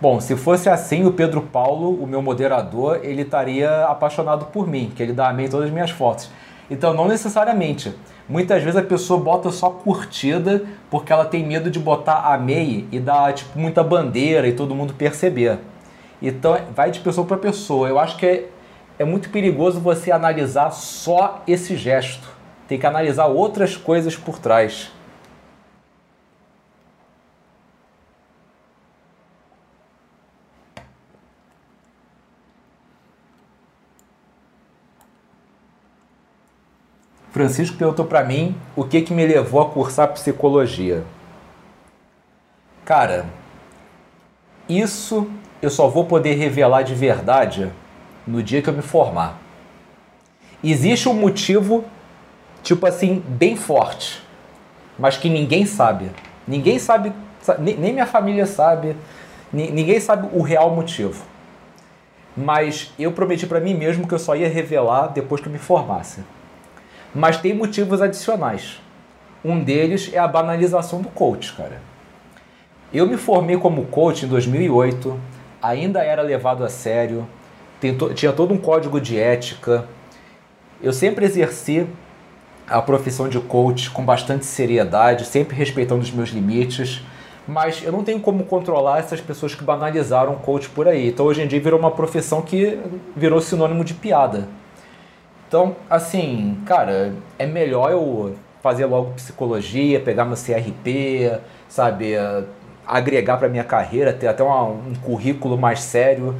Bom, 0.00 0.20
se 0.20 0.34
fosse 0.36 0.68
assim, 0.68 1.04
o 1.04 1.12
Pedro 1.12 1.42
Paulo, 1.42 2.02
o 2.02 2.06
meu 2.06 2.22
moderador, 2.22 3.00
ele 3.02 3.22
estaria 3.22 3.84
apaixonado 3.84 4.46
por 4.46 4.66
mim, 4.66 4.90
que 4.96 5.02
ele 5.02 5.12
dá 5.12 5.28
amei 5.28 5.46
em 5.46 5.48
todas 5.48 5.66
as 5.66 5.72
minhas 5.72 5.90
fotos. 5.90 6.30
Então, 6.70 6.94
não 6.94 7.06
necessariamente. 7.06 7.94
Muitas 8.28 8.62
vezes 8.62 8.76
a 8.76 8.82
pessoa 8.82 9.20
bota 9.20 9.50
só 9.50 9.68
curtida 9.68 10.64
porque 10.90 11.12
ela 11.12 11.24
tem 11.26 11.46
medo 11.46 11.70
de 11.70 11.78
botar 11.78 12.32
amei 12.32 12.88
e 12.90 12.98
dar 12.98 13.34
tipo 13.34 13.58
muita 13.58 13.84
bandeira 13.84 14.48
e 14.48 14.54
todo 14.54 14.74
mundo 14.74 14.94
perceber. 14.94 15.58
Então, 16.22 16.58
vai 16.74 16.90
de 16.90 17.00
pessoa 17.00 17.26
para 17.26 17.36
pessoa. 17.36 17.88
Eu 17.88 17.98
acho 17.98 18.16
que 18.16 18.26
é 18.26 18.48
é 18.98 19.04
muito 19.04 19.30
perigoso 19.30 19.80
você 19.80 20.10
analisar 20.10 20.70
só 20.70 21.42
esse 21.46 21.76
gesto. 21.76 22.28
Tem 22.68 22.78
que 22.78 22.86
analisar 22.86 23.26
outras 23.26 23.76
coisas 23.76 24.16
por 24.16 24.38
trás. 24.38 24.90
Francisco 37.32 37.78
perguntou 37.78 38.04
para 38.04 38.22
mim 38.22 38.54
o 38.76 38.84
que, 38.84 39.00
que 39.00 39.12
me 39.12 39.26
levou 39.26 39.62
a 39.62 39.70
cursar 39.70 40.12
psicologia. 40.12 41.02
Cara, 42.84 43.24
isso 44.68 45.30
eu 45.62 45.70
só 45.70 45.88
vou 45.88 46.04
poder 46.04 46.34
revelar 46.34 46.82
de 46.82 46.94
verdade 46.94 47.72
no 48.26 48.42
dia 48.42 48.62
que 48.62 48.68
eu 48.68 48.74
me 48.74 48.82
formar. 48.82 49.38
Existe 50.62 51.08
um 51.08 51.14
motivo, 51.14 51.84
tipo 52.62 52.86
assim, 52.86 53.22
bem 53.26 53.56
forte, 53.56 54.22
mas 54.98 55.16
que 55.16 55.28
ninguém 55.28 55.66
sabe. 55.66 56.10
Ninguém 56.46 56.78
sabe, 56.78 57.12
nem 57.58 57.92
minha 57.92 58.06
família 58.06 58.46
sabe, 58.46 58.96
ninguém 59.52 59.98
sabe 60.00 60.28
o 60.32 60.42
real 60.42 60.74
motivo. 60.74 61.24
Mas 62.36 62.92
eu 62.98 63.12
prometi 63.12 63.46
para 63.46 63.60
mim 63.60 63.74
mesmo 63.74 64.06
que 64.06 64.14
eu 64.14 64.18
só 64.18 64.34
ia 64.34 64.48
revelar 64.48 65.08
depois 65.08 65.40
que 65.40 65.48
eu 65.48 65.52
me 65.52 65.58
formasse. 65.58 66.20
Mas 67.14 67.36
tem 67.36 67.52
motivos 67.52 68.00
adicionais. 68.00 68.80
Um 69.44 69.62
deles 69.62 70.10
é 70.12 70.18
a 70.18 70.28
banalização 70.28 71.02
do 71.02 71.08
coach, 71.08 71.52
cara. 71.54 71.80
Eu 72.94 73.06
me 73.06 73.16
formei 73.16 73.56
como 73.56 73.86
coach 73.86 74.24
em 74.24 74.28
2008, 74.28 75.18
ainda 75.60 76.02
era 76.02 76.22
levado 76.22 76.64
a 76.64 76.68
sério, 76.68 77.26
tinha 78.14 78.32
todo 78.32 78.54
um 78.54 78.58
código 78.58 79.00
de 79.00 79.18
ética. 79.18 79.86
Eu 80.80 80.92
sempre 80.92 81.24
exerci 81.24 81.86
a 82.68 82.80
profissão 82.80 83.28
de 83.28 83.40
coach 83.40 83.90
com 83.90 84.04
bastante 84.04 84.46
seriedade, 84.46 85.26
sempre 85.26 85.56
respeitando 85.56 86.02
os 86.02 86.10
meus 86.10 86.30
limites, 86.30 87.02
mas 87.46 87.82
eu 87.82 87.90
não 87.90 88.04
tenho 88.04 88.20
como 88.20 88.44
controlar 88.44 89.00
essas 89.00 89.20
pessoas 89.20 89.54
que 89.54 89.64
banalizaram 89.64 90.32
o 90.32 90.36
coach 90.36 90.68
por 90.68 90.86
aí. 90.86 91.08
Então 91.08 91.26
hoje 91.26 91.42
em 91.42 91.46
dia 91.46 91.60
virou 91.60 91.78
uma 91.78 91.90
profissão 91.90 92.40
que 92.40 92.78
virou 93.16 93.40
sinônimo 93.40 93.84
de 93.84 93.94
piada. 93.94 94.48
Então, 95.48 95.76
assim, 95.90 96.56
cara, 96.64 97.12
é 97.38 97.44
melhor 97.44 97.90
eu 97.90 98.34
fazer 98.62 98.86
logo 98.86 99.10
psicologia, 99.10 100.00
pegar 100.00 100.24
meu 100.24 100.36
CRP, 100.36 101.38
sabe, 101.68 102.14
agregar 102.86 103.36
para 103.36 103.48
minha 103.48 103.64
carreira, 103.64 104.12
ter 104.12 104.28
até 104.28 104.42
uma, 104.42 104.62
um 104.64 104.94
currículo 105.02 105.58
mais 105.58 105.80
sério 105.80 106.34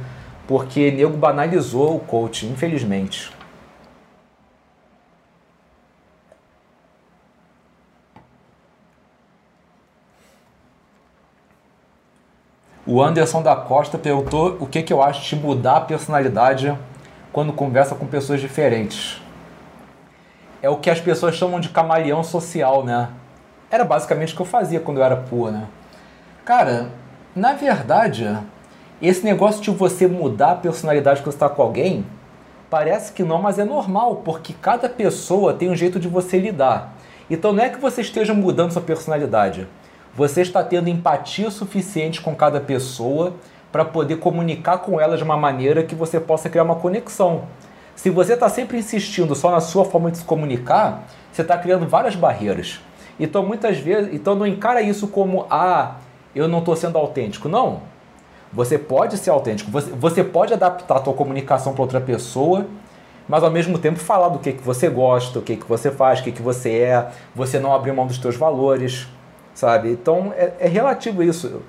porque 0.47 0.91
nego 0.91 1.15
banalizou 1.17 1.95
o 1.95 1.99
coach, 1.99 2.45
infelizmente. 2.45 3.31
O 12.85 13.01
Anderson 13.01 13.41
da 13.41 13.55
Costa 13.55 13.97
perguntou 13.97 14.57
o 14.59 14.67
que, 14.67 14.83
que 14.83 14.91
eu 14.91 15.01
acho 15.01 15.27
de 15.27 15.41
mudar 15.41 15.77
a 15.77 15.81
personalidade 15.81 16.77
quando 17.31 17.53
conversa 17.53 17.95
com 17.95 18.05
pessoas 18.05 18.41
diferentes. 18.41 19.21
É 20.61 20.69
o 20.69 20.77
que 20.77 20.89
as 20.89 20.99
pessoas 20.99 21.35
chamam 21.35 21.61
de 21.61 21.69
camaleão 21.69 22.23
social, 22.23 22.83
né? 22.83 23.09
Era 23.71 23.85
basicamente 23.85 24.33
o 24.33 24.35
que 24.35 24.41
eu 24.41 24.45
fazia 24.45 24.81
quando 24.81 24.97
eu 24.97 25.03
era 25.03 25.15
pua, 25.15 25.49
né? 25.49 25.67
Cara, 26.43 26.89
na 27.33 27.53
verdade, 27.53 28.37
esse 29.03 29.25
negócio 29.25 29.61
de 29.61 29.69
você 29.69 30.07
mudar 30.07 30.51
a 30.51 30.55
personalidade 30.55 31.21
quando 31.21 31.33
está 31.33 31.49
com 31.49 31.61
alguém, 31.61 32.05
parece 32.69 33.11
que 33.11 33.21
não, 33.21 33.41
mas 33.41 33.59
é 33.59 33.65
normal, 33.65 34.21
porque 34.23 34.53
cada 34.61 34.87
pessoa 34.87 35.53
tem 35.53 35.69
um 35.69 35.75
jeito 35.75 35.99
de 35.99 36.07
você 36.07 36.39
lidar. 36.39 36.95
Então 37.29 37.51
não 37.51 37.61
é 37.61 37.69
que 37.69 37.81
você 37.81 37.99
esteja 37.99 38.33
mudando 38.33 38.71
sua 38.71 38.81
personalidade. 38.81 39.67
Você 40.15 40.41
está 40.41 40.63
tendo 40.63 40.87
empatia 40.87 41.51
suficiente 41.51 42.21
com 42.21 42.33
cada 42.33 42.61
pessoa 42.61 43.33
para 43.73 43.83
poder 43.83 44.17
comunicar 44.19 44.77
com 44.77 45.01
ela 45.01 45.17
de 45.17 45.23
uma 45.23 45.35
maneira 45.35 45.83
que 45.83 45.95
você 45.95 46.17
possa 46.17 46.49
criar 46.49 46.63
uma 46.63 46.75
conexão. 46.75 47.43
Se 47.95 48.09
você 48.09 48.35
está 48.35 48.47
sempre 48.47 48.77
insistindo 48.77 49.35
só 49.35 49.51
na 49.51 49.59
sua 49.59 49.83
forma 49.83 50.11
de 50.11 50.19
se 50.19 50.23
comunicar, 50.23 51.03
você 51.29 51.41
está 51.41 51.57
criando 51.57 51.85
várias 51.87 52.15
barreiras. 52.15 52.79
Então 53.19 53.45
muitas 53.45 53.77
vezes, 53.77 54.13
então 54.13 54.33
não 54.33 54.47
encara 54.47 54.81
isso 54.81 55.07
como 55.09 55.45
ah, 55.49 55.95
eu 56.33 56.47
não 56.47 56.59
estou 56.59 56.75
sendo 56.75 56.97
autêntico. 56.97 57.49
Não. 57.49 57.92
Você 58.53 58.77
pode 58.77 59.17
ser 59.17 59.31
autêntico. 59.31 59.71
Você, 59.71 59.89
você 59.91 60.23
pode 60.23 60.53
adaptar 60.53 60.97
a 60.97 61.03
sua 61.03 61.13
comunicação 61.13 61.73
para 61.73 61.81
outra 61.81 61.99
pessoa, 61.99 62.67
mas 63.27 63.43
ao 63.43 63.49
mesmo 63.49 63.77
tempo 63.79 63.99
falar 63.99 64.29
do 64.29 64.39
que, 64.39 64.53
que 64.53 64.63
você 64.63 64.89
gosta, 64.89 65.39
o 65.39 65.41
que, 65.41 65.57
que 65.57 65.65
você 65.67 65.89
faz, 65.89 66.19
o 66.19 66.23
que, 66.23 66.31
que 66.31 66.41
você 66.41 66.71
é. 66.71 67.11
Você 67.35 67.59
não 67.59 67.73
abrir 67.73 67.91
mão 67.93 68.05
dos 68.05 68.17
seus 68.17 68.35
valores, 68.35 69.07
sabe? 69.55 69.89
Então 69.89 70.33
é, 70.37 70.53
é 70.59 70.67
relativo 70.67 71.23
isso. 71.23 71.61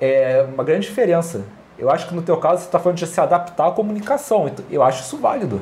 É 0.00 0.44
uma 0.52 0.64
grande 0.64 0.88
diferença. 0.88 1.42
Eu 1.78 1.90
acho 1.90 2.08
que 2.08 2.14
no 2.14 2.22
teu 2.22 2.36
caso 2.38 2.60
você 2.60 2.66
está 2.66 2.78
falando 2.78 2.98
de 2.98 3.06
se 3.06 3.20
adaptar 3.20 3.68
à 3.68 3.70
comunicação. 3.70 4.48
Então, 4.48 4.64
eu 4.70 4.82
acho 4.82 5.02
isso 5.02 5.16
válido. 5.18 5.60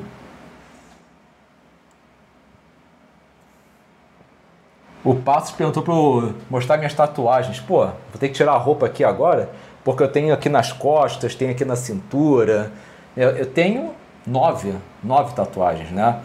O 5.02 5.14
Passos 5.14 5.52
perguntou 5.52 5.82
para 5.82 5.94
eu 5.94 6.34
mostrar 6.50 6.76
minhas 6.76 6.92
tatuagens. 6.92 7.58
Pô, 7.58 7.86
vou 7.86 8.18
ter 8.18 8.28
que 8.28 8.34
tirar 8.34 8.52
a 8.52 8.58
roupa 8.58 8.84
aqui 8.84 9.02
agora, 9.02 9.50
porque 9.84 10.02
eu 10.02 10.08
tenho 10.08 10.32
aqui 10.32 10.48
nas 10.48 10.72
costas, 10.72 11.34
tenho 11.34 11.50
aqui 11.50 11.64
na 11.64 11.76
cintura. 11.76 12.72
Eu, 13.16 13.30
eu 13.30 13.46
tenho 13.46 13.92
nove, 14.26 14.74
nove 15.02 15.34
tatuagens, 15.34 15.90
né? 15.90 16.20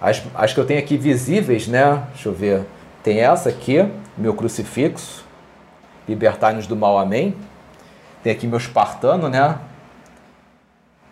As, 0.00 0.22
as 0.34 0.52
que 0.52 0.60
eu 0.60 0.66
tenho 0.66 0.78
aqui 0.78 0.96
visíveis, 0.96 1.66
né? 1.66 2.04
Deixa 2.12 2.28
eu 2.28 2.32
ver. 2.32 2.64
Tem 3.02 3.20
essa 3.20 3.48
aqui, 3.48 3.86
meu 4.16 4.34
crucifixo, 4.34 5.24
Libertar-nos 6.08 6.66
do 6.66 6.74
Mal, 6.74 6.98
Amém. 6.98 7.34
Tem 8.22 8.32
aqui 8.32 8.46
meu 8.46 8.58
espartano, 8.58 9.28
né? 9.28 9.58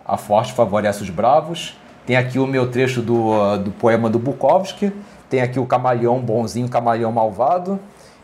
A 0.04 0.16
forte 0.16 0.52
favorece 0.52 1.02
os 1.02 1.10
bravos. 1.10 1.76
Tem 2.06 2.16
aqui 2.16 2.38
o 2.38 2.46
meu 2.46 2.70
trecho 2.70 3.02
do, 3.02 3.56
do 3.58 3.70
poema 3.70 4.08
do 4.08 4.18
Bukowski 4.18 4.92
tem 5.28 5.42
aqui 5.42 5.58
o 5.58 5.66
camaleão 5.66 6.20
bonzinho, 6.20 6.68
camaleão 6.68 7.12
malvado. 7.12 7.78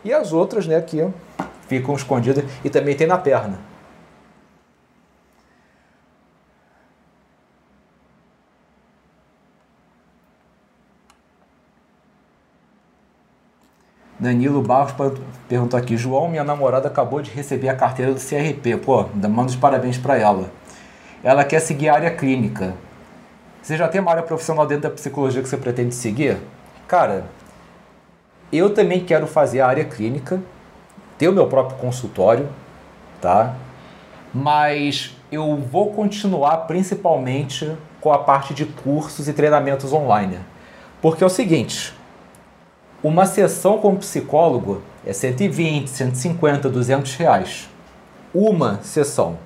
E 0.04 0.12
as 0.12 0.32
outras, 0.32 0.66
né, 0.66 0.80
que 0.80 1.06
ficam 1.68 1.94
escondidas. 1.94 2.44
E 2.64 2.70
também 2.70 2.96
tem 2.96 3.06
na 3.06 3.18
perna. 3.18 3.58
Danilo 14.18 14.62
Barros 14.62 14.94
perguntou 15.48 15.78
aqui: 15.78 15.96
João, 15.96 16.28
minha 16.28 16.44
namorada 16.44 16.88
acabou 16.88 17.20
de 17.20 17.30
receber 17.30 17.68
a 17.68 17.76
carteira 17.76 18.12
do 18.12 18.20
CRP. 18.20 18.76
Pô, 18.78 19.04
manda 19.28 19.50
os 19.50 19.56
parabéns 19.56 19.98
para 19.98 20.16
ela. 20.16 20.50
Ela 21.22 21.44
quer 21.44 21.60
seguir 21.60 21.88
a 21.88 21.94
área 21.94 22.10
clínica. 22.10 22.74
Você 23.62 23.76
já 23.76 23.88
tem 23.88 24.00
uma 24.00 24.10
área 24.10 24.22
profissional 24.22 24.66
dentro 24.66 24.84
da 24.84 24.90
psicologia 24.90 25.42
que 25.42 25.48
você 25.48 25.56
pretende 25.56 25.94
seguir? 25.94 26.38
cara, 26.86 27.24
eu 28.52 28.72
também 28.72 29.04
quero 29.04 29.26
fazer 29.26 29.60
a 29.60 29.66
área 29.66 29.84
clínica, 29.84 30.40
ter 31.18 31.28
o 31.28 31.32
meu 31.32 31.46
próprio 31.46 31.78
consultório, 31.78 32.48
tá? 33.20 33.54
Mas 34.32 35.14
eu 35.30 35.56
vou 35.56 35.92
continuar 35.92 36.58
principalmente 36.66 37.70
com 38.00 38.12
a 38.12 38.18
parte 38.18 38.52
de 38.52 38.64
cursos 38.64 39.28
e 39.28 39.32
treinamentos 39.32 39.92
online. 39.92 40.38
Porque 41.00 41.22
é 41.22 41.26
o 41.26 41.30
seguinte, 41.30 41.94
uma 43.02 43.26
sessão 43.26 43.78
com 43.78 43.96
psicólogo 43.96 44.82
é 45.06 45.12
120, 45.12 45.88
150, 45.88 46.68
200 46.68 47.14
reais. 47.16 47.68
Uma 48.32 48.80
sessão. 48.82 49.38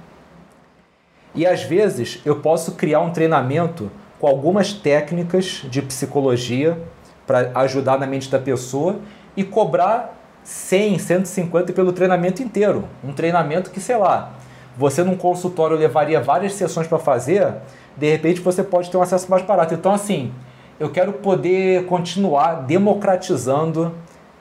E 1.35 1.47
às 1.47 1.63
vezes 1.63 2.21
eu 2.25 2.41
posso 2.41 2.73
criar 2.73 3.01
um 3.01 3.11
treinamento 3.11 3.91
com 4.19 4.27
algumas 4.27 4.73
técnicas 4.73 5.63
de 5.71 5.83
psicologia 5.83 6.81
para 7.27 7.53
ajudar 7.61 7.99
na 7.99 8.07
mente 8.07 8.31
da 8.31 8.39
pessoa 8.39 9.01
e 9.37 9.45
cobrar 9.45 10.18
100, 10.49 10.99
150 10.99 11.75
pelo 11.75 11.93
treinamento 11.93 12.43
inteiro. 12.43 12.85
Um 13.05 13.13
treinamento 13.13 13.71
que, 13.71 13.79
sei 13.79 13.99
lá, 13.99 14.31
você 14.79 15.05
num 15.05 15.15
consultório 15.15 15.77
levaria 15.77 16.23
várias 16.23 16.55
sessões 16.55 16.87
para 16.87 16.99
fazer, 16.99 17.53
de 17.95 18.11
repente 18.11 18.41
você 18.41 18.63
pode 18.63 18.91
ter 18.91 18.97
um 18.97 19.03
acesso 19.03 19.31
mais 19.31 19.43
barato. 19.43 19.75
Então, 19.75 19.93
assim, 19.93 20.33
eu 20.81 20.89
quero 20.89 21.13
poder 21.13 21.85
continuar 21.85 22.63
democratizando 22.63 23.95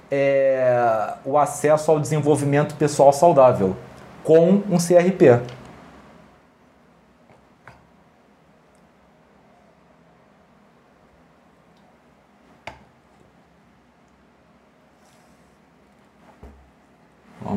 é, 0.10 1.14
o 1.26 1.38
acesso 1.38 1.92
ao 1.92 2.00
desenvolvimento 2.00 2.76
pessoal 2.76 3.12
saudável 3.12 3.76
com 4.24 4.62
um 4.70 4.78
CRP. 4.78 5.42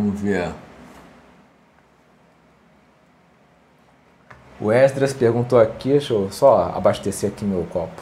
Vamos 0.01 0.19
ver. 0.19 0.51
O 4.59 4.73
Esdras 4.73 5.13
perguntou 5.13 5.61
aqui, 5.61 5.91
deixa 5.91 6.15
eu 6.15 6.33
só 6.33 6.73
abastecer 6.75 7.31
aqui 7.31 7.45
meu 7.45 7.67
copo. 7.71 8.01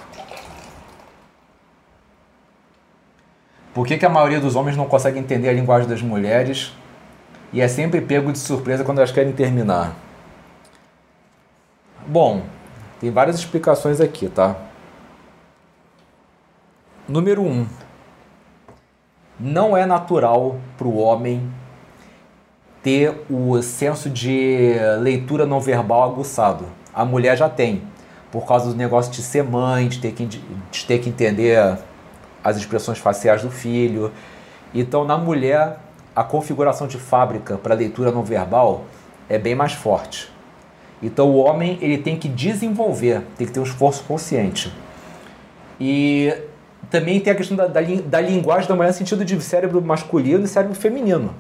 Por 3.74 3.84
que, 3.84 3.98
que 3.98 4.06
a 4.06 4.08
maioria 4.08 4.38
dos 4.38 4.54
homens 4.54 4.76
não 4.76 4.86
consegue 4.86 5.18
entender 5.18 5.48
a 5.48 5.52
linguagem 5.52 5.88
das 5.88 6.00
mulheres 6.00 6.72
e 7.52 7.60
é 7.60 7.66
sempre 7.66 8.00
pego 8.00 8.30
de 8.30 8.38
surpresa 8.38 8.84
quando 8.84 8.98
elas 8.98 9.10
querem 9.10 9.32
terminar? 9.32 9.92
Bom, 12.06 12.44
tem 13.00 13.10
várias 13.10 13.36
explicações 13.36 14.00
aqui, 14.00 14.28
tá? 14.28 14.54
Número 17.08 17.42
1. 17.42 17.44
Um, 17.44 17.66
não 19.40 19.76
é 19.76 19.84
natural 19.84 20.56
para 20.76 20.86
o 20.86 20.96
homem 20.96 21.48
ter 22.82 23.24
o 23.28 23.60
senso 23.62 24.08
de 24.08 24.74
leitura 25.00 25.44
não 25.46 25.60
verbal 25.60 26.04
aguçado. 26.04 26.64
A 26.94 27.04
mulher 27.04 27.36
já 27.36 27.48
tem, 27.48 27.82
por 28.30 28.46
causa 28.46 28.70
do 28.70 28.76
negócio 28.76 29.10
de 29.12 29.22
ser 29.22 29.42
mãe, 29.42 29.88
de 29.88 29.98
ter 29.98 30.12
que, 30.12 30.26
de 30.26 30.86
ter 30.86 30.98
que 30.98 31.08
entender 31.08 31.78
as 32.42 32.56
expressões 32.56 32.98
faciais 32.98 33.42
do 33.42 33.50
filho. 33.50 34.12
Então, 34.74 35.04
na 35.04 35.16
mulher, 35.16 35.78
a 36.14 36.22
configuração 36.22 36.86
de 36.86 36.98
fábrica 36.98 37.56
para 37.56 37.74
leitura 37.74 38.12
não 38.12 38.22
verbal 38.22 38.84
é 39.28 39.38
bem 39.38 39.54
mais 39.54 39.72
forte. 39.72 40.30
Então, 41.02 41.28
o 41.30 41.36
homem 41.36 41.78
ele 41.80 41.98
tem 41.98 42.16
que 42.16 42.28
desenvolver, 42.28 43.22
tem 43.36 43.46
que 43.46 43.52
ter 43.52 43.60
um 43.60 43.64
esforço 43.64 44.02
consciente. 44.04 44.72
E 45.80 46.34
também 46.90 47.20
tem 47.20 47.32
a 47.32 47.36
questão 47.36 47.56
da, 47.56 47.66
da, 47.66 47.80
da 47.80 48.20
linguagem 48.20 48.68
da 48.68 48.74
mulher 48.74 48.88
no 48.88 48.94
sentido 48.94 49.24
de 49.24 49.40
cérebro 49.40 49.80
masculino 49.80 50.44
e 50.44 50.48
cérebro 50.48 50.74
feminino 50.74 51.34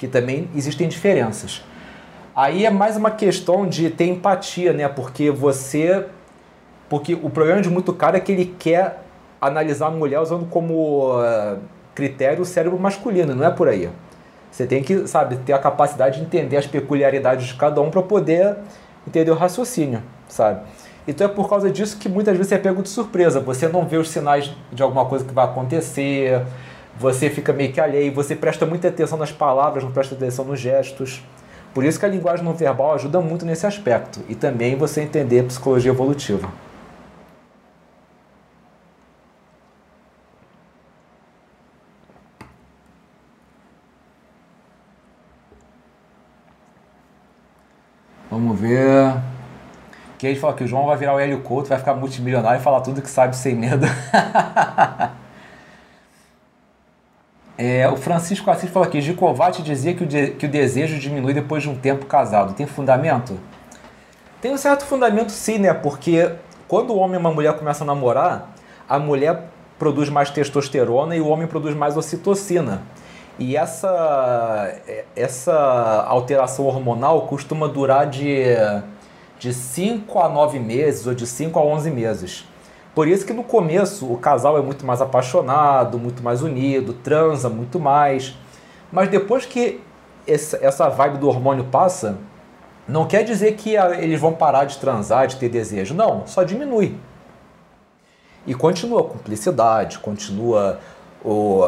que 0.00 0.08
também 0.08 0.48
existem 0.56 0.88
diferenças. 0.88 1.62
Aí 2.34 2.64
é 2.64 2.70
mais 2.70 2.96
uma 2.96 3.10
questão 3.10 3.68
de 3.68 3.90
ter 3.90 4.06
empatia, 4.06 4.72
né? 4.72 4.88
Porque 4.88 5.30
você. 5.30 6.06
Porque 6.88 7.14
o 7.14 7.28
problema 7.28 7.60
de 7.60 7.68
muito 7.68 7.92
cara 7.92 8.16
é 8.16 8.20
que 8.20 8.32
ele 8.32 8.56
quer 8.58 9.02
analisar 9.40 9.88
a 9.88 9.90
mulher 9.90 10.18
usando 10.18 10.46
como 10.46 11.18
uh, 11.20 11.58
critério 11.94 12.42
o 12.42 12.46
cérebro 12.46 12.78
masculino, 12.78 13.34
não 13.34 13.44
é 13.44 13.50
por 13.50 13.68
aí. 13.68 13.90
Você 14.50 14.66
tem 14.66 14.82
que, 14.82 15.06
sabe, 15.06 15.36
ter 15.36 15.52
a 15.52 15.58
capacidade 15.58 16.18
de 16.18 16.24
entender 16.24 16.56
as 16.56 16.66
peculiaridades 16.66 17.46
de 17.46 17.54
cada 17.54 17.80
um 17.80 17.90
para 17.90 18.02
poder 18.02 18.56
entender 19.06 19.30
o 19.30 19.34
raciocínio, 19.34 20.02
sabe? 20.28 20.62
Então 21.06 21.26
é 21.26 21.30
por 21.30 21.48
causa 21.48 21.70
disso 21.70 21.98
que 21.98 22.08
muitas 22.08 22.36
vezes 22.36 22.50
é 22.52 22.58
pego 22.58 22.82
de 22.82 22.88
surpresa. 22.88 23.38
Você 23.40 23.68
não 23.68 23.86
vê 23.86 23.98
os 23.98 24.08
sinais 24.08 24.50
de 24.72 24.82
alguma 24.82 25.04
coisa 25.04 25.24
que 25.24 25.32
vai 25.32 25.44
acontecer, 25.44 26.42
você 27.00 27.30
fica 27.30 27.50
meio 27.50 27.72
que 27.72 27.80
alheio, 27.80 28.12
você 28.12 28.36
presta 28.36 28.66
muita 28.66 28.88
atenção 28.88 29.16
nas 29.16 29.32
palavras, 29.32 29.82
não 29.82 29.90
presta 29.90 30.14
atenção 30.14 30.44
nos 30.44 30.60
gestos. 30.60 31.24
Por 31.72 31.82
isso 31.82 31.98
que 31.98 32.04
a 32.04 32.08
linguagem 32.08 32.44
não 32.44 32.52
verbal 32.52 32.92
ajuda 32.92 33.22
muito 33.22 33.46
nesse 33.46 33.66
aspecto 33.66 34.20
e 34.28 34.34
também 34.34 34.76
você 34.76 35.00
entender 35.00 35.44
psicologia 35.44 35.90
evolutiva. 35.90 36.50
Vamos 48.30 48.60
ver. 48.60 49.16
Que 50.18 50.26
a 50.26 50.30
gente 50.30 50.40
fala 50.40 50.52
que 50.52 50.64
o 50.64 50.68
João 50.68 50.84
vai 50.84 50.98
virar 50.98 51.14
o 51.14 51.18
Hélio 51.18 51.40
Couto, 51.40 51.70
vai 51.70 51.78
ficar 51.78 51.94
multimilionário 51.94 52.60
e 52.60 52.62
falar 52.62 52.82
tudo 52.82 53.00
que 53.00 53.08
sabe 53.08 53.34
sem 53.34 53.54
medo. 53.54 53.86
É, 57.62 57.86
o 57.90 57.94
Francisco 57.94 58.50
Assis 58.50 58.70
falou 58.70 58.88
aqui, 58.88 59.02
Gicovati 59.02 59.62
dizia 59.62 59.92
que 59.92 60.02
o, 60.02 60.06
de, 60.06 60.28
que 60.28 60.46
o 60.46 60.48
desejo 60.48 60.98
diminui 60.98 61.34
depois 61.34 61.62
de 61.62 61.68
um 61.68 61.76
tempo 61.76 62.06
casado. 62.06 62.54
Tem 62.54 62.66
fundamento? 62.66 63.38
Tem 64.40 64.50
um 64.50 64.56
certo 64.56 64.86
fundamento 64.86 65.30
sim, 65.30 65.58
né? 65.58 65.74
Porque 65.74 66.32
quando 66.66 66.94
o 66.94 66.96
homem 66.96 67.16
e 67.16 67.18
uma 67.18 67.30
mulher 67.30 67.52
começam 67.58 67.86
a 67.86 67.94
namorar, 67.94 68.54
a 68.88 68.98
mulher 68.98 69.50
produz 69.78 70.08
mais 70.08 70.30
testosterona 70.30 71.14
e 71.14 71.20
o 71.20 71.28
homem 71.28 71.46
produz 71.46 71.74
mais 71.74 71.98
ocitocina. 71.98 72.80
E 73.38 73.58
essa, 73.58 74.74
essa 75.14 76.06
alteração 76.08 76.64
hormonal 76.64 77.26
costuma 77.26 77.68
durar 77.68 78.06
de, 78.06 78.56
de 79.38 79.52
5 79.52 80.18
a 80.18 80.30
9 80.30 80.58
meses 80.58 81.06
ou 81.06 81.12
de 81.12 81.26
5 81.26 81.58
a 81.58 81.62
11 81.62 81.90
meses. 81.90 82.49
Por 82.94 83.06
isso 83.06 83.24
que 83.24 83.32
no 83.32 83.44
começo 83.44 84.12
o 84.12 84.18
casal 84.18 84.58
é 84.58 84.62
muito 84.62 84.84
mais 84.84 85.00
apaixonado, 85.00 85.98
muito 85.98 86.22
mais 86.22 86.42
unido, 86.42 86.92
transa 86.92 87.48
muito 87.48 87.78
mais. 87.78 88.36
Mas 88.90 89.08
depois 89.08 89.46
que 89.46 89.80
essa 90.26 90.88
vibe 90.88 91.18
do 91.18 91.28
hormônio 91.28 91.64
passa, 91.64 92.18
não 92.86 93.06
quer 93.06 93.22
dizer 93.22 93.52
que 93.52 93.76
eles 93.76 94.20
vão 94.20 94.32
parar 94.32 94.64
de 94.64 94.78
transar, 94.78 95.26
de 95.26 95.36
ter 95.36 95.48
desejo. 95.48 95.94
Não, 95.94 96.26
só 96.26 96.42
diminui. 96.42 96.96
E 98.46 98.54
continua 98.54 99.02
a 99.02 99.04
cumplicidade, 99.04 99.98
continua 99.98 100.80
o, 101.24 101.62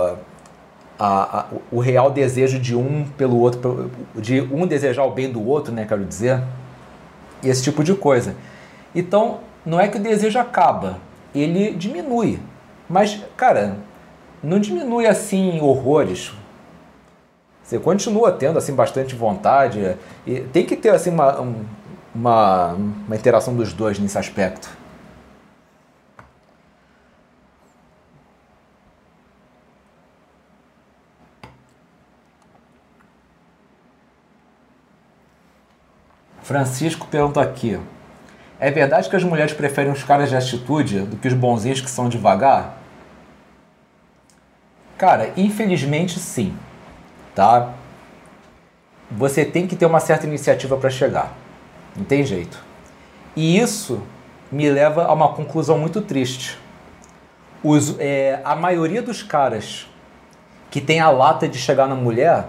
a, 0.99 1.39
a, 1.39 1.47
o 1.71 1.79
real 1.79 2.11
desejo 2.11 2.59
de 2.59 2.75
um 2.75 3.05
pelo 3.17 3.39
outro, 3.39 3.91
de 4.17 4.41
um 4.41 4.67
desejar 4.67 5.05
o 5.05 5.13
bem 5.13 5.31
do 5.31 5.47
outro, 5.47 5.73
né, 5.73 5.85
quero 5.87 6.05
dizer. 6.05 6.43
Esse 7.43 7.63
tipo 7.63 7.85
de 7.85 7.95
coisa. 7.95 8.35
Então, 8.95 9.41
não 9.65 9.81
é 9.81 9.89
que 9.89 9.97
o 9.97 10.01
desejo 10.01 10.39
acaba, 10.39 10.99
ele 11.35 11.73
diminui. 11.75 12.41
Mas, 12.89 13.21
cara, 13.37 13.77
não 14.43 14.59
diminui 14.59 15.07
assim 15.07 15.61
horrores. 15.61 16.33
Você 17.63 17.79
continua 17.79 18.33
tendo 18.33 18.59
assim 18.59 18.75
bastante 18.75 19.15
vontade. 19.15 19.97
E 20.27 20.41
tem 20.41 20.67
que 20.67 20.77
ter 20.77 20.91
assim 20.91 21.11
uma, 21.11 21.41
uma, 22.15 22.73
uma 22.73 23.17
interação 23.17 23.55
dos 23.55 23.73
dois 23.73 23.99
nesse 23.99 24.19
aspecto. 24.19 24.69
Francisco 36.43 37.07
pergunta 37.07 37.41
aqui. 37.41 37.81
É 38.63 38.71
verdade 38.71 39.11
que 39.11 39.17
as 39.17 39.25
mulheres 39.25 39.53
preferem 39.53 39.91
os 39.91 40.05
caras 40.05 40.29
de 40.29 40.37
atitude 40.37 41.01
do 41.01 41.17
que 41.17 41.27
os 41.27 41.35
bonzinhos 41.35 41.81
que 41.81 41.91
são 41.91 42.09
devagar? 42.09 42.77
Cara, 44.97 45.33
infelizmente 45.37 46.21
sim, 46.21 46.57
tá? 47.35 47.73
Você 49.11 49.45
tem 49.45 49.67
que 49.67 49.75
ter 49.75 49.85
uma 49.85 49.99
certa 49.99 50.29
iniciativa 50.29 50.77
para 50.77 50.91
chegar. 50.91 51.37
Não 51.97 52.05
tem 52.05 52.25
jeito. 52.25 52.57
E 53.35 53.59
isso 53.59 54.01
me 54.53 54.71
leva 54.71 55.07
a 55.07 55.13
uma 55.13 55.31
conclusão 55.31 55.77
muito 55.77 56.01
triste. 56.01 56.57
Os, 57.65 57.97
é, 57.99 58.41
a 58.45 58.55
maioria 58.55 59.03
dos 59.03 59.25
caras 59.25 59.89
que 60.71 60.81
tem 60.81 61.01
a 61.01 61.11
lata 61.11 61.49
de 61.49 61.59
chegar 61.59 61.89
na 61.89 61.97
mulher 61.97 62.45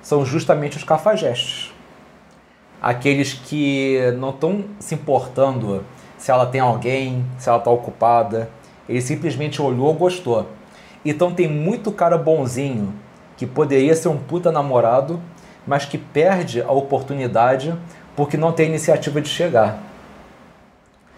são 0.00 0.24
justamente 0.24 0.78
os 0.78 0.84
cafajestes 0.84 1.69
aqueles 2.80 3.34
que 3.34 3.98
não 4.18 4.30
estão 4.30 4.64
se 4.78 4.94
importando 4.94 5.84
se 6.16 6.30
ela 6.30 6.46
tem 6.46 6.60
alguém, 6.60 7.24
se 7.38 7.48
ela 7.48 7.58
está 7.58 7.70
ocupada. 7.70 8.50
Ele 8.88 9.00
simplesmente 9.00 9.60
olhou, 9.60 9.92
gostou. 9.94 10.46
Então 11.04 11.32
tem 11.32 11.48
muito 11.48 11.90
cara 11.92 12.18
bonzinho 12.18 12.92
que 13.36 13.46
poderia 13.46 13.94
ser 13.94 14.08
um 14.08 14.18
puta 14.18 14.52
namorado, 14.52 15.20
mas 15.66 15.84
que 15.84 15.96
perde 15.96 16.60
a 16.60 16.70
oportunidade 16.70 17.74
porque 18.14 18.36
não 18.36 18.52
tem 18.52 18.68
iniciativa 18.68 19.20
de 19.20 19.28
chegar. 19.28 19.78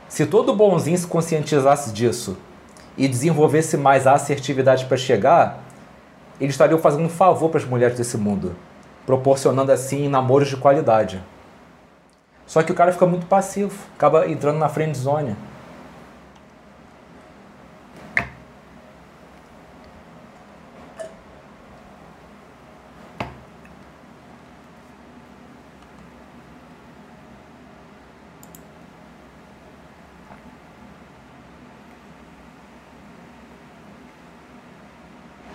Se 0.09 0.27
todo 0.27 0.55
bonzinho 0.55 0.99
se 0.99 1.07
conscientizasse 1.07 1.93
disso 1.93 2.37
e 2.97 3.09
desenvolvesse 3.09 3.77
mais 3.77 4.07
a 4.07 4.13
assertividade 4.13 4.85
para 4.85 4.97
chegar, 4.97 5.65
eles 6.41 6.55
estariam 6.55 6.79
fazendo 6.79 7.05
um 7.05 7.09
favor 7.09 7.49
para 7.49 7.59
as 7.59 7.67
mulheres 7.67 7.97
desse 7.97 8.17
mundo, 8.19 8.55
proporcionando 9.07 9.73
assim 9.73 10.09
namoros 10.09 10.49
de 10.49 10.57
qualidade. 10.57 11.21
Só 12.53 12.63
que 12.63 12.71
o 12.71 12.75
cara 12.75 12.93
fica 12.93 13.07
muito 13.07 13.25
passivo, 13.25 13.73
acaba 13.95 14.29
entrando 14.29 14.59
na 14.59 14.69
friend 14.69 14.95
zone. 14.95 15.35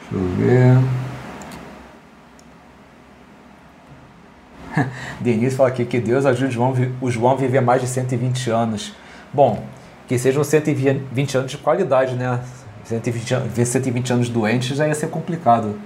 Deixa 0.10 0.16
eu 0.16 0.28
ver. 0.36 0.98
Denise 5.28 5.58
fala 5.58 5.68
aqui 5.68 5.84
que 5.84 6.00
Deus 6.00 6.26
ajude 6.26 6.46
o 6.46 6.52
João, 6.52 6.74
o 7.02 7.12
João 7.12 7.34
a 7.34 7.36
viver 7.36 7.60
mais 7.60 7.82
de 7.82 7.88
120 7.88 8.50
anos. 8.50 8.94
Bom, 9.34 9.62
que 10.08 10.18
sejam 10.18 10.42
120 10.42 11.38
anos 11.38 11.52
de 11.52 11.58
qualidade, 11.58 12.16
né? 12.16 12.40
120, 12.86 13.36
ver 13.50 13.66
120 13.66 14.14
anos 14.14 14.30
doentes 14.30 14.78
já 14.78 14.88
ia 14.88 14.96
ser 14.96 15.10
complicado. 15.10 15.78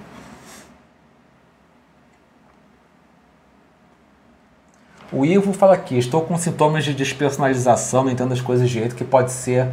O 5.12 5.26
Ivo 5.26 5.52
fala 5.54 5.74
aqui, 5.74 5.98
estou 5.98 6.22
com 6.22 6.38
sintomas 6.38 6.86
de 6.86 6.94
despersonalização, 6.94 8.04
não 8.04 8.12
entendo 8.12 8.34
as 8.34 8.42
coisas 8.42 8.70
de 8.70 8.76
jeito 8.76 8.96
que 8.96 9.04
pode 9.04 9.32
ser. 9.32 9.68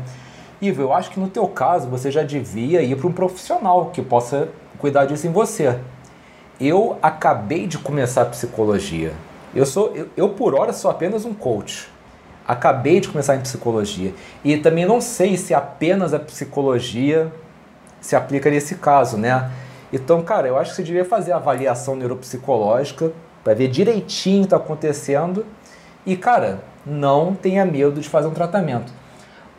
Ivo, 0.62 0.80
eu 0.80 0.94
acho 0.94 1.10
que 1.10 1.20
no 1.20 1.28
teu 1.28 1.46
caso 1.46 1.88
você 1.88 2.10
já 2.10 2.22
devia 2.22 2.80
ir 2.80 2.96
para 2.96 3.06
um 3.06 3.12
profissional 3.12 3.90
que 3.90 4.00
possa 4.00 4.48
cuidar 4.78 5.04
disso 5.04 5.26
em 5.26 5.30
você. 5.30 5.78
Eu 6.58 6.98
acabei 7.02 7.66
de 7.66 7.76
começar 7.76 8.22
a 8.22 8.26
psicologia. 8.26 9.12
Eu 9.54 9.64
sou, 9.64 9.94
eu, 9.94 10.08
eu, 10.16 10.28
por 10.30 10.54
hora 10.54 10.72
sou 10.72 10.90
apenas 10.90 11.24
um 11.24 11.32
coach. 11.32 11.88
Acabei 12.46 13.00
de 13.00 13.08
começar 13.08 13.36
em 13.36 13.40
psicologia 13.40 14.14
e 14.44 14.56
também 14.56 14.86
não 14.86 15.00
sei 15.00 15.36
se 15.36 15.54
apenas 15.54 16.14
a 16.14 16.18
psicologia 16.18 17.32
se 18.00 18.14
aplica 18.16 18.50
nesse 18.50 18.76
caso, 18.76 19.16
né? 19.16 19.50
Então, 19.92 20.22
cara, 20.22 20.48
eu 20.48 20.58
acho 20.58 20.70
que 20.70 20.76
você 20.76 20.82
devia 20.82 21.04
fazer 21.04 21.32
a 21.32 21.36
avaliação 21.36 21.96
neuropsicológica 21.96 23.12
para 23.42 23.54
ver 23.54 23.68
direitinho 23.68 24.38
o 24.38 24.40
que 24.40 24.46
está 24.46 24.56
acontecendo 24.56 25.44
e, 26.04 26.16
cara, 26.16 26.60
não 26.84 27.34
tenha 27.34 27.64
medo 27.64 28.00
de 28.00 28.08
fazer 28.08 28.28
um 28.28 28.34
tratamento. 28.34 28.92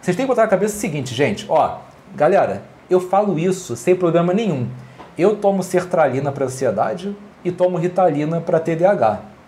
Vocês 0.02 0.16
têm 0.16 0.26
que 0.26 0.30
botar 0.30 0.44
na 0.44 0.48
cabeça 0.48 0.76
o 0.76 0.80
seguinte, 0.80 1.14
gente, 1.14 1.46
ó, 1.50 1.80
galera, 2.16 2.64
eu 2.90 3.00
falo 3.00 3.38
isso 3.38 3.76
sem 3.76 3.96
problema 3.96 4.34
nenhum. 4.34 4.68
Eu 5.18 5.36
tomo 5.36 5.62
sertralina 5.62 6.32
para 6.32 6.46
ansiedade 6.46 7.16
e 7.44 7.52
tomo 7.52 7.78
ritalina 7.78 8.40
para 8.40 8.60
TDAH 8.60 9.39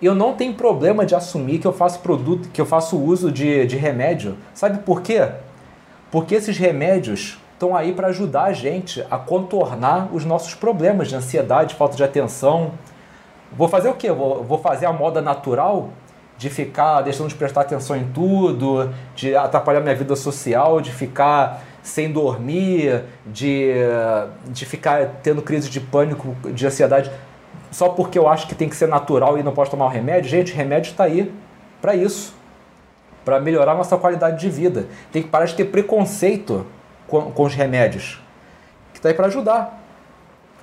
eu 0.00 0.14
não 0.14 0.34
tenho 0.34 0.54
problema 0.54 1.06
de 1.06 1.14
assumir 1.14 1.58
que 1.58 1.66
eu 1.66 1.72
faço 1.72 2.00
produto, 2.00 2.48
que 2.50 2.60
eu 2.60 2.66
faço 2.66 2.98
uso 2.98 3.32
de, 3.32 3.66
de 3.66 3.76
remédio. 3.76 4.36
Sabe 4.52 4.78
por 4.78 5.00
quê? 5.00 5.28
Porque 6.10 6.34
esses 6.34 6.58
remédios 6.58 7.38
estão 7.52 7.74
aí 7.74 7.92
para 7.92 8.08
ajudar 8.08 8.44
a 8.44 8.52
gente 8.52 9.04
a 9.10 9.16
contornar 9.16 10.08
os 10.12 10.24
nossos 10.24 10.54
problemas 10.54 11.08
de 11.08 11.16
ansiedade, 11.16 11.74
falta 11.74 11.96
de 11.96 12.04
atenção. 12.04 12.72
Vou 13.50 13.68
fazer 13.68 13.88
o 13.88 13.94
quê? 13.94 14.12
Vou, 14.12 14.44
vou 14.44 14.58
fazer 14.58 14.86
a 14.86 14.92
moda 14.92 15.22
natural 15.22 15.90
de 16.36 16.50
ficar 16.50 17.00
deixando 17.00 17.28
de 17.28 17.34
prestar 17.34 17.62
atenção 17.62 17.96
em 17.96 18.04
tudo, 18.04 18.90
de 19.14 19.34
atrapalhar 19.34 19.80
minha 19.80 19.94
vida 19.94 20.14
social, 20.14 20.82
de 20.82 20.92
ficar 20.92 21.62
sem 21.82 22.12
dormir, 22.12 23.04
de, 23.24 23.72
de 24.48 24.66
ficar 24.66 25.20
tendo 25.22 25.40
crise 25.40 25.70
de 25.70 25.80
pânico, 25.80 26.36
de 26.52 26.66
ansiedade 26.66 27.10
só 27.70 27.88
porque 27.90 28.18
eu 28.18 28.28
acho 28.28 28.46
que 28.46 28.54
tem 28.54 28.68
que 28.68 28.76
ser 28.76 28.88
natural 28.88 29.38
e 29.38 29.42
não 29.42 29.52
posso 29.52 29.70
tomar 29.70 29.86
o 29.86 29.88
remédio. 29.88 30.30
Gente, 30.30 30.52
remédio 30.52 30.90
está 30.90 31.04
aí 31.04 31.32
para 31.80 31.94
isso, 31.94 32.34
para 33.24 33.40
melhorar 33.40 33.72
a 33.72 33.76
nossa 33.76 33.96
qualidade 33.96 34.40
de 34.40 34.48
vida. 34.48 34.86
Tem 35.12 35.22
que 35.22 35.28
parar 35.28 35.44
de 35.44 35.54
ter 35.54 35.66
preconceito 35.66 36.66
com, 37.06 37.30
com 37.32 37.42
os 37.44 37.54
remédios, 37.54 38.20
que 38.92 38.98
está 38.98 39.08
aí 39.08 39.14
para 39.14 39.26
ajudar. 39.26 39.82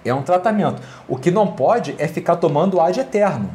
É 0.05 0.13
um 0.13 0.21
tratamento. 0.21 0.81
O 1.07 1.17
que 1.17 1.31
não 1.31 1.47
pode 1.47 1.95
é 1.97 2.07
ficar 2.07 2.35
tomando 2.35 2.81
ad 2.81 2.99
eterno. 2.99 3.49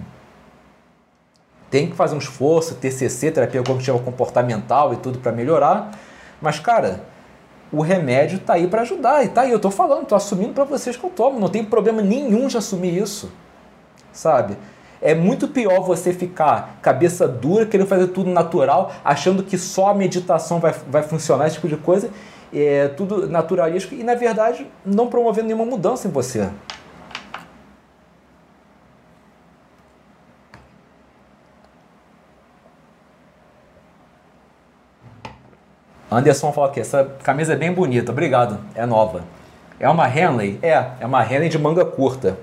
Tem 1.71 1.91
que 1.91 1.97
fazer 1.97 2.15
um 2.15 2.19
esforço, 2.19 2.77
TCC, 2.77 3.31
terapia 3.31 3.63
cognitiva 3.63 3.99
comportamental 3.99 4.95
e 4.95 4.97
tudo 4.97 5.19
para 5.19 5.33
melhorar. 5.33 5.91
Mas, 6.41 6.59
cara, 6.59 7.03
o 7.73 7.83
remédio 7.83 8.37
está 8.37 8.55
aí 8.55 8.67
para 8.67 8.83
ajudar. 8.83 9.25
E 9.25 9.29
tá 9.29 9.43
aí, 9.43 9.51
eu 9.51 9.57
estou 9.57 9.71
falando, 9.71 10.03
estou 10.03 10.17
assumindo 10.17 10.53
para 10.53 10.65
vocês 10.65 10.97
que 10.97 11.05
eu 11.05 11.11
tomo. 11.11 11.39
Não 11.39 11.49
tem 11.49 11.65
problema 11.65 12.03
nenhum 12.03 12.47
de 12.47 12.57
assumir 12.57 12.97
isso 12.97 13.31
sabe? 14.19 14.57
É 15.01 15.15
muito 15.15 15.47
pior 15.49 15.81
você 15.81 16.13
ficar 16.13 16.79
cabeça 16.83 17.29
dura, 17.29 17.65
querendo 17.65 17.87
fazer 17.87 18.09
tudo 18.09 18.31
natural, 18.31 18.93
achando 19.05 19.45
que 19.45 19.57
só 19.57 19.91
a 19.91 19.95
meditação 19.95 20.59
vai, 20.59 20.75
vai 20.89 21.03
funcionar, 21.03 21.47
esse 21.47 21.57
tipo 21.57 21.69
de 21.69 21.77
coisa, 21.77 22.11
é, 22.53 22.89
tudo 22.89 23.29
naturalístico 23.29 23.95
e, 23.95 24.03
na 24.03 24.17
verdade, 24.17 24.67
não 24.85 25.07
promovendo 25.07 25.47
nenhuma 25.47 25.65
mudança 25.65 26.09
em 26.09 26.11
você. 26.11 26.49
Anderson 36.11 36.53
fala 36.53 36.71
que 36.71 36.81
essa 36.81 37.05
camisa 37.23 37.53
é 37.53 37.57
bem 37.57 37.73
bonita, 37.73 38.13
obrigado, 38.13 38.59
é 38.75 38.87
nova. 38.87 39.25
É 39.79 39.89
uma 39.89 40.09
Henley? 40.09 40.59
É, 40.63 40.73
é 41.01 41.07
uma 41.07 41.23
Henley 41.25 41.49
de 41.49 41.59
manga 41.59 41.85
curta. 41.85 42.39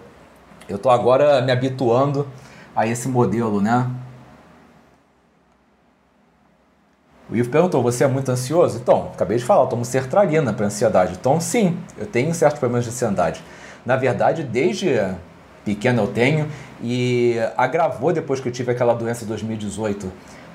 Eu 0.69 0.77
tô 0.77 0.89
agora 0.89 1.41
me 1.41 1.51
habituando 1.51 2.27
a 2.75 2.87
esse 2.87 3.07
modelo, 3.07 3.61
né? 3.61 3.89
O 7.29 7.35
Ivo 7.35 7.49
perguntou: 7.49 7.81
você 7.81 8.03
é 8.03 8.07
muito 8.07 8.29
ansioso? 8.31 8.77
Então, 8.77 9.09
acabei 9.13 9.37
de 9.37 9.43
falar, 9.43 9.63
eu 9.63 9.67
tomo 9.67 9.83
sertralina 9.83 10.53
para 10.53 10.67
ansiedade. 10.67 11.13
Então, 11.19 11.39
sim, 11.39 11.77
eu 11.97 12.05
tenho 12.05 12.33
certos 12.33 12.59
problemas 12.59 12.85
de 12.85 12.91
ansiedade. 12.91 13.43
Na 13.85 13.95
verdade, 13.95 14.43
desde 14.43 14.99
pequeno 15.63 16.03
eu 16.03 16.07
tenho 16.07 16.47
e 16.81 17.35
agravou 17.57 18.13
depois 18.13 18.39
que 18.39 18.47
eu 18.47 18.51
tive 18.51 18.71
aquela 18.71 18.93
doença 18.93 19.23
em 19.23 19.27
2018, 19.27 20.11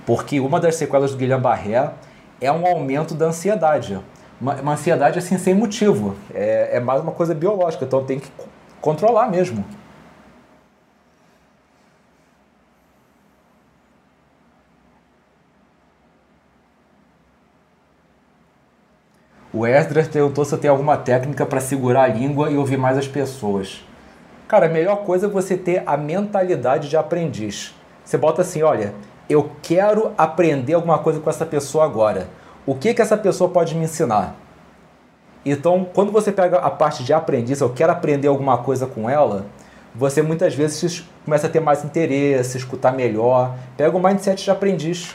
porque 0.07 0.39
uma 0.39 0.61
das 0.61 0.77
sequelas 0.77 1.11
do 1.11 1.17
Guilherme 1.17 1.43
Barré 1.43 1.91
é 2.41 2.51
um 2.51 2.66
aumento 2.66 3.14
da 3.14 3.26
ansiedade. 3.26 3.99
Uma, 4.41 4.55
uma 4.55 4.72
ansiedade 4.72 5.18
assim 5.18 5.36
sem 5.36 5.55
motivo. 5.55 6.16
É, 6.32 6.76
é 6.76 6.80
mais 6.80 7.03
uma 7.03 7.12
coisa 7.12 7.34
biológica, 7.34 7.84
então 7.84 8.05
tem 8.05 8.18
que 8.18 8.30
controlar 8.80 9.28
mesmo. 9.28 9.64
O 19.53 19.66
Esdras 19.66 20.07
perguntou 20.07 20.45
se 20.45 20.57
tenho 20.57 20.72
alguma 20.72 20.97
técnica 20.97 21.45
para 21.45 21.61
segurar 21.61 22.05
a 22.05 22.07
língua 22.07 22.51
e 22.51 22.57
ouvir 22.57 22.78
mais 22.78 22.97
as 22.97 23.09
pessoas. 23.09 23.84
Cara, 24.47 24.66
a 24.66 24.68
melhor 24.68 25.05
coisa 25.05 25.26
é 25.26 25.28
você 25.28 25.57
ter 25.57 25.82
a 25.84 25.97
mentalidade 25.97 26.88
de 26.88 26.97
aprendiz. 26.97 27.74
Você 28.05 28.16
bota 28.16 28.43
assim, 28.43 28.62
olha, 28.62 28.95
eu 29.31 29.53
quero 29.62 30.12
aprender 30.18 30.74
alguma 30.74 30.99
coisa 30.99 31.20
com 31.20 31.31
essa 31.31 31.47
pessoa 31.47 31.85
agora. 31.85 32.28
O 32.66 32.74
que 32.74 32.93
que 32.93 33.01
essa 33.01 33.16
pessoa 33.16 33.49
pode 33.49 33.76
me 33.76 33.85
ensinar? 33.85 34.35
Então, 35.47 35.87
quando 35.95 36.11
você 36.11 36.33
pega 36.33 36.59
a 36.59 36.68
parte 36.68 37.05
de 37.05 37.12
aprendiz, 37.12 37.61
eu 37.61 37.70
quero 37.70 37.93
aprender 37.93 38.26
alguma 38.26 38.59
coisa 38.59 38.87
com 38.87 39.09
ela, 39.09 39.47
você 39.95 40.20
muitas 40.20 40.55
vezes 40.55 41.09
começa 41.24 41.47
a 41.47 41.51
ter 41.51 41.61
mais 41.61 41.85
interesse, 41.85 42.59
escutar 42.59 42.93
melhor, 42.93 43.57
pega 43.76 43.97
o 43.97 44.03
mindset 44.03 44.43
de 44.43 44.51
aprendiz. 44.51 45.14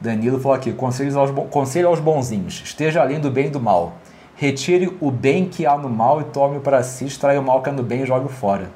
Danilo 0.00 0.40
falou 0.40 0.56
aqui: 0.56 0.72
conselho 0.72 1.88
aos, 1.88 2.00
bonzinhos. 2.00 2.62
Esteja 2.64 3.02
além 3.02 3.20
do 3.20 3.30
bem 3.30 3.46
e 3.46 3.50
do 3.50 3.60
mal. 3.60 3.94
Retire 4.38 4.96
o 5.00 5.10
bem 5.10 5.48
que 5.48 5.66
há 5.66 5.76
no 5.76 5.90
mal 5.90 6.20
e 6.20 6.24
tome 6.24 6.60
para 6.60 6.80
si, 6.84 7.04
extraia 7.04 7.40
o 7.40 7.42
mal 7.42 7.60
que 7.60 7.70
há 7.70 7.72
no 7.72 7.82
bem 7.82 8.02
e 8.02 8.06
jogue 8.06 8.32
fora. 8.32 8.70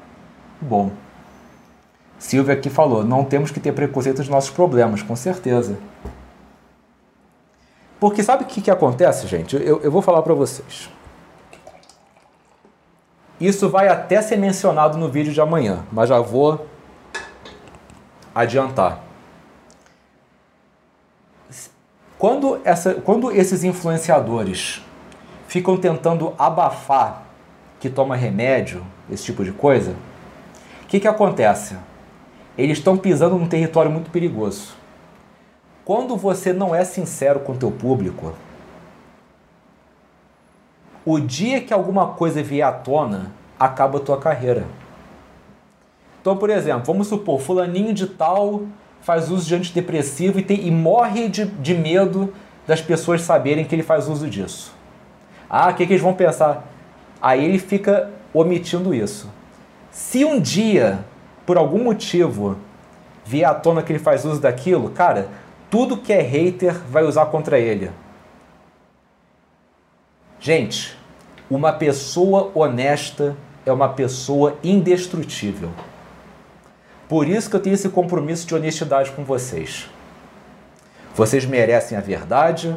Bom. 0.59 0.91
Silvia 2.19 2.53
aqui 2.53 2.69
falou: 2.69 3.01
não 3.01 3.23
temos 3.23 3.49
que 3.49 3.61
ter 3.61 3.71
preconceito 3.71 4.17
dos 4.17 4.27
nossos 4.27 4.49
problemas, 4.49 5.01
com 5.01 5.15
certeza. 5.15 5.77
Porque 7.97 8.21
sabe 8.21 8.43
o 8.43 8.45
que, 8.45 8.61
que 8.61 8.69
acontece, 8.69 9.25
gente? 9.25 9.55
Eu, 9.55 9.79
eu 9.81 9.89
vou 9.89 10.01
falar 10.01 10.21
para 10.21 10.33
vocês. 10.33 10.89
Isso 13.39 13.69
vai 13.69 13.87
até 13.87 14.21
ser 14.21 14.35
mencionado 14.35 14.97
no 14.97 15.07
vídeo 15.07 15.31
de 15.31 15.39
amanhã, 15.39 15.85
mas 15.93 16.09
já 16.09 16.19
vou 16.19 16.67
adiantar. 18.35 19.01
Quando, 22.17 22.59
essa, 22.65 22.95
quando 22.95 23.31
esses 23.31 23.63
influenciadores 23.63 24.81
ficam 25.53 25.77
tentando 25.77 26.33
abafar 26.35 27.25
que 27.79 27.87
toma 27.87 28.15
remédio, 28.15 28.83
esse 29.07 29.25
tipo 29.25 29.43
de 29.43 29.51
coisa, 29.51 29.95
o 30.81 30.87
que, 30.87 30.99
que 30.99 31.07
acontece? 31.07 31.77
Eles 32.57 32.79
estão 32.79 32.97
pisando 32.97 33.37
num 33.37 33.47
território 33.47 33.91
muito 33.91 34.09
perigoso. 34.09 34.73
Quando 35.85 36.17
você 36.17 36.51
não 36.51 36.73
é 36.73 36.83
sincero 36.83 37.41
com 37.41 37.51
o 37.51 37.55
teu 37.55 37.69
público, 37.69 38.33
o 41.05 41.19
dia 41.19 41.61
que 41.61 41.71
alguma 41.71 42.07
coisa 42.07 42.41
vier 42.41 42.67
à 42.67 42.71
tona, 42.71 43.31
acaba 43.59 43.99
a 43.99 44.01
tua 44.01 44.17
carreira. 44.17 44.65
Então, 46.19 46.35
por 46.35 46.49
exemplo, 46.49 46.85
vamos 46.85 47.05
supor, 47.05 47.39
fulaninho 47.39 47.93
de 47.93 48.07
tal 48.07 48.63
faz 49.01 49.29
uso 49.29 49.45
de 49.45 49.53
antidepressivo 49.53 50.39
e, 50.39 50.41
tem, 50.41 50.65
e 50.65 50.71
morre 50.71 51.29
de, 51.29 51.45
de 51.45 51.75
medo 51.75 52.33
das 52.65 52.81
pessoas 52.81 53.21
saberem 53.21 53.65
que 53.65 53.75
ele 53.75 53.83
faz 53.83 54.07
uso 54.07 54.27
disso. 54.27 54.81
Ah, 55.55 55.69
o 55.69 55.75
que, 55.75 55.85
que 55.85 55.93
eles 55.93 56.01
vão 56.01 56.15
pensar? 56.15 56.67
Aí 57.21 57.45
ele 57.45 57.59
fica 57.59 58.09
omitindo 58.33 58.91
isso. 58.91 59.29
Se 59.91 60.25
um 60.25 60.39
dia, 60.39 61.05
por 61.45 61.57
algum 61.57 61.83
motivo, 61.83 62.57
vier 63.23 63.47
à 63.47 63.53
tona 63.53 63.83
que 63.83 63.91
ele 63.91 63.99
faz 63.99 64.25
uso 64.25 64.41
daquilo, 64.41 64.89
cara, 64.89 65.29
tudo 65.69 65.97
que 65.97 66.11
é 66.11 66.21
hater 66.21 66.73
vai 66.89 67.03
usar 67.03 67.27
contra 67.27 67.59
ele. 67.59 67.91
Gente, 70.39 70.97
uma 71.47 71.71
pessoa 71.71 72.49
honesta 72.55 73.37
é 73.63 73.71
uma 73.71 73.89
pessoa 73.89 74.57
indestrutível. 74.63 75.69
Por 77.07 77.27
isso 77.27 77.47
que 77.47 77.55
eu 77.55 77.59
tenho 77.59 77.75
esse 77.75 77.89
compromisso 77.89 78.47
de 78.47 78.55
honestidade 78.55 79.11
com 79.11 79.23
vocês. 79.23 79.87
Vocês 81.13 81.45
merecem 81.45 81.95
a 81.95 82.01
verdade 82.01 82.75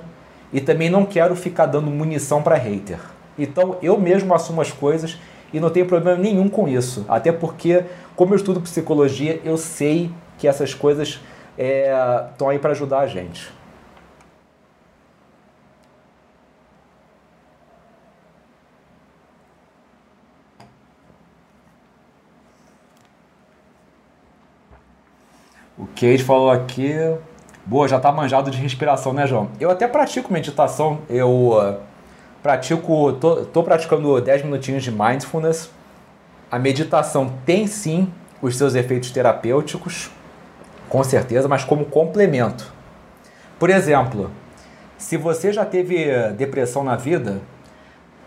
e 0.52 0.60
também 0.60 0.88
não 0.88 1.04
quero 1.04 1.34
ficar 1.34 1.66
dando 1.66 1.90
munição 1.90 2.42
para 2.42 2.56
hater. 2.56 2.98
Então 3.38 3.76
eu 3.82 3.98
mesmo 3.98 4.34
assumo 4.34 4.60
as 4.60 4.72
coisas 4.72 5.18
e 5.52 5.60
não 5.60 5.70
tenho 5.70 5.86
problema 5.86 6.18
nenhum 6.18 6.48
com 6.48 6.68
isso. 6.68 7.04
Até 7.08 7.32
porque, 7.32 7.84
como 8.14 8.32
eu 8.32 8.36
estudo 8.36 8.60
psicologia, 8.60 9.40
eu 9.44 9.56
sei 9.56 10.10
que 10.38 10.48
essas 10.48 10.74
coisas 10.74 11.20
estão 11.56 12.50
é, 12.50 12.52
aí 12.52 12.58
para 12.58 12.72
ajudar 12.72 13.00
a 13.00 13.06
gente. 13.06 13.50
O 25.78 25.86
Cade 25.88 26.24
falou 26.24 26.50
aqui. 26.50 26.94
Boa, 27.66 27.88
já 27.88 27.98
tá 27.98 28.12
manjado 28.12 28.48
de 28.48 28.58
respiração, 28.58 29.12
né, 29.12 29.26
João? 29.26 29.50
Eu 29.58 29.68
até 29.68 29.88
pratico 29.88 30.32
meditação. 30.32 31.00
Eu 31.10 31.50
uh, 31.50 31.74
pratico. 32.40 33.12
Tô, 33.14 33.44
tô 33.44 33.64
praticando 33.64 34.20
10 34.20 34.44
minutinhos 34.44 34.84
de 34.84 34.92
mindfulness. 34.92 35.68
A 36.48 36.60
meditação 36.60 37.32
tem 37.44 37.66
sim 37.66 38.12
os 38.40 38.56
seus 38.56 38.76
efeitos 38.76 39.10
terapêuticos, 39.10 40.10
com 40.88 41.02
certeza, 41.02 41.48
mas 41.48 41.64
como 41.64 41.86
complemento. 41.86 42.72
Por 43.58 43.68
exemplo, 43.68 44.30
se 44.96 45.16
você 45.16 45.52
já 45.52 45.64
teve 45.64 46.06
depressão 46.34 46.84
na 46.84 46.94
vida, 46.94 47.40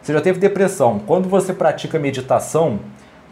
você 0.02 0.12
já 0.12 0.20
teve 0.20 0.38
depressão, 0.38 1.00
quando 1.00 1.30
você 1.30 1.54
pratica 1.54 1.98
meditação, 1.98 2.80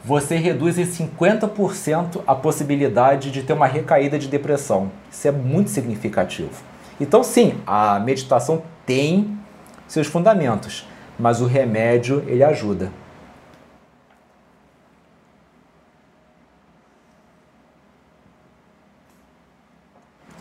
você 0.08 0.38
reduz 0.38 0.80
em 0.80 0.86
50% 0.86 2.22
a 2.26 2.34
possibilidade 2.34 3.30
de 3.30 3.44
ter 3.44 3.52
uma 3.52 3.68
recaída 3.68 4.18
de 4.18 4.30
depressão. 4.30 4.90
Isso 5.12 5.28
é 5.28 5.34
muito 5.34 5.70
significativo. 5.70 6.64
Então, 6.98 7.22
sim, 7.26 7.56
a 7.68 8.00
meditação 8.00 8.64
tem 8.86 9.38
seus 9.86 10.08
fundamentos, 10.08 10.88
mas 11.20 11.42
o 11.42 11.46
remédio 11.46 12.24
ele 12.26 12.42
ajuda. 12.42 12.90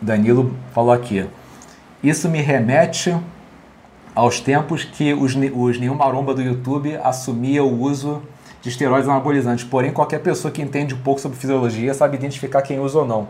Danilo 0.01 0.55
falou 0.71 0.93
aqui. 0.93 1.27
Isso 2.01 2.29
me 2.29 2.39
remete 2.39 3.13
aos 4.15 4.39
tempos 4.39 4.85
que 4.85 5.13
os, 5.13 5.35
os 5.35 5.77
Nenhum 5.77 5.95
Maromba 5.95 6.33
do 6.33 6.41
YouTube 6.41 6.95
assumia 7.03 7.65
o 7.65 7.81
uso 7.81 8.23
de 8.61 8.69
esteroides 8.69 9.09
anabolizantes. 9.09 9.65
Porém, 9.65 9.91
qualquer 9.91 10.19
pessoa 10.19 10.51
que 10.51 10.61
entende 10.61 10.93
um 10.93 10.99
pouco 10.99 11.19
sobre 11.21 11.37
fisiologia 11.37 11.93
sabe 11.93 12.17
identificar 12.17 12.61
quem 12.61 12.79
usa 12.79 12.99
ou 12.99 13.05
não. 13.05 13.27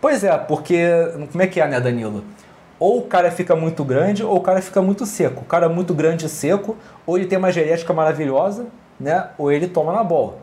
Pois 0.00 0.22
é, 0.22 0.36
porque 0.36 0.86
como 1.32 1.42
é 1.42 1.46
que 1.46 1.60
é, 1.60 1.66
né, 1.66 1.80
Danilo? 1.80 2.24
Ou 2.78 2.98
o 2.98 3.02
cara 3.02 3.30
fica 3.30 3.56
muito 3.56 3.82
grande 3.84 4.22
ou 4.22 4.36
o 4.36 4.40
cara 4.40 4.60
fica 4.60 4.82
muito 4.82 5.06
seco. 5.06 5.40
O 5.42 5.44
cara 5.44 5.68
muito 5.68 5.94
grande 5.94 6.26
e 6.26 6.28
seco, 6.28 6.76
ou 7.06 7.16
ele 7.16 7.26
tem 7.26 7.38
uma 7.38 7.50
genética 7.50 7.92
maravilhosa, 7.94 8.66
né? 9.00 9.28
Ou 9.38 9.50
ele 9.50 9.66
toma 9.66 9.92
na 9.92 10.04
bola. 10.04 10.36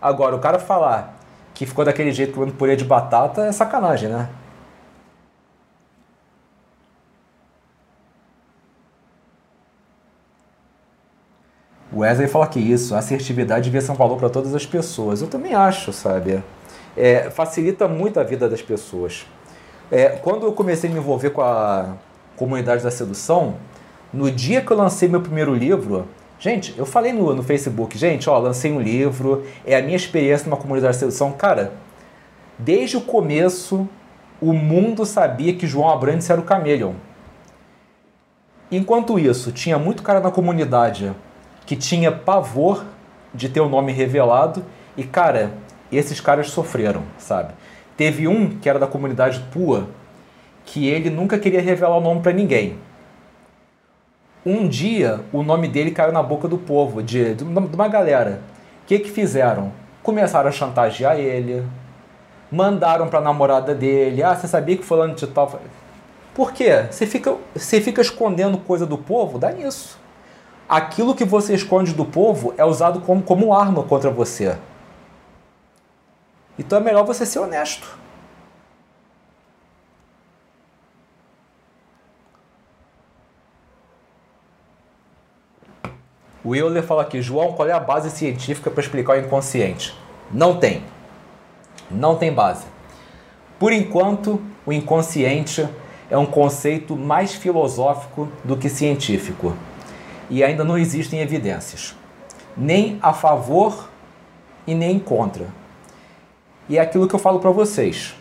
Agora, 0.00 0.36
o 0.36 0.38
cara 0.38 0.58
falar 0.58 1.18
que 1.54 1.66
ficou 1.66 1.84
daquele 1.84 2.12
jeito 2.12 2.32
comendo 2.32 2.52
purê 2.52 2.76
de 2.76 2.84
batata 2.84 3.46
é 3.46 3.52
sacanagem, 3.52 4.08
né? 4.08 4.28
Wesley 12.02 12.28
fala 12.28 12.46
que 12.46 12.60
isso, 12.60 12.94
a 12.94 12.98
assertividade 12.98 13.64
devia 13.64 13.80
ser 13.80 13.92
um 13.92 13.96
valor 13.96 14.16
para 14.18 14.28
todas 14.28 14.54
as 14.54 14.66
pessoas. 14.66 15.22
Eu 15.22 15.28
também 15.28 15.54
acho, 15.54 15.92
sabe? 15.92 16.42
é, 16.96 17.30
facilita 17.30 17.88
muito 17.88 18.20
a 18.20 18.22
vida 18.22 18.48
das 18.48 18.62
pessoas. 18.62 19.26
É, 19.90 20.10
quando 20.10 20.46
eu 20.46 20.52
comecei 20.52 20.88
a 20.88 20.92
me 20.92 20.98
envolver 20.98 21.30
com 21.30 21.42
a 21.42 21.96
comunidade 22.36 22.82
da 22.82 22.90
sedução, 22.90 23.56
no 24.12 24.30
dia 24.30 24.60
que 24.60 24.70
eu 24.70 24.76
lancei 24.76 25.08
meu 25.08 25.20
primeiro 25.20 25.54
livro, 25.54 26.06
gente, 26.38 26.74
eu 26.76 26.86
falei 26.86 27.12
no, 27.12 27.34
no 27.34 27.42
Facebook, 27.42 27.96
gente, 27.96 28.28
ó, 28.28 28.38
lancei 28.38 28.72
um 28.72 28.80
livro, 28.80 29.44
é 29.66 29.76
a 29.76 29.82
minha 29.82 29.96
experiência 29.96 30.46
numa 30.46 30.56
comunidade 30.56 30.94
da 30.94 30.98
sedução. 30.98 31.32
Cara, 31.32 31.72
desde 32.58 32.96
o 32.96 33.00
começo, 33.00 33.88
o 34.40 34.52
mundo 34.52 35.04
sabia 35.04 35.54
que 35.54 35.66
João 35.66 35.88
Abrantes 35.88 36.28
era 36.28 36.40
o 36.40 36.44
Camelion. 36.44 36.92
Enquanto 38.70 39.18
isso, 39.18 39.52
tinha 39.52 39.78
muito 39.78 40.02
cara 40.02 40.20
na 40.20 40.30
comunidade 40.30 41.12
que 41.66 41.76
tinha 41.76 42.12
pavor 42.12 42.84
de 43.34 43.48
ter 43.48 43.60
o 43.60 43.68
nome 43.68 43.92
revelado 43.92 44.64
e, 44.96 45.04
cara, 45.04 45.52
esses 45.90 46.20
caras 46.20 46.50
sofreram, 46.50 47.02
sabe? 47.18 47.54
Teve 47.96 48.26
um 48.26 48.58
que 48.58 48.68
era 48.68 48.78
da 48.78 48.86
comunidade 48.86 49.40
Pua 49.52 49.88
que 50.64 50.88
ele 50.88 51.10
nunca 51.10 51.38
queria 51.38 51.60
revelar 51.60 51.96
o 51.96 52.00
nome 52.00 52.20
para 52.20 52.32
ninguém. 52.32 52.78
Um 54.44 54.66
dia, 54.66 55.20
o 55.32 55.42
nome 55.42 55.68
dele 55.68 55.90
caiu 55.90 56.12
na 56.12 56.22
boca 56.22 56.48
do 56.48 56.58
povo, 56.58 57.02
de, 57.02 57.34
de 57.34 57.44
uma 57.44 57.88
galera. 57.88 58.40
O 58.82 58.86
que 58.86 58.98
que 58.98 59.10
fizeram? 59.10 59.72
Começaram 60.02 60.48
a 60.48 60.52
chantagear 60.52 61.16
ele, 61.16 61.64
mandaram 62.50 63.08
para 63.08 63.20
namorada 63.20 63.74
dele, 63.74 64.22
ah, 64.22 64.34
você 64.34 64.48
sabia 64.48 64.76
que 64.76 64.84
fulano 64.84 65.14
de 65.14 65.26
tal... 65.28 65.60
Por 66.34 66.52
quê? 66.52 66.86
Você 66.90 67.06
fica, 67.06 67.36
você 67.54 67.80
fica 67.80 68.00
escondendo 68.00 68.58
coisa 68.58 68.86
do 68.86 68.98
povo? 68.98 69.38
Dá 69.38 69.52
nisso. 69.52 70.00
Aquilo 70.72 71.14
que 71.14 71.26
você 71.26 71.52
esconde 71.52 71.92
do 71.92 72.02
povo 72.02 72.54
é 72.56 72.64
usado 72.64 73.02
como, 73.02 73.22
como 73.22 73.52
arma 73.52 73.82
contra 73.82 74.08
você. 74.08 74.56
Então 76.58 76.78
é 76.78 76.80
melhor 76.80 77.04
você 77.04 77.26
ser 77.26 77.40
honesto. 77.40 77.98
O 86.42 86.56
Euler 86.56 86.82
fala 86.82 87.02
aqui, 87.02 87.20
João, 87.20 87.52
qual 87.52 87.68
é 87.68 87.72
a 87.72 87.78
base 87.78 88.08
científica 88.08 88.70
para 88.70 88.80
explicar 88.80 89.18
o 89.18 89.20
inconsciente? 89.20 89.94
Não 90.32 90.58
tem. 90.58 90.82
Não 91.90 92.16
tem 92.16 92.32
base. 92.32 92.64
Por 93.58 93.74
enquanto, 93.74 94.40
o 94.64 94.72
inconsciente 94.72 95.68
é 96.08 96.16
um 96.16 96.24
conceito 96.24 96.96
mais 96.96 97.34
filosófico 97.34 98.26
do 98.42 98.56
que 98.56 98.70
científico. 98.70 99.54
E 100.32 100.42
ainda 100.42 100.64
não 100.64 100.78
existem 100.78 101.20
evidências, 101.20 101.94
nem 102.56 102.98
a 103.02 103.12
favor 103.12 103.90
e 104.66 104.74
nem 104.74 104.98
contra. 104.98 105.44
E 106.70 106.78
é 106.78 106.80
aquilo 106.80 107.06
que 107.06 107.14
eu 107.14 107.18
falo 107.18 107.38
para 107.38 107.50
vocês. 107.50 108.14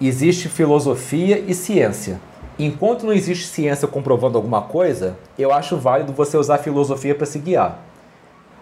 Existe 0.00 0.48
filosofia 0.48 1.44
e 1.46 1.52
ciência. 1.52 2.18
Enquanto 2.58 3.04
não 3.04 3.12
existe 3.12 3.48
ciência 3.48 3.86
comprovando 3.86 4.38
alguma 4.38 4.62
coisa, 4.62 5.18
eu 5.38 5.52
acho 5.52 5.76
válido 5.76 6.14
você 6.14 6.38
usar 6.38 6.54
a 6.54 6.58
filosofia 6.58 7.14
para 7.14 7.26
se 7.26 7.38
guiar. 7.38 7.78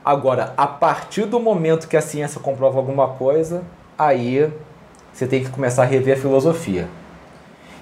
Agora, 0.05 0.53
a 0.57 0.67
partir 0.67 1.27
do 1.27 1.39
momento 1.39 1.87
que 1.87 1.97
a 1.97 2.03
ciência 2.03 2.41
comprova 2.41 2.77
alguma 2.77 3.07
coisa, 3.11 3.63
aí 3.97 4.53
você 5.13 5.29
tem 5.29 5.45
que 5.45 5.51
começar 5.51 5.85
a 5.85 5.87
rever 5.87 6.19
a 6.19 6.21
filosofia. 6.21 6.89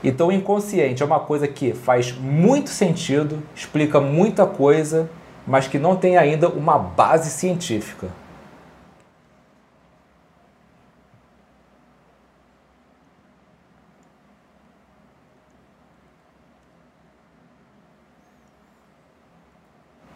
Então, 0.04 0.28
o 0.28 0.32
inconsciente 0.32 1.02
é 1.02 1.06
uma 1.06 1.20
coisa 1.20 1.46
que 1.46 1.72
faz 1.72 2.12
muito 2.12 2.70
sentido, 2.70 3.42
explica 3.54 4.00
muita 4.00 4.44
coisa, 4.46 5.08
mas 5.46 5.68
que 5.68 5.78
não 5.78 5.96
tem 5.96 6.16
ainda 6.16 6.48
uma 6.48 6.78
base 6.78 7.30
científica. 7.30 8.08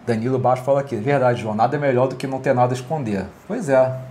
Danilo 0.06 0.38
Baixo 0.38 0.62
fala 0.62 0.80
aqui, 0.80 0.94
verdade, 0.94 1.42
João, 1.42 1.54
nada 1.54 1.76
é 1.76 1.80
melhor 1.80 2.06
do 2.06 2.14
que 2.14 2.28
não 2.28 2.40
ter 2.40 2.54
nada 2.54 2.72
a 2.72 2.76
esconder. 2.76 3.26
Pois 3.48 3.68
é. 3.68 4.05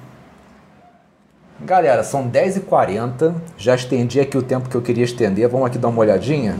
Galera, 1.62 2.04
são 2.04 2.30
10h40, 2.30 3.34
já 3.58 3.76
estendi 3.76 4.20
aqui 4.20 4.38
o 4.38 4.44
tempo 4.44 4.68
que 4.68 4.76
eu 4.76 4.82
queria 4.82 5.06
estender, 5.06 5.48
vamos 5.48 5.68
aqui 5.68 5.78
dar 5.78 5.88
uma 5.88 6.02
olhadinha. 6.02 6.56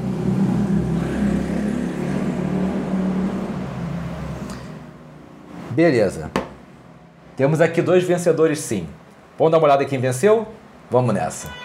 Beleza. 5.72 6.32
Temos 7.36 7.60
aqui 7.60 7.82
dois 7.82 8.06
vencedores 8.06 8.60
sim. 8.60 8.88
Vamos 9.38 9.52
dar 9.52 9.58
uma 9.58 9.66
olhada 9.66 9.84
em 9.84 9.88
quem 9.88 10.00
venceu? 10.00 10.48
Vamos 10.90 11.14
nessa. 11.14 11.65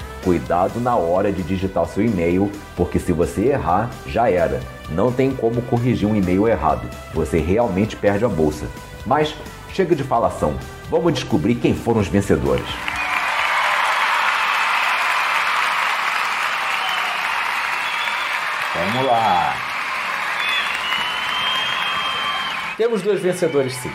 Cuidado 0.23 0.79
na 0.79 0.95
hora 0.95 1.31
de 1.31 1.41
digitar 1.41 1.85
seu 1.87 2.05
e-mail, 2.05 2.51
porque 2.75 2.99
se 2.99 3.11
você 3.11 3.47
errar, 3.47 3.89
já 4.05 4.29
era. 4.29 4.59
Não 4.89 5.11
tem 5.11 5.31
como 5.31 5.61
corrigir 5.63 6.07
um 6.07 6.15
e-mail 6.15 6.47
errado. 6.47 6.87
Você 7.13 7.39
realmente 7.39 7.95
perde 7.95 8.23
a 8.23 8.29
bolsa. 8.29 8.65
Mas 9.05 9.35
chega 9.73 9.95
de 9.95 10.03
falação. 10.03 10.55
Vamos 10.89 11.13
descobrir 11.13 11.55
quem 11.55 11.73
foram 11.73 12.01
os 12.01 12.07
vencedores. 12.07 12.65
Vamos 18.75 19.07
lá. 19.07 19.55
Temos 22.77 23.01
dois 23.01 23.21
vencedores, 23.21 23.73
sim. 23.75 23.91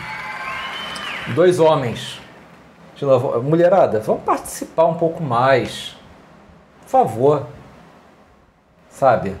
Dois 1.35 1.59
homens. 1.59 2.21
Mulherada, 3.43 3.99
vamos 3.99 4.23
participar 4.23 4.85
um 4.85 4.93
pouco 4.93 5.21
mais. 5.21 5.96
Por 6.87 6.91
favor. 6.91 7.47
Sabe? 8.89 9.35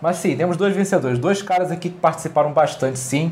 Mas 0.00 0.16
sim, 0.16 0.34
temos 0.34 0.56
dois 0.56 0.74
vencedores. 0.74 1.18
Dois 1.18 1.42
caras 1.42 1.70
aqui 1.70 1.90
que 1.90 1.98
participaram 1.98 2.50
bastante, 2.50 2.98
sim. 2.98 3.30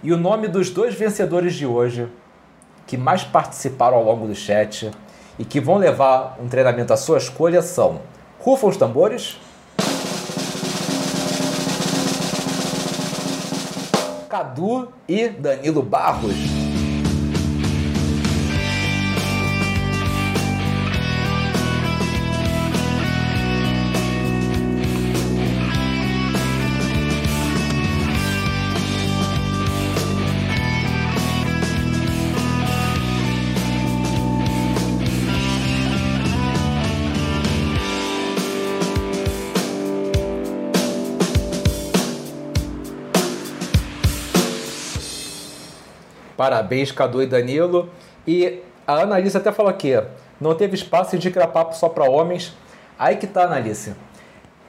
E 0.00 0.12
o 0.12 0.16
nome 0.16 0.46
dos 0.46 0.70
dois 0.70 0.94
vencedores 0.94 1.54
de 1.54 1.66
hoje, 1.66 2.08
que 2.86 2.96
mais 2.96 3.24
participaram 3.24 3.96
ao 3.96 4.04
longo 4.04 4.28
do 4.28 4.34
chat 4.34 4.92
e 5.40 5.44
que 5.44 5.60
vão 5.60 5.76
levar 5.76 6.38
um 6.40 6.48
treinamento 6.48 6.92
à 6.92 6.96
sua 6.96 7.18
escolha 7.18 7.62
são 7.62 8.00
Rufa 8.38 8.68
os 8.68 8.76
tambores. 8.76 9.36
Cadu 14.28 14.88
e 15.08 15.28
Danilo 15.28 15.82
Barros. 15.82 16.59
Parabéns, 46.40 46.90
Cadu 46.90 47.22
e 47.22 47.26
Danilo. 47.26 47.90
E 48.26 48.62
a 48.86 49.02
Analice 49.02 49.36
até 49.36 49.52
falou 49.52 49.68
aqui, 49.68 50.02
não 50.40 50.54
teve 50.54 50.74
espaço 50.74 51.18
de 51.18 51.30
papo 51.30 51.76
só 51.76 51.86
para 51.86 52.10
homens. 52.10 52.56
Aí 52.98 53.16
que 53.16 53.26
tá, 53.26 53.42
Analice. 53.42 53.92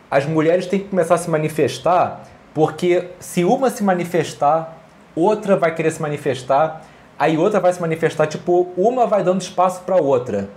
As 0.10 0.26
mulheres 0.26 0.68
têm 0.68 0.82
que 0.82 0.90
começar 0.90 1.16
a 1.16 1.18
se 1.18 1.30
manifestar, 1.30 2.24
porque 2.54 3.08
se 3.22 3.46
uma 3.46 3.70
se 3.70 3.86
manifestar, 3.86 4.80
outra 5.16 5.56
vai 5.56 5.74
querer 5.74 5.92
se 5.92 6.02
manifestar, 6.02 6.82
aí 7.18 7.38
outra 7.38 7.62
vai 7.62 7.72
se 7.72 7.80
manifestar, 7.80 8.28
tipo, 8.28 8.74
uma 8.76 9.08
vai 9.08 9.24
dando 9.24 9.40
espaço 9.40 9.84
para 9.84 9.96
outra. 9.96 10.50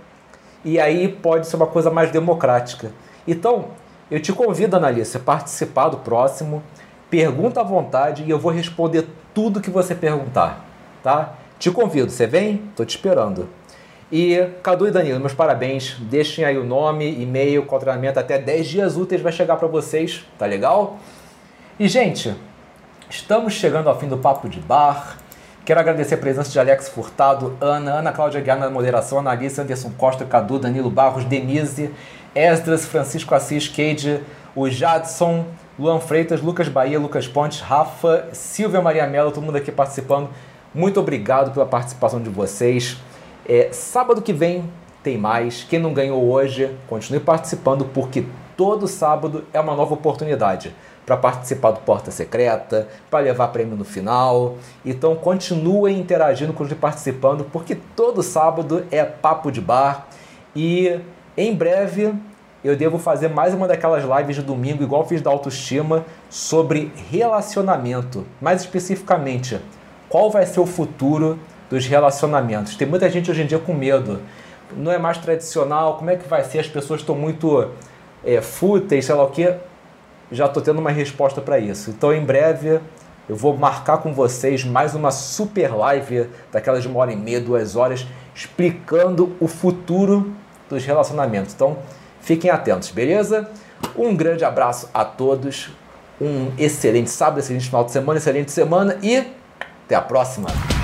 E 0.65 0.81
aí 0.81 1.07
pode 1.07 1.47
ser 1.47 1.55
uma 1.55 1.67
coisa 1.67 1.89
mais 1.89 2.11
democrática. 2.11 2.91
Então, 3.25 3.69
eu 4.11 4.19
te 4.19 4.33
convido, 4.33 4.75
Analice, 4.75 5.15
a 5.15 5.21
participar 5.21 5.87
do 5.87 5.99
próximo. 5.99 6.61
Pergunta 7.09 7.61
à 7.61 7.63
vontade 7.63 8.21
e 8.23 8.29
eu 8.29 8.37
vou 8.37 8.51
responder 8.51 9.07
tudo 9.33 9.61
que 9.61 9.69
você 9.69 9.95
perguntar 9.95 10.64
tá? 11.05 11.35
Te 11.59 11.69
convido, 11.69 12.09
você 12.09 12.25
vem? 12.25 12.63
Tô 12.75 12.83
te 12.83 12.95
esperando. 12.97 13.47
E 14.11 14.49
Cadu 14.63 14.87
e 14.87 14.91
Danilo, 14.91 15.19
meus 15.19 15.35
parabéns. 15.35 15.95
Deixem 15.99 16.43
aí 16.43 16.57
o 16.57 16.63
nome, 16.63 17.21
e-mail, 17.21 17.63
qual 17.63 17.79
treinamento 17.79 18.19
até 18.19 18.39
10 18.39 18.67
dias 18.67 18.97
úteis 18.97 19.21
vai 19.21 19.31
chegar 19.31 19.57
para 19.57 19.67
vocês, 19.67 20.25
tá 20.39 20.47
legal? 20.47 20.97
E 21.79 21.87
gente, 21.87 22.33
estamos 23.07 23.53
chegando 23.53 23.87
ao 23.87 23.99
fim 23.99 24.07
do 24.07 24.17
papo 24.17 24.49
de 24.49 24.59
bar. 24.59 25.17
Quero 25.63 25.79
agradecer 25.79 26.15
a 26.15 26.17
presença 26.17 26.49
de 26.49 26.59
Alex 26.59 26.89
Furtado, 26.89 27.55
Ana, 27.61 27.99
Ana 27.99 28.11
Cláudia 28.11 28.41
Guiar 28.41 28.57
na 28.57 28.71
moderação, 28.71 29.19
Analista, 29.19 29.61
Anderson 29.61 29.91
Costa, 29.95 30.25
Cadu, 30.25 30.57
Danilo 30.57 30.89
Barros, 30.89 31.23
Denise, 31.23 31.91
Esdras, 32.33 32.83
Francisco 32.83 33.35
Assis, 33.35 33.67
Cade, 33.67 34.21
o 34.55 34.67
Jadson, 34.67 35.45
Luan 35.77 35.99
Freitas, 35.99 36.41
Lucas 36.41 36.67
Bahia, 36.67 36.99
Lucas 36.99 37.27
Pontes, 37.27 37.59
Rafa, 37.59 38.29
Silvia 38.31 38.81
Maria 38.81 39.05
Mello, 39.05 39.31
todo 39.31 39.43
mundo 39.43 39.57
aqui 39.57 39.71
participando. 39.71 40.29
Muito 40.75 40.99
obrigado 40.99 41.53
pela 41.53 41.65
participação 41.65 42.21
de 42.21 42.29
vocês. 42.29 42.97
É, 43.47 43.69
sábado 43.71 44.21
que 44.21 44.33
vem 44.33 44.69
tem 45.01 45.17
mais. 45.17 45.63
Quem 45.63 45.79
não 45.79 45.93
ganhou 45.93 46.29
hoje, 46.29 46.69
continue 46.85 47.21
participando, 47.21 47.85
porque 47.85 48.25
todo 48.57 48.85
sábado 48.85 49.45
é 49.53 49.59
uma 49.61 49.73
nova 49.73 49.93
oportunidade 49.93 50.75
para 51.05 51.15
participar 51.15 51.71
do 51.71 51.79
Porta 51.79 52.11
Secreta, 52.11 52.89
para 53.09 53.19
levar 53.19 53.47
prêmio 53.49 53.77
no 53.77 53.85
final. 53.85 54.57
Então 54.83 55.15
continuem 55.15 55.97
interagindo, 55.97 56.51
continuem 56.51 56.81
participando, 56.81 57.45
porque 57.45 57.77
todo 57.95 58.21
sábado 58.21 58.85
é 58.91 59.05
papo 59.05 59.53
de 59.53 59.61
bar. 59.61 60.07
E 60.53 60.99
em 61.37 61.55
breve 61.55 62.13
eu 62.61 62.75
devo 62.75 62.97
fazer 62.97 63.29
mais 63.29 63.53
uma 63.53 63.65
daquelas 63.65 64.03
lives 64.03 64.35
de 64.35 64.41
domingo, 64.41 64.83
igual 64.83 65.07
fiz 65.07 65.21
da 65.21 65.29
autoestima, 65.29 66.03
sobre 66.29 66.91
relacionamento. 67.09 68.25
Mais 68.41 68.59
especificamente, 68.59 69.61
qual 70.15 70.31
vai 70.31 70.45
ser 70.45 70.61
o 70.61 70.65
futuro 70.65 71.37
dos 71.69 71.87
relacionamentos. 71.87 72.77
Tem 72.77 72.87
muita 72.87 73.09
gente 73.09 73.29
hoje 73.29 73.41
em 73.41 73.45
dia 73.45 73.59
com 73.59 73.73
medo. 73.73 74.21
Não 74.73 74.89
é 74.89 74.97
mais 74.97 75.17
tradicional, 75.17 75.97
como 75.97 76.09
é 76.09 76.15
que 76.15 76.25
vai 76.25 76.41
ser? 76.45 76.59
As 76.59 76.69
pessoas 76.69 77.01
estão 77.01 77.15
muito 77.15 77.69
é, 78.23 78.39
fúteis, 78.41 79.03
sei 79.03 79.13
lá 79.13 79.25
o 79.25 79.29
que. 79.29 79.53
Já 80.31 80.45
estou 80.45 80.63
tendo 80.63 80.79
uma 80.79 80.89
resposta 80.89 81.41
para 81.41 81.59
isso. 81.59 81.89
Então, 81.89 82.13
em 82.13 82.23
breve, 82.23 82.79
eu 83.27 83.35
vou 83.35 83.57
marcar 83.57 83.97
com 83.97 84.13
vocês 84.13 84.63
mais 84.63 84.95
uma 84.95 85.11
super 85.11 85.75
live, 85.75 86.29
daquelas 86.49 86.81
de 86.81 86.87
uma 86.87 87.01
hora 87.01 87.11
e 87.11 87.17
meia, 87.17 87.41
duas 87.41 87.75
horas, 87.75 88.07
explicando 88.33 89.35
o 89.41 89.49
futuro 89.49 90.33
dos 90.69 90.85
relacionamentos. 90.85 91.53
Então, 91.53 91.79
fiquem 92.21 92.49
atentos, 92.49 92.89
beleza? 92.89 93.49
Um 93.97 94.15
grande 94.15 94.45
abraço 94.45 94.89
a 94.93 95.03
todos, 95.03 95.71
um 96.21 96.53
excelente 96.57 97.09
sábado, 97.09 97.39
excelente 97.39 97.65
final 97.65 97.83
de 97.83 97.91
semana, 97.91 98.17
excelente 98.17 98.49
semana 98.53 98.97
e 99.03 99.43
até 99.85 99.93
a 99.95 100.01
próxima! 100.01 100.74